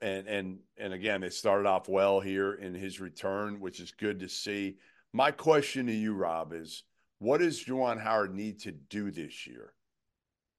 and 0.00 0.26
and 0.26 0.58
and 0.78 0.92
again, 0.94 1.20
they 1.20 1.28
started 1.30 1.66
off 1.68 1.86
well 1.86 2.20
here 2.20 2.54
in 2.54 2.72
his 2.74 2.98
return, 2.98 3.60
which 3.60 3.78
is 3.80 3.92
good 3.92 4.20
to 4.20 4.28
see. 4.28 4.76
My 5.12 5.30
question 5.32 5.86
to 5.86 5.92
you, 5.92 6.14
Rob, 6.14 6.52
is 6.54 6.82
what 7.18 7.38
does 7.38 7.64
Juwan 7.64 8.00
Howard 8.00 8.34
need 8.34 8.60
to 8.60 8.72
do 8.72 9.10
this 9.10 9.46
year 9.46 9.72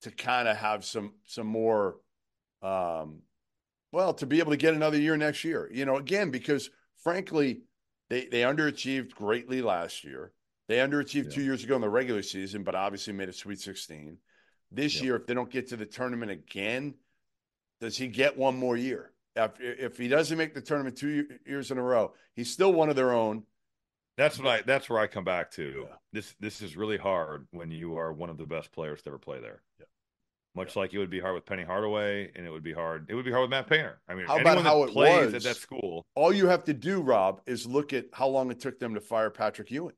to 0.01 0.11
kind 0.11 0.47
of 0.47 0.57
have 0.57 0.85
some 0.85 1.13
some 1.25 1.47
more 1.47 1.97
um 2.61 3.21
well, 3.93 4.13
to 4.15 4.25
be 4.25 4.39
able 4.39 4.51
to 4.51 4.57
get 4.57 4.73
another 4.73 4.97
year 4.97 5.15
next 5.15 5.43
year. 5.45 5.69
You 5.71 5.85
know, 5.85 5.95
again, 5.95 6.29
because 6.29 6.69
frankly, 7.03 7.61
they 8.09 8.25
they 8.25 8.41
underachieved 8.41 9.13
greatly 9.13 9.61
last 9.61 10.03
year. 10.03 10.33
They 10.67 10.77
underachieved 10.77 11.25
Yeah. 11.25 11.31
two 11.31 11.43
years 11.43 11.63
ago 11.63 11.75
in 11.75 11.81
the 11.81 11.89
regular 11.89 12.21
season, 12.21 12.63
but 12.63 12.75
obviously 12.75 13.13
made 13.13 13.29
a 13.29 13.33
Sweet 13.33 13.59
16. 13.59 14.17
This 14.71 14.95
Yep. 14.95 15.03
year, 15.03 15.15
if 15.15 15.25
they 15.25 15.33
don't 15.33 15.49
get 15.49 15.67
to 15.69 15.77
the 15.77 15.85
tournament 15.85 16.29
again, 16.31 16.95
does 17.79 17.95
he 17.97 18.07
get 18.07 18.35
one 18.37 18.57
more 18.57 18.75
year? 18.75 19.13
If, 19.35 19.51
if 19.61 19.97
he 19.97 20.07
doesn't 20.07 20.37
make 20.37 20.53
the 20.53 20.61
tournament 20.61 20.97
two 20.97 21.27
years 21.45 21.71
in 21.71 21.77
a 21.77 21.81
row, 21.81 22.13
he's 22.33 22.51
still 22.51 22.73
one 22.73 22.89
of 22.89 22.95
their 22.95 23.13
own. 23.13 23.43
That's 24.18 24.39
what 24.39 24.47
I. 24.47 24.61
That's 24.63 24.89
where 24.89 24.99
I 24.99 25.07
come 25.07 25.24
back 25.24 25.51
to. 25.51 25.86
Yeah. 25.88 25.95
This 26.11 26.36
this 26.39 26.61
is 26.61 26.76
really 26.76 26.97
hard 26.97 27.47
when 27.51 27.70
you 27.72 27.97
are 27.97 28.11
one 28.11 28.30
of 28.30 28.38
the 28.38 28.45
best 28.45 28.72
players 28.72 29.01
to 29.03 29.09
ever 29.09 29.20
play 29.20 29.39
there. 29.39 29.61
Yeah. 29.80 29.86
Much 30.55 30.76
like 30.76 30.91
it 30.93 30.97
would 30.97 31.11
be 31.11 31.20
hard 31.20 31.36
with 31.36 31.45
Penny 31.45 31.63
Hardaway, 31.63 32.32
and 32.36 32.45
it 32.45 32.49
would 32.49 32.63
be 32.63 32.74
hard. 32.74 33.05
It 33.09 33.13
would 33.15 33.26
be 33.26 33.32
hard 33.32 33.43
with 33.43 33.51
Matt 33.51 33.68
Painter. 33.70 34.01
I 34.07 34.15
mean, 34.15 34.26
How 34.26 34.39
about 34.39 34.63
how 34.63 34.82
it 34.84 34.89
plays 34.89 35.26
was? 35.26 35.34
at 35.36 35.43
that 35.43 35.57
school. 35.57 36.03
All 36.15 36.34
you 36.34 36.47
have 36.47 36.63
to 36.63 36.74
do, 36.74 37.01
Rob, 37.01 37.41
is 37.45 37.68
look 37.68 37.93
at 37.93 38.05
how 38.11 38.28
long 38.28 38.49
it 38.49 38.59
took 38.59 38.80
them 38.80 38.95
to 38.95 39.01
fire 39.01 39.30
Patrick 39.30 39.70
Ewing. 39.70 39.93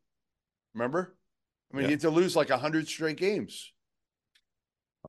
Remember? 0.73 1.15
I 1.71 1.77
mean, 1.77 1.83
Yeah. 1.83 1.87
he 1.87 1.91
had 1.93 2.01
to 2.01 2.09
lose 2.09 2.35
like 2.35 2.49
100 2.49 2.89
straight 2.89 3.15
games. 3.15 3.71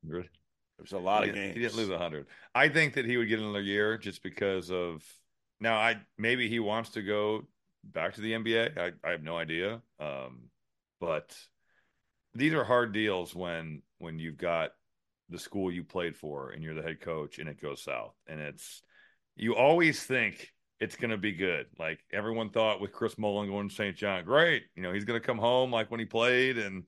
Hundred. 0.01 0.27
It 0.27 0.83
was 0.83 0.93
a 0.93 0.99
lot 0.99 1.25
he 1.25 1.31
of 1.31 1.35
games. 1.35 1.55
He 1.57 1.61
didn't 1.61 1.77
lose 1.77 1.91
hundred. 1.91 2.27
I 2.55 2.69
think 2.69 2.95
that 2.95 3.05
he 3.05 3.17
would 3.17 3.29
get 3.29 3.41
another 3.41 3.61
year 3.61 3.99
just 3.99 4.23
because 4.23 4.71
of 4.71 5.05
now. 5.59 5.77
I 5.77 6.01
maybe 6.17 6.49
he 6.49 6.59
wants 6.61 6.91
to 6.91 7.03
go 7.03 7.47
back 7.85 8.14
to 8.14 8.20
the 8.20 8.33
NBA. 8.33 8.78
I, 8.78 8.93
I 9.07 9.11
have 9.12 9.22
no 9.22 9.37
idea. 9.37 9.81
Um, 9.99 10.51
but 11.01 11.35
these 12.35 12.53
are 12.53 12.64
hard 12.64 12.93
deals 12.93 13.35
when 13.35 13.83
when 13.99 14.18
you've 14.18 14.37
got 14.39 14.70
the 15.28 15.39
school 15.39 15.70
you 15.70 15.85
played 15.85 16.16
for 16.16 16.51
and 16.51 16.62
you're 16.62 16.74
the 16.74 16.83
head 16.83 17.01
coach 17.01 17.39
and 17.39 17.49
it 17.49 17.61
goes 17.61 17.83
south 17.83 18.14
and 18.26 18.41
it's 18.41 18.83
you 19.37 19.55
always 19.55 20.03
think 20.03 20.53
it's 20.81 20.97
going 20.97 21.11
to 21.11 21.18
be 21.18 21.33
good. 21.33 21.66
Like 21.78 22.01
everyone 22.12 22.51
thought 22.51 22.81
with 22.81 22.93
Chris 22.93 23.18
Mullin 23.18 23.49
going 23.49 23.68
to 23.68 23.74
St. 23.74 23.97
John, 23.97 24.24
great. 24.24 24.64
You 24.74 24.83
know, 24.83 24.93
he's 24.93 25.05
going 25.05 25.20
to 25.20 25.26
come 25.26 25.39
home 25.39 25.70
like 25.70 25.91
when 25.91 26.01
he 26.01 26.07
played. 26.07 26.59
And 26.59 26.85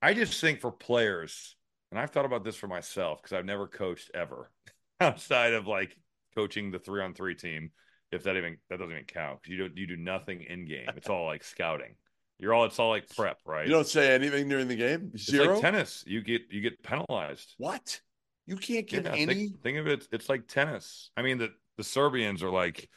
I 0.00 0.14
just 0.14 0.40
think 0.40 0.60
for 0.60 0.72
players, 0.72 1.54
and 1.90 2.00
I've 2.00 2.10
thought 2.10 2.24
about 2.24 2.42
this 2.42 2.56
for 2.56 2.68
myself 2.68 3.22
because 3.22 3.36
I've 3.36 3.44
never 3.44 3.66
coached 3.66 4.10
ever 4.14 4.50
outside 5.00 5.52
of 5.52 5.66
like 5.66 5.96
coaching 6.34 6.70
the 6.70 6.78
three 6.78 7.02
on 7.02 7.12
three 7.12 7.34
team. 7.34 7.70
If 8.12 8.24
that 8.24 8.36
even 8.36 8.58
that 8.68 8.78
doesn't 8.78 8.92
even 8.92 9.04
count 9.04 9.40
because 9.42 9.50
you 9.52 9.58
don't 9.58 9.76
you 9.76 9.86
do 9.86 9.96
nothing 9.96 10.42
in 10.42 10.66
game. 10.66 10.86
It's 10.96 11.08
all 11.08 11.26
like 11.26 11.42
scouting. 11.42 11.96
You're 12.38 12.52
all 12.54 12.64
it's 12.64 12.78
all 12.78 12.90
like 12.90 13.08
prep, 13.14 13.38
right? 13.46 13.66
You 13.66 13.72
don't 13.72 13.86
say 13.86 14.14
anything 14.14 14.48
during 14.48 14.68
the 14.68 14.76
game? 14.76 15.10
it's 15.14 15.24
Zero? 15.24 15.54
like 15.54 15.62
tennis. 15.62 16.04
You 16.06 16.22
get 16.22 16.42
you 16.50 16.60
get 16.60 16.82
penalized. 16.82 17.54
What? 17.56 18.00
You 18.46 18.56
can't 18.56 18.86
get 18.88 19.04
Yeah, 19.04 19.12
any. 19.12 19.26
think, 19.26 19.62
think 19.62 19.78
of 19.78 19.86
it. 19.86 20.06
It's 20.12 20.28
like 20.28 20.46
tennis. 20.48 21.10
I 21.16 21.22
mean, 21.22 21.38
the 21.38 21.50
the 21.78 21.84
Serbians 21.84 22.42
are 22.42 22.50
like 22.50 22.88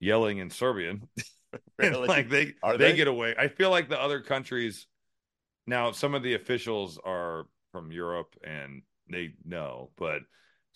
yelling 0.00 0.38
in 0.38 0.50
Serbian. 0.50 1.08
Really? 1.78 2.06
like 2.06 2.28
they 2.28 2.52
Are 2.62 2.76
they 2.76 2.90
they? 2.90 2.96
get 2.96 3.08
away. 3.08 3.34
I 3.38 3.48
feel 3.48 3.70
like 3.70 3.88
the 3.88 4.00
other 4.00 4.20
countries 4.20 4.86
now. 5.66 5.92
Some 5.92 6.14
of 6.14 6.22
the 6.22 6.34
officials 6.34 6.98
are 7.02 7.46
from 7.72 7.92
Europe 7.92 8.34
and 8.44 8.82
they 9.10 9.34
know, 9.44 9.90
but 9.96 10.20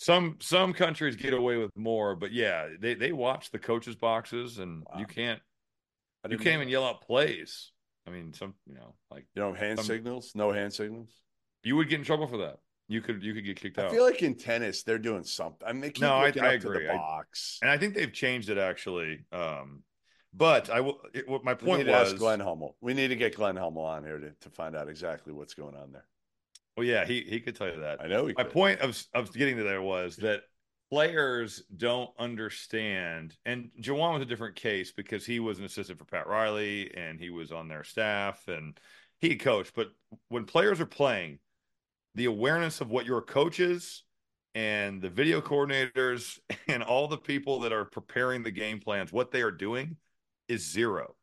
some 0.01 0.39
some 0.41 0.73
countries 0.73 1.15
get 1.15 1.35
away 1.35 1.59
with 1.59 1.77
more. 1.77 2.17
But 2.17 2.33
yeah, 2.33 2.69
they 2.81 2.95
they 2.95 3.13
watch 3.13 3.51
the 3.51 3.59
coaches' 3.59 3.97
boxes, 3.97 4.59
and 4.59 4.83
Wow. 4.91 4.99
you 4.99 5.05
can't 5.07 5.41
you 6.29 6.39
can't 6.39 6.57
even 6.57 6.69
yell 6.69 6.85
out 6.85 7.03
plays. 7.03 7.71
I 8.07 8.11
mean, 8.11 8.33
some 8.33 8.55
you 8.67 8.75
know 8.75 8.95
like 9.11 9.27
You 9.35 9.43
know, 9.43 9.53
hand 9.53 9.79
some- 9.79 9.87
signals? 9.87 10.33
No 10.35 10.53
hand 10.53 10.73
signals? 10.73 11.11
you 11.63 11.77
would 11.77 11.91
get 11.91 11.99
in 11.99 12.05
trouble 12.07 12.27
for 12.27 12.39
that. 12.39 12.57
You 12.89 13.03
could 13.03 13.23
you 13.23 13.35
could 13.35 13.45
get 13.45 13.61
kicked 13.61 13.79
I 13.79 13.83
out. 13.83 13.91
I 13.91 13.95
feel 13.95 14.05
like 14.05 14.23
in 14.23 14.37
tennis, 14.37 14.83
they're 14.85 14.99
doing 14.99 15.23
something. 15.23 15.69
I 15.69 15.73
mean, 15.73 15.83
they 15.83 15.91
keep 15.91 16.01
No, 16.01 16.15
I- 16.15 16.33
I 16.41 16.53
agree. 16.55 16.85
the 16.87 16.95
I- 16.95 17.21
and 17.61 17.71
I 17.71 17.77
think 17.77 17.95
they've 17.95 18.13
changed 18.13 18.49
it 18.49 18.57
actually. 18.57 19.27
Um, 19.33 19.85
but 20.33 20.71
I 20.71 20.81
will. 20.81 20.99
It, 21.13 21.29
what 21.29 21.45
my 21.45 21.53
point 21.55 21.87
was, 21.87 22.15
Glenn 22.15 22.41
Hummel. 22.41 22.77
We 22.81 22.95
need 22.95 23.09
to 23.09 23.17
get 23.17 23.35
Glenn 23.37 23.57
Hummel 23.57 23.85
on 23.85 24.03
here 24.05 24.19
to, 24.19 24.31
to 24.31 24.51
find 24.51 24.75
out 24.75 24.89
exactly 24.89 25.35
what's 25.35 25.53
going 25.55 25.77
on 25.77 25.93
there. 25.93 26.07
Well, 26.77 26.87
yeah, 26.87 27.05
he 27.05 27.23
he 27.23 27.41
could 27.41 27.57
tell 27.57 27.69
you 27.69 27.81
that. 27.81 28.01
I 28.01 28.07
know 28.07 28.27
he 28.27 28.35
My 28.37 28.45
could. 28.45 28.53
point 28.53 28.81
of 28.81 29.03
of 29.15 29.33
getting 29.33 29.57
to 29.57 29.63
there 29.65 29.83
was 29.83 30.17
that 30.19 30.43
players 30.91 31.63
don't 31.77 32.11
understand, 32.19 33.37
and 33.45 33.71
Juwan 33.81 34.15
was 34.15 34.23
a 34.23 34.27
different 34.27 34.57
case 34.57 34.93
because 34.93 35.27
he 35.27 35.41
was 35.41 35.59
an 35.59 35.65
assistant 35.65 35.99
for 35.99 36.05
Pat 36.05 36.27
Riley 36.27 36.95
and 36.97 37.21
he 37.21 37.31
was 37.31 37.53
on 37.53 37.69
their 37.69 37.85
staff 37.85 38.49
and 38.49 38.79
he 39.21 39.37
coached. 39.37 39.75
But 39.75 39.89
when 40.29 40.45
players 40.47 40.81
are 40.81 40.87
playing, 40.87 41.41
the 42.15 42.27
awareness 42.27 42.81
of 42.81 42.91
what 42.91 43.07
your 43.07 43.23
coaches 43.23 44.05
and 44.55 45.03
the 45.03 45.11
video 45.11 45.41
coordinators 45.41 46.39
and 46.69 46.83
all 46.83 47.09
the 47.09 47.19
people 47.19 47.61
that 47.61 47.73
are 47.73 47.87
preparing 47.87 48.43
the 48.45 48.53
game 48.53 48.81
plans, 48.81 49.13
what 49.13 49.33
they 49.33 49.43
are 49.43 49.53
doing, 49.53 49.97
is 50.49 50.71
zero, 50.71 51.17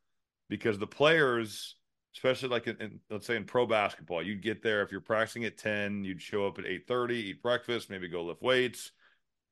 because 0.49 0.79
the 0.79 0.87
players 0.87 1.76
especially 2.17 2.49
like 2.49 2.65
in, 2.65 2.75
in, 2.81 2.99
let's 3.11 3.27
say 3.27 3.35
in 3.35 3.43
pro 3.43 3.65
basketball 3.67 4.23
you'd 4.23 4.41
get 4.41 4.63
there 4.63 4.81
if 4.81 4.91
you're 4.91 4.99
practicing 4.99 5.45
at 5.45 5.57
10 5.57 6.03
you'd 6.03 6.21
show 6.21 6.47
up 6.47 6.57
at 6.57 6.65
8.30 6.65 7.11
eat 7.11 7.43
breakfast 7.43 7.89
maybe 7.89 8.07
go 8.07 8.23
lift 8.23 8.41
weights 8.41 8.91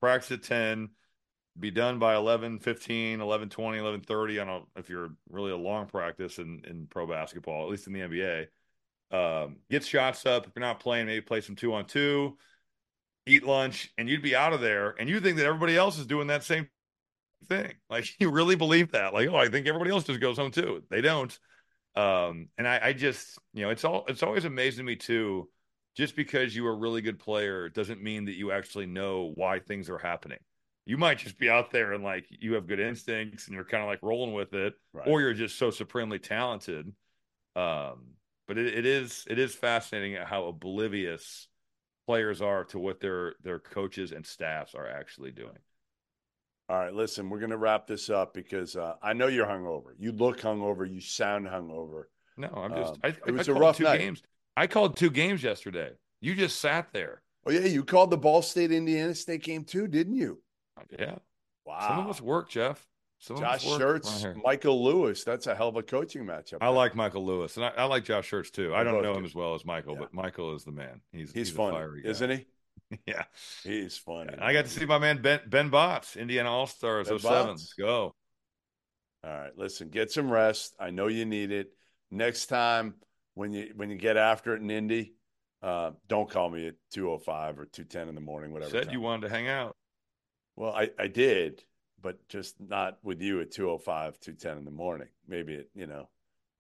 practice 0.01 0.31
at 0.31 0.43
10 0.43 0.89
be 1.59 1.71
done 1.71 1.99
by 1.99 2.15
11 2.15 2.59
15 2.59 3.21
11 3.21 3.49
20 3.49 3.77
11 3.77 4.01
30 4.01 4.39
on 4.39 4.49
a 4.49 4.61
if 4.75 4.89
you're 4.89 5.11
really 5.29 5.51
a 5.51 5.57
long 5.57 5.85
practice 5.85 6.39
in, 6.39 6.61
in 6.67 6.87
pro 6.87 7.05
basketball 7.05 7.63
at 7.63 7.69
least 7.69 7.87
in 7.87 7.93
the 7.93 7.99
nba 7.99 8.47
um, 9.11 9.57
get 9.69 9.85
shots 9.85 10.25
up 10.25 10.47
if 10.47 10.51
you're 10.55 10.65
not 10.65 10.79
playing 10.79 11.05
maybe 11.05 11.21
play 11.21 11.41
some 11.41 11.55
two 11.55 11.73
on 11.73 11.85
two 11.85 12.35
eat 13.27 13.45
lunch 13.45 13.91
and 13.97 14.09
you'd 14.09 14.23
be 14.23 14.35
out 14.35 14.53
of 14.53 14.61
there 14.61 14.95
and 14.99 15.07
you 15.07 15.19
think 15.19 15.37
that 15.37 15.45
everybody 15.45 15.77
else 15.77 15.99
is 15.99 16.07
doing 16.07 16.27
that 16.27 16.43
same 16.43 16.67
thing. 17.47 17.73
Like 17.89 18.07
you 18.19 18.31
really 18.31 18.55
believe 18.55 18.91
that. 18.91 19.13
Like 19.13 19.29
oh 19.29 19.35
i 19.35 19.47
think 19.47 19.67
everybody 19.67 19.91
else 19.91 20.03
just 20.03 20.19
goes 20.19 20.37
home 20.37 20.51
too. 20.51 20.83
They 20.89 21.01
don't 21.01 21.37
um, 21.95 22.49
and 22.57 22.67
I, 22.67 22.79
I 22.83 22.93
just, 22.93 23.39
you 23.53 23.63
know, 23.63 23.69
it's 23.69 23.85
all 23.85 24.05
it's 24.07 24.23
always 24.23 24.45
amazing 24.45 24.79
to 24.79 24.83
me 24.83 24.95
too. 24.95 25.49
Just 25.95 26.15
because 26.17 26.53
you 26.53 26.65
are 26.67 26.73
a 26.73 26.75
really 26.75 27.01
good 27.01 27.19
player 27.19 27.69
doesn't 27.69 28.03
mean 28.03 28.25
that 28.25 28.35
you 28.35 28.51
actually 28.51 28.85
know 28.85 29.31
why 29.35 29.59
things 29.59 29.89
are 29.89 29.97
happening. 29.97 30.39
You 30.85 30.97
might 30.97 31.19
just 31.19 31.39
be 31.39 31.49
out 31.49 31.71
there 31.71 31.93
and 31.93 32.03
like 32.03 32.25
you 32.29 32.53
have 32.53 32.67
good 32.67 32.81
instincts 32.81 33.47
and 33.47 33.55
you're 33.55 33.63
kind 33.63 33.81
of 33.81 33.87
like 33.87 33.99
rolling 34.03 34.33
with 34.33 34.53
it, 34.53 34.73
Right. 34.93 35.07
or 35.07 35.21
you're 35.21 35.33
just 35.33 35.57
so 35.57 35.71
supremely 35.71 36.19
talented. 36.19 36.93
Um, 37.55 38.15
but 38.47 38.57
it, 38.57 38.73
it 38.79 38.85
is 38.85 39.25
it 39.29 39.39
is 39.39 39.55
fascinating 39.55 40.21
how 40.21 40.45
oblivious 40.47 41.47
players 42.07 42.41
are 42.41 42.65
to 42.65 42.79
what 42.79 42.99
their 42.99 43.35
their 43.43 43.59
coaches 43.59 44.11
and 44.11 44.25
staffs 44.25 44.75
are 44.75 44.87
actually 44.87 45.31
doing. 45.31 45.57
All 46.67 46.77
right, 46.77 46.93
listen, 46.93 47.29
we're 47.29 47.39
going 47.39 47.51
to 47.51 47.57
wrap 47.57 47.85
this 47.85 48.09
up 48.09 48.33
because 48.33 48.75
uh, 48.75 48.95
I 49.01 49.13
know 49.13 49.27
you're 49.27 49.45
hungover. 49.45 49.93
You 49.99 50.11
look 50.11 50.39
hungover. 50.41 50.91
You 50.91 50.99
sound 50.99 51.45
hungover. 51.45 52.05
No, 52.37 52.47
I'm 52.49 52.73
just 52.73 52.93
Um, 52.93 52.99
I, 53.03 53.07
it 53.09 53.31
was 53.31 53.47
I 53.47 53.51
a 53.51 53.53
called 53.53 53.61
rough 53.61 53.77
two 53.77 53.83
night. 53.83 53.99
games. 53.99 54.23
I 54.57 54.67
called 54.67 54.97
two 54.97 55.11
games 55.11 55.43
yesterday. 55.43 55.91
You 56.21 56.33
just 56.33 56.59
sat 56.59 56.87
there. 56.91 57.21
Oh, 57.45 57.51
yeah, 57.51 57.61
you 57.67 57.83
called 57.83 58.09
the 58.09 58.17
Ball 58.17 58.41
State 58.41 58.71
Indiana 58.71 59.13
State 59.13 59.43
game 59.43 59.63
too, 59.63 59.87
didn't 59.87 60.15
you? 60.15 60.41
Yeah. 60.97 61.15
Wow. 61.65 61.87
Some 61.87 61.99
of 61.99 62.09
us 62.09 62.19
work, 62.21 62.49
Jeff. 62.49 62.85
Some 63.19 63.37
Josh 63.37 63.65
of 63.65 63.73
us 63.73 63.79
work 63.79 64.03
Schertz. 64.03 64.43
Michael 64.43 64.83
Lewis. 64.83 65.23
That's 65.23 65.47
a 65.47 65.55
hell 65.55 65.69
of 65.69 65.75
a 65.77 65.83
coaching 65.83 66.25
matchup. 66.25 66.57
I 66.61 66.69
like 66.69 66.95
Michael 66.95 67.25
Lewis, 67.25 67.55
and 67.57 67.65
I, 67.65 67.69
I 67.77 67.83
like 67.85 68.03
Josh 68.03 68.29
Schertz 68.29 68.51
too. 68.51 68.73
I 68.75 68.83
don't 68.83 69.01
know 69.01 69.13
do. 69.13 69.19
him 69.19 69.25
as 69.25 69.33
well 69.35 69.53
as 69.55 69.63
Michael, 69.65 69.93
Yeah. 69.93 69.99
but 70.01 70.13
Michael 70.13 70.55
is 70.55 70.63
the 70.63 70.71
man. 70.71 71.01
He's 71.11 71.31
He's, 71.31 71.49
fiery 71.51 72.01
guy. 72.01 72.09
isn't 72.09 72.29
he? 72.29 72.45
Yeah. 73.05 73.23
He's 73.63 73.97
funny. 73.97 74.33
I 74.39 74.53
got 74.53 74.65
to 74.65 74.71
see 74.71 74.85
my 74.85 74.99
man 74.99 75.21
Ben 75.21 75.41
Ben 75.47 75.69
Botts, 75.69 76.15
Indiana 76.15 76.51
All 76.51 76.67
Stars 76.67 77.09
Ben 77.09 77.19
07. 77.19 77.47
Let's 77.47 77.73
go. 77.73 78.15
All 79.23 79.31
right, 79.31 79.57
listen, 79.57 79.89
get 79.89 80.11
some 80.11 80.29
rest. 80.31 80.75
I 80.79 80.91
know 80.91 81.07
you 81.07 81.25
need 81.25 81.51
it. 81.51 81.71
Next 82.11 82.45
time 82.45 82.95
when 83.33 83.51
you 83.53 83.73
when 83.75 83.89
you 83.89 83.97
get 83.97 84.17
after 84.17 84.55
it 84.55 84.61
in 84.61 84.69
Indy, 84.69 85.13
Uh, 85.61 85.91
don't 86.07 86.29
call 86.29 86.49
me 86.49 86.67
at 86.67 86.75
205 86.91 87.59
or 87.59 87.65
210 87.65 88.07
in 88.09 88.15
the 88.15 88.21
morning, 88.21 88.51
whatever. 88.53 88.69
Said 88.71 88.83
time. 88.85 88.93
you 88.93 89.01
wanted 89.01 89.27
to 89.27 89.33
hang 89.33 89.47
out. 89.47 89.75
Well, 90.55 90.73
I, 90.73 90.91
I 90.99 91.07
did, 91.07 91.63
but 91.99 92.25
just 92.29 92.59
not 92.61 92.99
with 93.03 93.19
you 93.21 93.41
at 93.41 93.51
205, 93.51 94.19
210 94.19 94.57
in 94.59 94.65
the 94.65 94.71
morning. 94.71 95.07
Maybe 95.27 95.55
at, 95.55 95.65
you 95.73 95.87
know, 95.87 96.07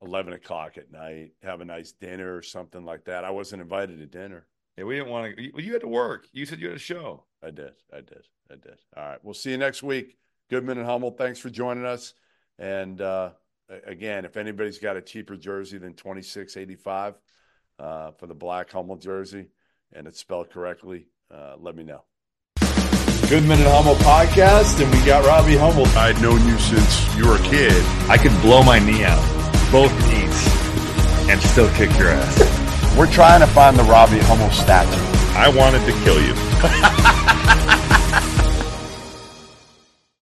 11 0.01 0.33
o'clock 0.33 0.77
at 0.77 0.91
night, 0.91 1.33
have 1.43 1.61
a 1.61 1.65
nice 1.65 1.91
dinner 1.91 2.35
or 2.35 2.41
something 2.41 2.83
like 2.83 3.05
that. 3.05 3.23
I 3.23 3.29
wasn't 3.29 3.61
invited 3.61 3.99
to 3.99 4.07
dinner. 4.07 4.47
Yeah, 4.77 4.83
we 4.83 4.95
didn't 4.95 5.09
want 5.09 5.35
to. 5.35 5.41
You, 5.41 5.51
you 5.57 5.73
had 5.73 5.81
to 5.81 5.87
work. 5.87 6.27
You 6.33 6.45
said 6.45 6.59
you 6.59 6.67
had 6.67 6.75
a 6.75 6.79
show. 6.79 7.23
I 7.41 7.51
did. 7.51 7.73
I 7.93 7.97
did. 7.97 8.23
I 8.51 8.55
did. 8.55 8.77
All 8.95 9.03
right. 9.03 9.19
We'll 9.23 9.33
see 9.33 9.51
you 9.51 9.57
next 9.57 9.83
week. 9.83 10.17
Goodman 10.49 10.77
and 10.77 10.85
Hummel, 10.85 11.11
thanks 11.11 11.39
for 11.39 11.49
joining 11.49 11.85
us. 11.85 12.13
And 12.59 13.01
uh, 13.01 13.31
again, 13.85 14.25
if 14.25 14.37
anybody's 14.37 14.79
got 14.79 14.97
a 14.97 15.01
cheaper 15.01 15.35
jersey 15.35 15.77
than 15.77 15.93
2685 15.93 17.15
uh, 17.79 18.11
for 18.11 18.27
the 18.27 18.35
black 18.35 18.71
Hummel 18.71 18.97
jersey 18.97 19.47
and 19.93 20.07
it's 20.07 20.19
spelled 20.19 20.49
correctly, 20.49 21.07
uh, 21.33 21.55
let 21.59 21.75
me 21.75 21.83
know. 21.83 22.03
Goodman 23.27 23.57
and 23.57 23.67
Hummel 23.67 23.95
podcast, 23.95 24.79
and 24.83 24.93
we 24.93 25.03
got 25.03 25.25
Robbie 25.25 25.57
Hummel. 25.57 25.87
I'd 25.97 26.21
known 26.21 26.47
you 26.47 26.59
since 26.59 27.15
you 27.15 27.27
were 27.27 27.37
a 27.37 27.43
kid. 27.49 27.83
I 28.07 28.17
could 28.17 28.39
blow 28.41 28.61
my 28.61 28.77
knee 28.77 29.03
out, 29.03 29.23
both 29.71 29.91
knees, 30.07 31.27
and 31.27 31.41
still 31.41 31.69
kick 31.73 31.97
your 31.97 32.09
ass. 32.09 32.54
We're 32.97 33.11
trying 33.11 33.41
to 33.41 33.47
find 33.47 33.77
the 33.77 33.83
Robbie 33.83 34.19
Hummel 34.19 34.51
statue. 34.51 35.01
I 35.37 35.49
wanted 35.49 35.85
to 35.85 35.91
kill 36.03 36.21
you. 36.21 37.11